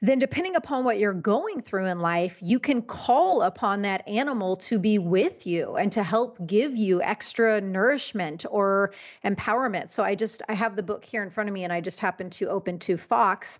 then 0.00 0.20
depending 0.20 0.54
upon 0.54 0.84
what 0.84 0.98
you're 0.98 1.12
going 1.12 1.60
through 1.60 1.86
in 1.86 1.98
life, 1.98 2.38
you 2.40 2.60
can 2.60 2.80
call 2.80 3.42
upon 3.42 3.82
that 3.82 4.06
animal 4.06 4.54
to 4.54 4.78
be 4.78 5.00
with 5.00 5.48
you 5.48 5.74
and 5.74 5.90
to 5.90 6.04
help 6.04 6.38
give 6.46 6.76
you 6.76 7.02
extra 7.02 7.60
nourishment 7.60 8.46
or 8.48 8.92
empowerment. 9.24 9.90
So 9.90 10.04
I 10.04 10.14
just 10.14 10.42
I 10.48 10.54
have 10.54 10.76
the 10.76 10.84
book 10.84 11.04
here 11.04 11.24
in 11.24 11.30
front 11.30 11.48
of 11.48 11.54
me 11.54 11.64
and 11.64 11.72
I 11.72 11.80
just 11.80 11.98
happened 11.98 12.30
to 12.34 12.48
open 12.48 12.78
to 12.80 12.96
Fox. 12.96 13.58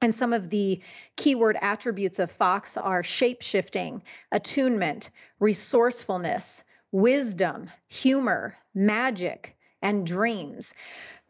And 0.00 0.14
some 0.14 0.32
of 0.32 0.50
the 0.50 0.80
keyword 1.16 1.56
attributes 1.60 2.20
of 2.20 2.30
Fox 2.30 2.76
are 2.76 3.02
shape 3.02 3.42
shifting, 3.42 4.02
attunement, 4.30 5.10
resourcefulness, 5.40 6.62
wisdom, 6.92 7.68
humor, 7.88 8.54
magic, 8.74 9.56
and 9.82 10.06
dreams. 10.06 10.74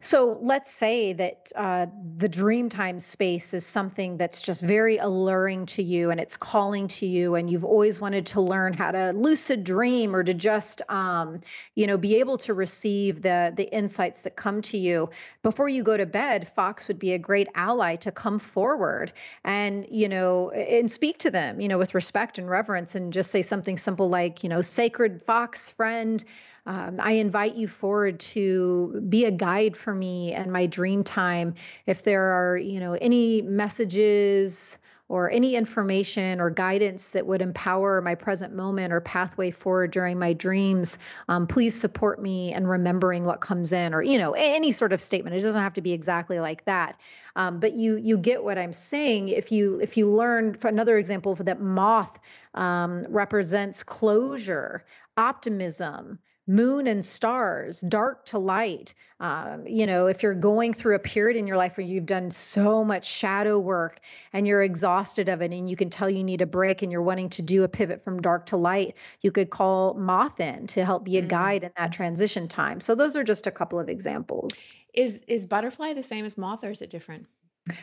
So 0.03 0.37
let's 0.41 0.69
say 0.69 1.13
that 1.13 1.51
uh, 1.55 1.85
the 2.17 2.27
dream 2.27 2.67
time 2.67 2.99
space 2.99 3.53
is 3.53 3.65
something 3.65 4.17
that's 4.17 4.41
just 4.41 4.61
very 4.61 4.97
alluring 4.97 5.65
to 5.67 5.81
you 5.81 6.11
and 6.11 6.19
it's 6.19 6.35
calling 6.35 6.87
to 6.87 7.05
you, 7.05 7.35
and 7.35 7.49
you've 7.49 7.63
always 7.63 8.01
wanted 8.01 8.25
to 8.27 8.41
learn 8.41 8.73
how 8.73 8.91
to 8.91 9.13
lucid 9.13 9.63
dream 9.63 10.13
or 10.13 10.21
to 10.21 10.33
just, 10.33 10.81
um, 10.89 11.39
you 11.75 11.87
know, 11.87 11.97
be 11.97 12.17
able 12.17 12.37
to 12.39 12.53
receive 12.53 13.21
the 13.21 13.53
the 13.55 13.73
insights 13.73 14.21
that 14.21 14.35
come 14.35 14.61
to 14.63 14.77
you 14.77 15.09
before 15.41 15.69
you 15.69 15.83
go 15.83 15.95
to 15.95 16.05
bed. 16.05 16.49
Fox 16.49 16.89
would 16.89 16.99
be 16.99 17.13
a 17.13 17.17
great 17.17 17.47
ally 17.55 17.95
to 17.95 18.11
come 18.11 18.39
forward 18.39 19.13
and 19.45 19.87
you 19.89 20.09
know 20.09 20.49
and 20.49 20.91
speak 20.91 21.17
to 21.19 21.31
them, 21.31 21.61
you 21.61 21.69
know, 21.69 21.77
with 21.77 21.95
respect 21.95 22.37
and 22.37 22.49
reverence, 22.49 22.95
and 22.95 23.13
just 23.13 23.31
say 23.31 23.41
something 23.41 23.77
simple 23.77 24.09
like, 24.09 24.43
you 24.43 24.49
know, 24.49 24.61
sacred 24.61 25.21
fox 25.21 25.71
friend 25.71 26.25
um, 26.65 26.99
I 26.99 27.13
invite 27.13 27.55
you 27.55 27.67
forward 27.67 28.19
to 28.21 29.03
be 29.09 29.25
a 29.25 29.31
guide 29.31 29.75
for 29.75 29.93
me 29.93 30.33
and 30.33 30.51
my 30.51 30.65
dream 30.65 31.03
time. 31.03 31.55
If 31.85 32.03
there 32.03 32.23
are, 32.23 32.57
you 32.57 32.79
know, 32.79 32.93
any 32.93 33.41
messages 33.41 34.77
or 35.09 35.29
any 35.29 35.55
information 35.55 36.39
or 36.39 36.49
guidance 36.49 37.09
that 37.09 37.27
would 37.27 37.41
empower 37.41 38.01
my 38.01 38.15
present 38.15 38.55
moment 38.55 38.93
or 38.93 39.01
pathway 39.01 39.51
forward 39.51 39.91
during 39.91 40.17
my 40.17 40.31
dreams, 40.31 40.97
um, 41.27 41.45
please 41.45 41.77
support 41.77 42.21
me 42.21 42.53
in 42.53 42.65
remembering 42.65 43.25
what 43.25 43.41
comes 43.41 43.73
in, 43.73 43.93
or 43.93 44.01
you 44.01 44.17
know, 44.17 44.31
any 44.31 44.71
sort 44.71 44.93
of 44.93 45.01
statement. 45.01 45.35
It 45.35 45.41
doesn't 45.41 45.61
have 45.61 45.73
to 45.73 45.81
be 45.81 45.91
exactly 45.91 46.39
like 46.39 46.63
that, 46.63 46.97
um, 47.35 47.59
but 47.59 47.73
you 47.73 47.97
you 47.97 48.17
get 48.17 48.41
what 48.41 48.57
I'm 48.57 48.73
saying. 48.73 49.27
If 49.27 49.51
you 49.51 49.79
if 49.81 49.97
you 49.97 50.07
learn, 50.07 50.53
for 50.53 50.69
another 50.69 50.97
example, 50.97 51.35
that 51.35 51.59
moth 51.59 52.17
um, 52.53 53.05
represents 53.09 53.83
closure, 53.83 54.85
optimism 55.17 56.19
moon 56.47 56.87
and 56.87 57.03
stars, 57.05 57.81
dark 57.81 58.25
to 58.25 58.37
light. 58.37 58.93
Um, 59.19 59.65
you 59.65 59.85
know, 59.85 60.07
if 60.07 60.23
you're 60.23 60.35
going 60.35 60.73
through 60.73 60.95
a 60.95 60.99
period 60.99 61.37
in 61.37 61.47
your 61.47 61.55
life 61.55 61.77
where 61.77 61.85
you've 61.85 62.05
done 62.05 62.29
so 62.29 62.83
much 62.83 63.05
shadow 63.05 63.59
work 63.59 63.99
and 64.33 64.45
you're 64.45 64.61
exhausted 64.61 65.29
of 65.29 65.41
it 65.41 65.51
and 65.51 65.69
you 65.69 65.77
can 65.77 65.89
tell 65.89 66.09
you 66.09 66.23
need 66.23 66.41
a 66.41 66.45
break 66.45 66.81
and 66.81 66.91
you're 66.91 67.01
wanting 67.01 67.29
to 67.29 67.41
do 67.41 67.63
a 67.63 67.69
pivot 67.69 68.03
from 68.03 68.21
dark 68.21 68.47
to 68.47 68.57
light, 68.57 68.95
you 69.21 69.31
could 69.31 69.49
call 69.49 69.93
Moth 69.93 70.41
in 70.41 70.67
to 70.67 70.83
help 70.83 71.05
be 71.05 71.17
a 71.17 71.21
mm-hmm. 71.21 71.29
guide 71.29 71.63
in 71.63 71.71
that 71.77 71.93
transition 71.93 72.47
time. 72.49 72.81
So 72.81 72.95
those 72.95 73.15
are 73.15 73.23
just 73.23 73.47
a 73.47 73.51
couple 73.51 73.79
of 73.79 73.87
examples. 73.87 74.65
Is 74.93 75.21
is 75.27 75.45
butterfly 75.45 75.93
the 75.93 76.03
same 76.03 76.25
as 76.25 76.37
moth 76.37 76.63
or 76.63 76.71
is 76.71 76.81
it 76.81 76.89
different? 76.89 77.25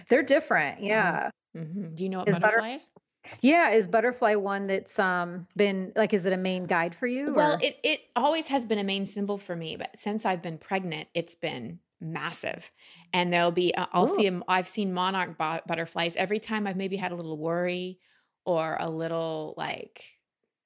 They're 0.09 0.23
different. 0.23 0.77
Mm-hmm. 0.77 0.87
Yeah. 0.87 1.31
Mm-hmm. 1.57 1.95
Do 1.95 2.03
you 2.05 2.09
know 2.11 2.19
what 2.19 2.29
is 2.29 2.35
butterfly 2.37 2.61
butter- 2.61 2.77
is? 2.77 2.89
Yeah, 3.43 3.71
is 3.71 3.87
butterfly 3.87 4.35
one 4.35 4.67
that's 4.67 4.99
um 4.99 5.47
been 5.57 5.93
like 5.97 6.13
is 6.13 6.27
it 6.27 6.33
a 6.33 6.37
main 6.37 6.65
guide 6.65 6.95
for 6.95 7.07
you? 7.07 7.33
Well, 7.35 7.59
it 7.61 7.79
it 7.83 8.01
always 8.17 8.49
has 8.49 8.67
been 8.67 8.79
a 8.79 8.85
main 8.85 9.07
symbol 9.07 9.39
for 9.39 9.55
me, 9.55 9.77
but 9.77 9.99
since 9.99 10.25
I've 10.25 10.43
been 10.43 10.59
pregnant, 10.59 11.09
it's 11.15 11.35
been 11.35 11.81
massive. 12.01 12.71
And 13.13 13.33
there'll 13.33 13.51
be 13.51 13.75
uh, 13.75 13.87
I'll 13.93 14.11
Ooh. 14.11 14.15
see 14.15 14.25
them 14.25 14.43
I've 14.49 14.69
seen 14.69 14.93
monarch 14.93 15.37
butterflies 15.39 16.17
every 16.17 16.39
time 16.39 16.67
I've 16.67 16.77
maybe 16.77 16.97
had 16.97 17.13
a 17.13 17.15
little 17.15 17.37
worry 17.37 17.99
or 18.45 18.77
a 18.81 18.89
little 18.89 19.55
like 19.57 20.05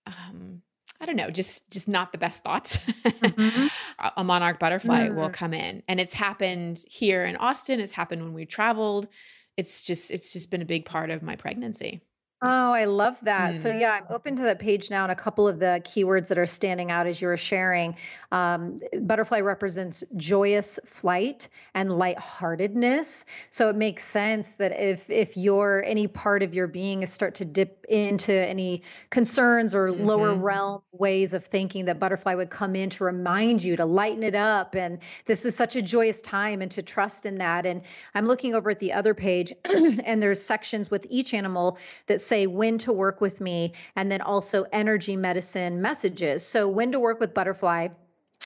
um 0.07 0.63
I 1.01 1.07
don't 1.07 1.17
know, 1.17 1.31
just 1.31 1.71
just 1.71 1.89
not 1.89 2.13
the 2.13 2.19
best 2.19 2.43
thoughts. 2.45 2.79
Mm-hmm. 3.05 3.67
a 4.17 4.25
monarch 4.25 4.59
butterfly 4.59 5.09
mm. 5.09 5.17
will 5.17 5.31
come 5.31 5.53
in. 5.53 5.83
And 5.89 6.01
it's 6.01 6.13
happened 6.13 6.83
here 6.89 7.25
in 7.25 7.37
Austin, 7.37 7.81
it's 7.81 7.93
happened 7.93 8.23
when 8.23 8.33
we 8.33 8.47
traveled. 8.47 9.09
It's 9.57 9.85
just 9.85 10.11
it's 10.11 10.33
just 10.33 10.51
been 10.51 10.63
a 10.63 10.67
big 10.67 10.85
part 10.85 11.11
of 11.11 11.23
my 11.23 11.37
pregnancy. 11.37 12.01
Oh, 12.47 12.73
I 12.73 12.85
love 12.85 13.19
that. 13.23 13.55
Mm. 13.55 13.57
So, 13.57 13.71
yeah, 13.71 13.93
I'm 13.93 14.15
open 14.15 14.37
to 14.37 14.43
that 14.43 14.59
page 14.59 14.91
now 14.91 15.05
and 15.05 15.11
a 15.11 15.17
couple 15.17 15.49
of 15.49 15.59
the 15.59 15.81
keywords 15.83 16.29
that 16.29 16.37
are 16.39 16.45
standing 16.45 16.91
out 16.91 17.07
as 17.07 17.23
you 17.23 17.29
were 17.29 17.39
sharing. 17.39 17.97
Um, 18.33 18.81
butterfly 19.01 19.41
represents 19.41 20.05
joyous 20.15 20.79
flight 20.85 21.49
and 21.73 21.91
lightheartedness. 21.91 23.25
So, 23.49 23.71
it 23.71 23.77
makes 23.77 24.05
sense 24.05 24.53
that 24.57 24.79
if 24.79 25.09
if 25.09 25.39
your 25.39 25.83
any 25.87 26.07
part 26.07 26.43
of 26.43 26.55
your 26.55 26.67
being 26.67 27.03
is 27.03 27.11
start 27.11 27.37
to 27.37 27.47
dip 27.47 27.87
into 27.89 28.33
any 28.35 28.83
concerns 29.09 29.75
or 29.75 29.89
mm-hmm. 29.89 30.05
lower 30.05 30.35
realm 30.35 30.83
ways 30.93 31.33
of 31.33 31.47
thinking, 31.47 31.87
that 31.87 31.99
butterfly 31.99 32.35
would 32.35 32.51
come 32.51 32.77
in 32.77 32.91
to 32.91 33.05
remind 33.05 33.65
you 33.65 33.77
to 33.77 33.87
lighten 33.87 34.23
it 34.23 34.35
up. 34.35 34.75
And 34.75 34.99
this 35.25 35.47
is 35.47 35.57
such 35.57 35.77
a 35.77 35.83
joyous 35.83 36.21
time 36.21 36.61
and 36.61 36.71
to 36.73 36.83
trust 36.83 37.25
in 37.25 37.39
that. 37.39 37.65
And 37.65 37.81
I'm 38.15 38.27
looking 38.27 38.55
over 38.55 38.69
at 38.69 38.81
the 38.81 38.93
other 38.93 39.15
page, 39.15 39.55
and 39.65 40.23
there's 40.23 40.43
sections 40.43 40.91
with 40.91 41.07
each 41.09 41.33
animal 41.33 41.79
that 42.07 42.21
say, 42.21 42.34
say 42.35 42.47
when 42.47 42.79
to 42.79 42.93
work 42.93 43.21
with 43.21 43.41
me, 43.41 43.73
and 43.97 44.11
then 44.11 44.21
also 44.21 44.65
energy 44.73 45.17
medicine 45.17 45.81
messages. 45.81 46.45
So, 46.45 46.69
when 46.69 46.91
to 46.93 47.01
work 47.01 47.21
with 47.21 47.33
butterfly, 47.33 47.89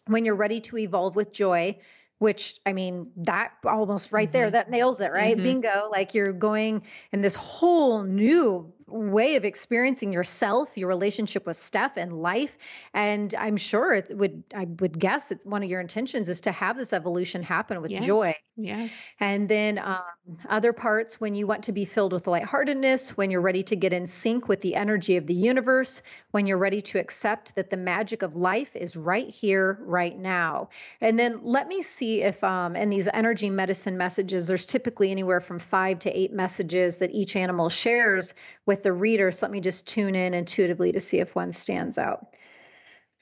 when 0.07 0.25
you're 0.25 0.37
ready 0.37 0.61
to 0.61 0.79
evolve 0.79 1.17
with 1.17 1.33
joy, 1.33 1.79
which 2.19 2.61
I 2.67 2.73
mean, 2.73 3.11
that 3.17 3.53
almost 3.65 4.13
right 4.13 4.29
mm-hmm. 4.29 4.33
there, 4.33 4.51
that 4.51 4.71
nails 4.71 5.01
it, 5.01 5.13
right? 5.13 5.37
Mm-hmm. 5.37 5.63
Bingo. 5.63 5.89
Like 5.91 6.15
you're 6.15 6.33
going 6.33 6.83
in 7.13 7.21
this 7.21 7.35
whole 7.35 8.03
new 8.03 8.73
way 8.89 9.37
of 9.37 9.45
experiencing 9.45 10.13
yourself, 10.13 10.77
your 10.77 10.89
relationship 10.89 11.47
with 11.47 11.57
Steph 11.57 11.97
and 11.97 12.21
life. 12.21 12.59
And 12.95 13.35
I'm 13.35 13.57
sure 13.57 13.95
it 13.95 14.17
would, 14.17 14.43
I 14.55 14.67
would 14.81 14.99
guess 14.99 15.29
that 15.29 15.47
one 15.47 15.63
of 15.63 15.71
your 15.71 15.81
intentions 15.81 16.29
is 16.29 16.41
to 16.43 16.53
have 16.53 16.77
this 16.77 16.93
evolution 16.93 17.43
happen 17.43 17.81
with 17.83 17.91
yes. 17.91 18.05
joy. 18.05 18.35
Yes. 18.57 18.91
And 19.21 19.49
then 19.49 19.79
um, 19.79 20.03
other 20.49 20.73
parts 20.73 21.21
when 21.21 21.35
you 21.35 21.47
want 21.47 21.65
to 21.65 21.73
be 21.73 21.85
filled 21.85 22.13
with 22.13 22.27
lightheartedness, 22.27 23.17
when 23.17 23.31
you're 23.31 23.41
ready 23.41 23.63
to 23.65 23.77
get 23.77 23.93
in 23.93 24.07
sync 24.07 24.47
with 24.47 24.61
the 24.61 24.75
energy 24.75 25.17
of 25.17 25.27
the 25.27 25.35
universe, 25.35 26.03
when 26.33 26.47
you're 26.47 26.59
ready 26.59 26.83
to 26.83 26.99
accept 26.99 27.55
that 27.55 27.71
the 27.71 27.77
magic 27.77 28.23
of 28.23 28.37
life 28.37 28.77
is 28.77 28.97
right 28.97 29.29
here, 29.29 29.79
right 29.83 30.19
now. 30.19 30.69
And 31.01 31.19
then 31.19 31.41
let 31.43 31.67
me 31.67 31.83
see 31.83 32.23
if, 32.23 32.43
um, 32.45 32.77
in 32.77 32.91
these 32.91 33.09
energy 33.13 33.49
medicine 33.49 33.97
messages, 33.97 34.47
there's 34.47 34.67
typically 34.67 35.11
anywhere 35.11 35.41
from 35.41 35.59
five 35.59 36.01
to 36.01 36.11
eight 36.11 36.33
messages 36.33 36.99
that 36.99 37.13
each 37.13 37.35
animal 37.35 37.69
shares 37.69 38.35
with 38.67 38.83
the 38.83 38.93
reader. 38.93 39.33
So 39.33 39.47
let 39.47 39.53
me 39.53 39.61
just 39.61 39.89
tune 39.89 40.15
in 40.15 40.35
intuitively 40.35 40.93
to 40.93 41.01
see 41.01 41.21
if 41.21 41.35
one 41.35 41.53
stands 41.53 41.97
out. 41.97 42.37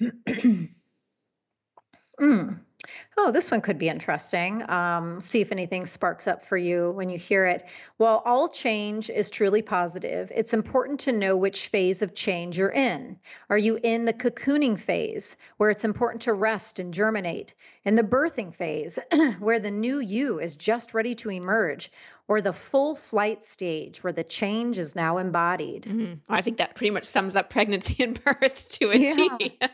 mm. 2.20 2.60
Oh, 3.18 3.32
this 3.32 3.50
one 3.50 3.62
could 3.62 3.78
be 3.78 3.88
interesting. 3.88 4.68
Um, 4.68 5.22
see 5.22 5.40
if 5.40 5.50
anything 5.50 5.86
sparks 5.86 6.28
up 6.28 6.44
for 6.44 6.58
you 6.58 6.90
when 6.90 7.08
you 7.08 7.16
hear 7.16 7.46
it. 7.46 7.64
While 7.96 8.20
all 8.26 8.46
change 8.50 9.08
is 9.08 9.30
truly 9.30 9.62
positive, 9.62 10.30
it's 10.34 10.52
important 10.52 11.00
to 11.00 11.12
know 11.12 11.34
which 11.34 11.68
phase 11.68 12.02
of 12.02 12.14
change 12.14 12.58
you're 12.58 12.68
in. 12.68 13.18
Are 13.48 13.56
you 13.56 13.78
in 13.82 14.04
the 14.04 14.12
cocooning 14.12 14.78
phase, 14.78 15.38
where 15.56 15.70
it's 15.70 15.86
important 15.86 16.22
to 16.22 16.34
rest 16.34 16.78
and 16.78 16.92
germinate? 16.92 17.54
In 17.86 17.94
the 17.94 18.02
birthing 18.02 18.54
phase, 18.54 18.98
where 19.38 19.60
the 19.60 19.70
new 19.70 19.98
you 19.98 20.38
is 20.38 20.54
just 20.54 20.92
ready 20.92 21.14
to 21.14 21.30
emerge? 21.30 21.90
Or 22.28 22.40
the 22.40 22.52
full 22.52 22.96
flight 22.96 23.44
stage 23.44 24.02
where 24.02 24.12
the 24.12 24.24
change 24.24 24.78
is 24.78 24.96
now 24.96 25.18
embodied. 25.18 25.84
Mm-hmm. 25.84 26.14
I 26.28 26.42
think 26.42 26.58
that 26.58 26.74
pretty 26.74 26.90
much 26.90 27.04
sums 27.04 27.36
up 27.36 27.50
pregnancy 27.50 28.02
and 28.02 28.22
birth 28.22 28.68
to 28.80 28.90
a 28.90 28.96
yeah. 28.96 29.68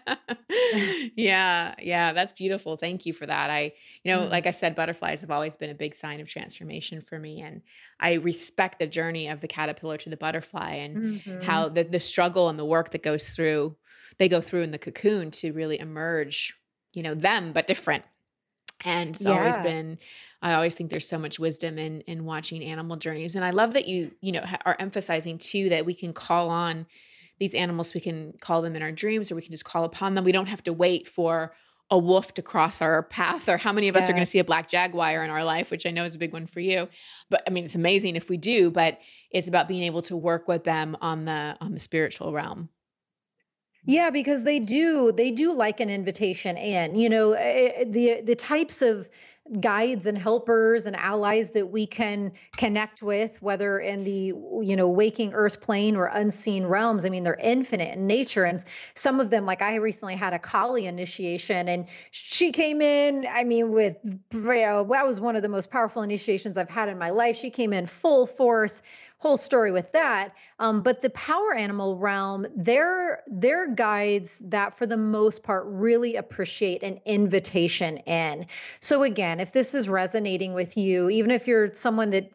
yeah, 1.16 1.74
yeah, 1.80 2.12
that's 2.12 2.34
beautiful. 2.34 2.76
Thank 2.76 3.07
you 3.07 3.14
for 3.14 3.24
that. 3.24 3.50
I, 3.50 3.72
you 4.05 4.12
know, 4.12 4.20
mm. 4.20 4.30
like 4.30 4.46
I 4.46 4.50
said, 4.50 4.74
butterflies 4.74 5.22
have 5.22 5.30
always 5.30 5.57
been 5.57 5.70
a 5.70 5.74
big 5.74 5.94
sign 5.94 6.20
of 6.20 6.28
transformation 6.28 7.00
for 7.00 7.18
me, 7.18 7.40
and 7.40 7.62
I 7.98 8.14
respect 8.14 8.78
the 8.78 8.86
journey 8.86 9.28
of 9.28 9.40
the 9.40 9.48
caterpillar 9.48 9.96
to 9.98 10.11
the 10.11 10.16
butterfly 10.16 10.74
and 10.74 10.96
mm-hmm. 10.96 11.40
how 11.42 11.70
the 11.70 11.84
the 11.84 12.00
struggle 12.00 12.50
and 12.50 12.59
the 12.59 12.64
work 12.64 12.90
that 12.90 13.03
goes 13.03 13.30
through 13.30 13.76
they 14.18 14.28
go 14.28 14.40
through 14.40 14.62
in 14.62 14.72
the 14.72 14.78
cocoon 14.78 15.30
to 15.30 15.53
really 15.53 15.78
emerge. 15.78 16.55
You 16.92 17.03
know, 17.03 17.14
them 17.14 17.55
but 17.55 17.66
different 17.66 18.05
and 18.85 19.11
it's 19.16 19.24
yeah. 19.24 19.30
always 19.30 19.57
been 19.59 19.99
i 20.43 20.55
always 20.55 20.74
think 20.74 20.91
there's 20.91 21.09
so 21.09 21.18
much 21.18 21.39
wisdom 21.39 21.78
in 21.78 22.01
in 22.03 22.24
watching 22.24 22.62
animal 22.62 22.97
journeys 22.97 23.37
and 23.37 23.45
i 23.45 23.51
love 23.51 23.72
that 23.74 23.87
you 23.87 24.11
you 24.20 24.33
know 24.33 24.45
are 24.64 24.76
emphasizing 24.78 25.39
too 25.39 25.68
that 25.68 25.85
we 25.85 25.95
can 25.95 26.12
call 26.12 26.49
on 26.51 26.87
these 27.43 27.55
animals 27.55 27.93
we 27.93 28.01
can 28.01 28.33
call 28.41 28.62
them 28.62 28.76
in 28.76 28.83
our 28.83 28.93
dreams 28.93 29.33
or 29.33 29.35
we 29.35 29.43
can 29.43 29.51
just 29.51 29.64
call 29.64 29.83
upon 29.83 30.14
them. 30.14 30.22
We 30.22 30.30
don't 30.30 30.47
have 30.47 30.62
to 30.62 30.72
wait 30.72 31.09
for 31.09 31.53
a 31.91 31.99
wolf 31.99 32.33
to 32.35 32.43
cross 32.43 32.80
our 32.80 33.03
path 33.03 33.49
or 33.49 33.57
how 33.57 33.72
many 33.72 33.89
of 33.89 33.97
us 33.97 34.09
are 34.09 34.12
going 34.12 34.24
to 34.24 34.30
see 34.30 34.39
a 34.39 34.45
black 34.45 34.68
jaguar 34.68 35.24
in 35.24 35.28
our 35.28 35.45
life 35.45 35.70
which 35.70 35.85
i 35.85 35.91
know 35.91 36.05
is 36.05 36.14
a 36.14 36.18
big 36.18 36.33
one 36.33 36.47
for 36.47 36.61
you. 36.61 36.89
But 37.30 37.43
i 37.47 37.51
mean 37.51 37.64
it's 37.64 37.74
amazing 37.74 38.14
if 38.14 38.30
we 38.30 38.37
do 38.37 38.70
but 38.70 39.01
it's 39.33 39.49
about 39.49 39.66
being 39.66 39.83
able 39.83 40.03
to 40.03 40.16
work 40.16 40.47
with 40.47 40.62
them 40.62 40.97
on 41.01 41.24
the 41.24 41.57
on 41.61 41.74
the 41.74 41.80
spiritual 41.80 42.33
realm 42.33 42.68
yeah, 43.85 44.11
because 44.11 44.45
they 44.45 44.61
do 44.61 45.12
they 45.12 45.30
do 45.30 45.53
like 45.53 45.80
an 45.80 45.91
invitation 45.91 46.57
and 46.57 46.97
you 47.01 47.09
know 47.09 47.33
eh, 47.33 47.72
eh, 47.76 47.85
the 47.89 48.20
the 48.22 48.37
types 48.37 48.80
of 48.80 49.09
guides 49.61 50.07
and 50.07 50.16
helpers 50.16 50.87
and 50.87 50.95
allies 50.95 51.51
that 51.51 51.66
we 51.66 51.85
can 51.85 52.33
connect 52.57 53.03
with 53.03 53.43
whether 53.43 53.80
in 53.80 54.05
the 54.05 54.33
you 54.62 54.76
know 54.76 54.89
waking 54.89 55.33
earth 55.35 55.61
plane 55.61 55.97
or 55.97 56.07
unseen 56.07 56.64
realms 56.64 57.05
i 57.05 57.09
mean 57.09 57.24
they're 57.24 57.35
infinite 57.43 57.93
in 57.93 58.07
nature 58.07 58.45
and 58.45 58.64
some 58.95 59.18
of 59.18 59.30
them 59.30 59.45
like 59.45 59.61
i 59.61 59.74
recently 59.74 60.14
had 60.14 60.33
a 60.33 60.39
kali 60.39 60.87
initiation 60.87 61.68
and 61.68 61.87
she 62.12 62.53
came 62.53 62.80
in 62.80 63.26
i 63.33 63.43
mean 63.43 63.72
with 63.72 63.97
you 64.05 64.41
know, 64.43 64.87
that 64.89 65.05
was 65.05 65.20
one 65.20 65.35
of 65.35 65.43
the 65.43 65.49
most 65.49 65.72
powerful 65.72 66.03
initiations 66.03 66.57
i've 66.57 66.70
had 66.70 66.89
in 66.89 66.97
my 66.97 67.11
life. 67.11 67.37
She 67.37 67.51
came 67.51 67.72
in 67.72 67.87
full 67.87 68.26
force 68.26 68.80
whole 69.23 69.37
story 69.37 69.70
with 69.70 69.93
that. 69.93 70.35
Um, 70.59 70.83
but 70.83 71.01
the 71.01 71.11
power 71.11 71.55
animal 71.55 71.97
realm, 71.97 72.45
they're 72.57 73.23
they're 73.29 73.68
guides 73.68 74.41
that 74.47 74.75
for 74.75 74.85
the 74.85 74.97
most 74.97 75.45
part 75.45 75.62
really 75.66 76.16
appreciate 76.16 76.83
an 76.83 77.01
invitation 77.05 77.99
in. 77.99 78.47
So 78.81 79.05
again, 79.05 79.39
if 79.39 79.53
this 79.53 79.75
is 79.75 79.89
resonating 79.89 80.55
with 80.55 80.77
you, 80.77 81.09
even 81.09 81.31
if 81.31 81.47
you're 81.47 81.73
someone 81.73 82.11
that 82.11 82.33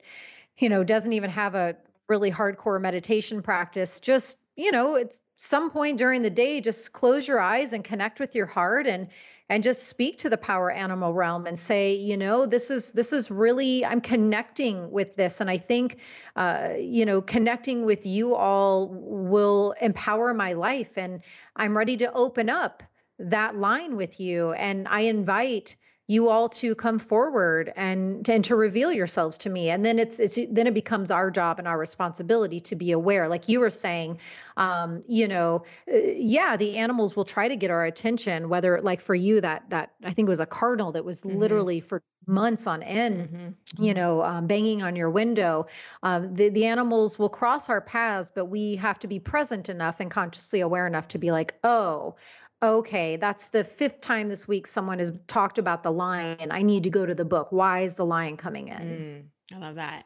you 0.59 0.69
know 0.69 0.85
doesn't 0.85 1.11
even 1.11 1.29
have 1.29 1.55
a 1.55 1.75
really 2.07 2.31
hardcore 2.31 2.79
meditation 2.79 3.41
practice, 3.41 3.99
just 3.99 4.39
you 4.55 4.71
know, 4.71 4.95
it's 4.95 5.19
some 5.35 5.69
point 5.69 5.97
during 5.97 6.21
the 6.21 6.29
day, 6.29 6.61
just 6.61 6.93
close 6.93 7.27
your 7.27 7.41
eyes 7.41 7.73
and 7.73 7.83
connect 7.83 8.21
with 8.21 8.33
your 8.33 8.45
heart 8.45 8.87
and 8.87 9.09
and 9.49 9.63
just 9.63 9.83
speak 9.87 10.17
to 10.17 10.29
the 10.29 10.37
power 10.37 10.71
animal 10.71 11.13
realm 11.13 11.45
and 11.45 11.57
say 11.59 11.93
you 11.95 12.17
know 12.17 12.45
this 12.45 12.69
is 12.69 12.91
this 12.91 13.13
is 13.13 13.31
really 13.31 13.85
i'm 13.85 14.01
connecting 14.01 14.91
with 14.91 15.15
this. 15.15 15.41
And 15.41 15.49
i 15.49 15.57
think 15.57 15.99
uh, 16.35 16.73
you 16.77 17.05
know 17.05 17.21
connecting 17.21 17.85
with 17.85 18.05
you 18.05 18.35
all 18.35 18.89
will 18.89 19.73
empower 19.81 20.33
my 20.33 20.53
life. 20.53 20.97
And 20.97 21.21
i'm 21.55 21.77
ready 21.77 21.97
to 21.97 22.11
open 22.13 22.49
up 22.49 22.83
that 23.19 23.55
line 23.55 23.95
with 23.95 24.19
you. 24.19 24.51
And 24.53 24.87
i 24.87 25.01
invite 25.01 25.75
you 26.07 26.29
all 26.29 26.47
to 26.47 26.73
come 26.73 26.99
forward 26.99 27.71
and 27.75 28.27
and 28.29 28.45
to 28.45 28.55
reveal 28.55 28.91
yourselves 28.91 29.37
to 29.37 29.49
me 29.49 29.69
and 29.69 29.83
then 29.83 29.99
it's 29.99 30.19
it's 30.19 30.39
then 30.49 30.65
it 30.65 30.73
becomes 30.73 31.11
our 31.11 31.29
job 31.29 31.59
and 31.59 31.67
our 31.67 31.77
responsibility 31.77 32.61
to 32.61 32.75
be 32.75 32.91
aware 32.93 33.27
like 33.27 33.49
you 33.49 33.59
were 33.59 33.69
saying 33.69 34.17
um, 34.55 35.03
you 35.07 35.27
know 35.27 35.63
uh, 35.91 35.97
yeah 35.97 36.55
the 36.55 36.77
animals 36.77 37.15
will 37.15 37.25
try 37.25 37.47
to 37.49 37.57
get 37.57 37.69
our 37.69 37.85
attention 37.85 38.47
whether 38.47 38.81
like 38.81 39.01
for 39.01 39.15
you 39.15 39.41
that 39.41 39.69
that 39.69 39.91
i 40.03 40.11
think 40.11 40.27
it 40.27 40.29
was 40.29 40.39
a 40.39 40.45
cardinal 40.45 40.93
that 40.93 41.03
was 41.03 41.21
mm-hmm. 41.21 41.37
literally 41.37 41.81
for 41.81 42.01
months 42.25 42.67
on 42.67 42.83
end 42.83 43.29
mm-hmm. 43.29 43.83
you 43.83 43.93
know 43.93 44.21
um, 44.21 44.47
banging 44.47 44.83
on 44.83 44.95
your 44.95 45.09
window 45.09 45.65
um, 46.03 46.35
the, 46.35 46.49
the 46.49 46.65
animals 46.65 47.17
will 47.17 47.29
cross 47.29 47.69
our 47.69 47.81
paths 47.81 48.31
but 48.33 48.45
we 48.45 48.75
have 48.75 48.99
to 48.99 49.07
be 49.07 49.19
present 49.19 49.69
enough 49.69 49.99
and 49.99 50.11
consciously 50.11 50.61
aware 50.61 50.87
enough 50.87 51.07
to 51.07 51.17
be 51.17 51.31
like 51.31 51.53
oh 51.63 52.15
okay, 52.61 53.17
that's 53.17 53.49
the 53.49 53.63
fifth 53.63 54.01
time 54.01 54.29
this 54.29 54.47
week 54.47 54.67
someone 54.67 54.99
has 54.99 55.11
talked 55.27 55.57
about 55.57 55.83
the 55.83 55.91
lion. 55.91 56.51
I 56.51 56.61
need 56.61 56.83
to 56.83 56.89
go 56.89 57.05
to 57.05 57.13
the 57.13 57.25
book. 57.25 57.51
Why 57.51 57.81
is 57.81 57.95
the 57.95 58.05
lion 58.05 58.37
coming 58.37 58.69
in? 58.69 59.31
Mm, 59.53 59.55
I 59.55 59.59
love 59.59 59.75
that. 59.75 60.05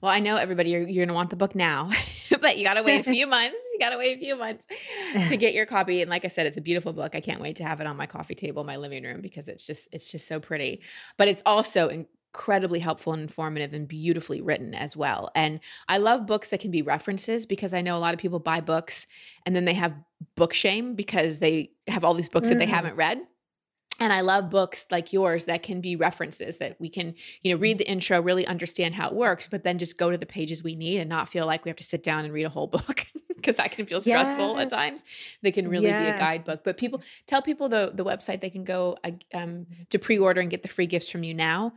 Well, 0.00 0.10
I 0.10 0.18
know 0.18 0.36
everybody, 0.36 0.70
you're, 0.70 0.82
you're 0.82 1.04
going 1.04 1.08
to 1.08 1.14
want 1.14 1.30
the 1.30 1.36
book 1.36 1.54
now, 1.54 1.90
but 2.40 2.58
you 2.58 2.64
got 2.64 2.74
to 2.74 2.82
wait 2.82 3.06
a 3.06 3.10
few 3.10 3.26
months. 3.28 3.58
You 3.72 3.78
got 3.78 3.90
to 3.90 3.98
wait 3.98 4.16
a 4.16 4.20
few 4.20 4.36
months 4.36 4.66
to 5.28 5.36
get 5.36 5.54
your 5.54 5.66
copy. 5.66 6.00
And 6.00 6.10
like 6.10 6.24
I 6.24 6.28
said, 6.28 6.46
it's 6.46 6.56
a 6.56 6.62
beautiful 6.62 6.92
book. 6.92 7.14
I 7.14 7.20
can't 7.20 7.40
wait 7.40 7.56
to 7.56 7.64
have 7.64 7.80
it 7.80 7.86
on 7.86 7.96
my 7.96 8.06
coffee 8.06 8.34
table, 8.34 8.64
my 8.64 8.76
living 8.76 9.04
room, 9.04 9.20
because 9.20 9.46
it's 9.48 9.64
just, 9.64 9.88
it's 9.92 10.10
just 10.10 10.26
so 10.26 10.40
pretty. 10.40 10.82
But 11.18 11.28
it's 11.28 11.42
also 11.46 11.88
incredibly 11.88 12.80
helpful 12.80 13.12
and 13.12 13.22
informative 13.22 13.72
and 13.72 13.86
beautifully 13.86 14.40
written 14.40 14.74
as 14.74 14.96
well. 14.96 15.30
And 15.34 15.60
I 15.88 15.98
love 15.98 16.26
books 16.26 16.48
that 16.48 16.60
can 16.60 16.70
be 16.70 16.82
references 16.82 17.46
because 17.46 17.74
I 17.74 17.80
know 17.80 17.96
a 17.96 18.00
lot 18.00 18.14
of 18.14 18.20
people 18.20 18.38
buy 18.38 18.60
books 18.60 19.06
and 19.46 19.54
then 19.54 19.66
they 19.66 19.74
have 19.74 19.94
book 20.36 20.54
shame 20.54 20.94
because 20.94 21.38
they 21.38 21.70
have 21.86 22.04
all 22.04 22.14
these 22.14 22.28
books 22.28 22.46
mm. 22.46 22.50
that 22.50 22.58
they 22.58 22.66
mm. 22.66 22.70
haven't 22.70 22.96
read. 22.96 23.20
And 23.98 24.14
I 24.14 24.22
love 24.22 24.48
books 24.48 24.86
like 24.90 25.12
yours 25.12 25.44
that 25.44 25.62
can 25.62 25.82
be 25.82 25.94
references 25.94 26.56
that 26.56 26.80
we 26.80 26.88
can, 26.88 27.14
you 27.42 27.52
know, 27.52 27.60
read 27.60 27.76
the 27.76 27.86
intro, 27.86 28.20
really 28.22 28.46
understand 28.46 28.94
how 28.94 29.08
it 29.08 29.14
works, 29.14 29.46
but 29.46 29.62
then 29.62 29.78
just 29.78 29.98
go 29.98 30.10
to 30.10 30.16
the 30.16 30.24
pages 30.24 30.62
we 30.62 30.74
need 30.74 31.00
and 31.00 31.10
not 31.10 31.28
feel 31.28 31.44
like 31.44 31.66
we 31.66 31.68
have 31.68 31.76
to 31.76 31.84
sit 31.84 32.02
down 32.02 32.24
and 32.24 32.32
read 32.32 32.46
a 32.46 32.48
whole 32.48 32.66
book 32.78 33.06
because 33.28 33.56
that 33.56 33.72
can 33.72 33.84
feel 33.84 34.00
stressful 34.00 34.56
yes. 34.56 34.72
at 34.72 34.76
times. 34.76 35.04
They 35.42 35.52
can 35.52 35.68
really 35.68 35.88
yes. 35.88 36.02
be 36.02 36.10
a 36.10 36.18
guidebook. 36.18 36.64
But 36.64 36.78
people 36.78 37.02
tell 37.26 37.42
people 37.42 37.68
the 37.68 37.92
the 37.92 38.04
website 38.04 38.40
they 38.40 38.50
can 38.50 38.64
go 38.64 38.96
um, 39.34 39.66
to 39.90 39.98
pre-order 39.98 40.40
and 40.40 40.50
get 40.50 40.62
the 40.62 40.68
free 40.68 40.86
gifts 40.86 41.10
from 41.10 41.22
you 41.22 41.34
now 41.34 41.74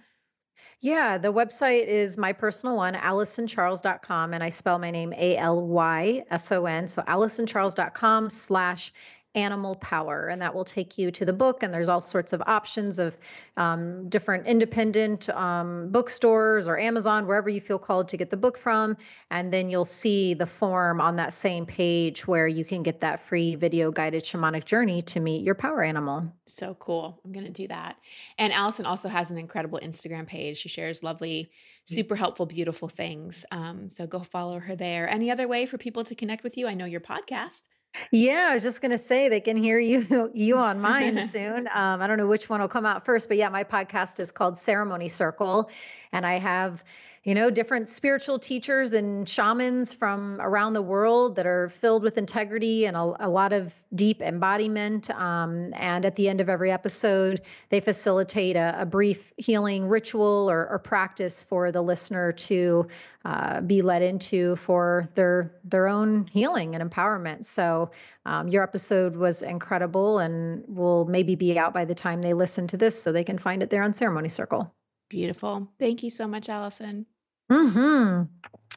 Yeah, 0.83 1.17
the 1.17 1.31
website 1.31 1.87
is 1.87 2.17
my 2.17 2.33
personal 2.33 2.75
one, 2.75 2.93
AlysonCharles.com, 2.93 4.33
and 4.33 4.43
I 4.43 4.49
spell 4.49 4.79
my 4.79 4.91
name 4.91 5.13
A 5.13 5.37
L 5.37 5.65
Y 5.65 6.25
S 6.29 6.51
O 6.51 6.65
N. 6.65 6.89
So 6.89 7.01
AlysonCharles.com 7.03 8.29
slash 8.29 8.91
animal 9.35 9.75
power 9.75 10.27
and 10.27 10.41
that 10.41 10.53
will 10.53 10.65
take 10.65 10.97
you 10.97 11.11
to 11.11 11.25
the 11.25 11.33
book 11.33 11.63
and 11.63 11.73
there's 11.73 11.89
all 11.89 12.01
sorts 12.01 12.33
of 12.33 12.41
options 12.45 12.99
of 12.99 13.17
um, 13.57 14.07
different 14.09 14.45
independent 14.45 15.29
um, 15.29 15.89
bookstores 15.91 16.67
or 16.67 16.77
amazon 16.77 17.25
wherever 17.25 17.49
you 17.49 17.61
feel 17.61 17.79
called 17.79 18.07
to 18.07 18.17
get 18.17 18.29
the 18.29 18.37
book 18.37 18.57
from 18.57 18.95
and 19.31 19.51
then 19.51 19.69
you'll 19.69 19.85
see 19.85 20.33
the 20.33 20.45
form 20.45 21.01
on 21.01 21.15
that 21.15 21.33
same 21.33 21.65
page 21.65 22.27
where 22.27 22.47
you 22.47 22.63
can 22.63 22.83
get 22.83 23.01
that 23.01 23.19
free 23.19 23.55
video 23.55 23.91
guided 23.91 24.23
shamanic 24.23 24.65
journey 24.65 25.01
to 25.01 25.19
meet 25.19 25.43
your 25.43 25.55
power 25.55 25.83
animal. 25.83 26.31
So 26.45 26.75
cool. 26.79 27.19
I'm 27.25 27.31
going 27.31 27.45
to 27.45 27.51
do 27.51 27.67
that. 27.67 27.97
And 28.37 28.53
Alyson 28.53 28.85
also 28.85 29.09
has 29.09 29.31
an 29.31 29.37
incredible 29.37 29.79
instagram 29.81 30.27
page. 30.27 30.57
She 30.57 30.69
shares 30.69 31.03
lovely 31.03 31.51
super 31.85 32.15
helpful 32.15 32.45
beautiful 32.45 32.87
things. 32.87 33.45
Um, 33.51 33.89
so 33.89 34.07
go 34.07 34.19
follow 34.19 34.59
her 34.59 34.75
there. 34.75 35.09
Any 35.09 35.29
other 35.29 35.47
way 35.47 35.65
for 35.65 35.77
people 35.77 36.03
to 36.05 36.15
connect 36.15 36.43
with 36.43 36.57
you? 36.57 36.67
I 36.67 36.73
know 36.73 36.85
your 36.85 37.01
podcast 37.01 37.63
yeah, 38.11 38.47
I 38.49 38.53
was 38.53 38.63
just 38.63 38.81
gonna 38.81 38.97
say 38.97 39.29
they 39.29 39.41
can 39.41 39.57
hear 39.57 39.79
you 39.79 40.31
you 40.33 40.57
on 40.57 40.79
mine 40.79 41.27
soon. 41.27 41.67
Um, 41.67 42.01
I 42.01 42.07
don't 42.07 42.17
know 42.17 42.27
which 42.27 42.49
one 42.49 42.61
will 42.61 42.67
come 42.67 42.85
out 42.85 43.05
first, 43.05 43.27
but 43.27 43.37
yeah, 43.37 43.49
my 43.49 43.63
podcast 43.63 44.19
is 44.19 44.31
called 44.31 44.57
Ceremony 44.57 45.09
Circle, 45.09 45.69
and 46.11 46.25
I 46.25 46.35
have 46.35 46.83
you 47.23 47.33
know, 47.33 47.49
different 47.49 47.87
spiritual 47.87 48.37
teachers 48.37 48.91
and 48.91 49.27
shamans 49.29 49.93
from 49.93 50.41
around 50.41 50.73
the 50.73 50.81
world 50.81 51.37
that 51.37 51.45
are 51.45 51.69
filled 51.69 52.03
with 52.03 52.17
integrity 52.17 52.85
and 52.85 52.97
a, 52.97 53.13
a 53.21 53.29
lot 53.29 53.53
of 53.53 53.73
deep 53.95 54.21
embodiment. 54.21 55.09
Um, 55.09 55.73
and 55.73 56.05
at 56.05 56.17
the 56.17 56.27
end 56.27 56.41
of 56.41 56.49
every 56.49 56.69
episode, 56.69 57.41
they 57.69 57.79
facilitate 57.79 58.57
a, 58.57 58.75
a 58.81 58.85
brief 58.85 59.31
healing 59.37 59.87
ritual 59.87 60.51
or, 60.51 60.67
or, 60.67 60.79
practice 60.79 61.41
for 61.41 61.71
the 61.71 61.81
listener 61.81 62.33
to 62.33 62.87
uh, 63.23 63.61
be 63.61 63.81
led 63.81 64.01
into 64.01 64.57
for 64.57 65.05
their 65.15 65.55
their 65.63 65.87
own 65.87 66.27
healing 66.27 66.75
and 66.75 66.91
empowerment. 66.91 67.45
So 67.45 67.91
um, 68.25 68.49
your 68.49 68.63
episode 68.63 69.15
was 69.15 69.41
incredible 69.41 70.19
and 70.19 70.65
will 70.67 71.05
maybe 71.05 71.35
be 71.35 71.57
out 71.57 71.73
by 71.73 71.85
the 71.85 71.95
time 71.95 72.21
they 72.21 72.33
listen 72.33 72.67
to 72.67 72.77
this, 72.77 73.01
so 73.01 73.13
they 73.13 73.23
can 73.23 73.37
find 73.37 73.63
it 73.63 73.69
there 73.69 73.83
on 73.83 73.93
Ceremony 73.93 74.27
Circle. 74.27 74.73
Beautiful. 75.07 75.69
Thank 75.79 76.03
you 76.03 76.09
so 76.09 76.27
much, 76.27 76.49
Alyson. 76.49 77.05
Hmm. 77.49 78.23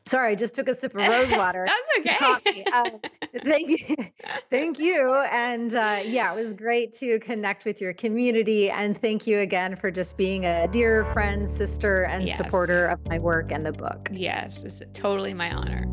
Sorry, 0.07 0.33
I 0.33 0.35
just 0.37 0.55
took 0.55 0.69
a 0.69 0.75
sip 0.75 0.95
of 0.95 1.07
rose 1.07 1.31
water. 1.37 1.67
That's 1.67 2.39
okay. 2.47 2.65
Um, 2.65 3.01
thank 3.45 3.71
you, 3.71 3.97
thank 4.51 4.79
you, 4.79 5.15
and 5.33 5.75
uh, 5.75 6.01
yeah, 6.05 6.33
it 6.33 6.37
was 6.37 6.55
great 6.55 6.93
to 6.95 7.19
connect 7.19 7.65
with 7.65 7.81
your 7.81 7.93
community. 7.93 8.71
And 8.71 8.97
thank 9.01 9.27
you 9.27 9.41
again 9.41 9.75
for 9.75 9.91
just 9.91 10.17
being 10.17 10.47
a 10.47 10.69
dear 10.69 11.05
friend, 11.13 11.51
sister, 11.51 12.05
and 12.05 12.29
yes. 12.29 12.37
supporter 12.37 12.87
of 12.87 13.05
my 13.07 13.19
work 13.19 13.51
and 13.51 13.67
the 13.67 13.73
book. 13.73 14.09
Yes, 14.13 14.63
it's 14.63 14.81
totally 14.93 15.35
my 15.35 15.53
honor. 15.53 15.91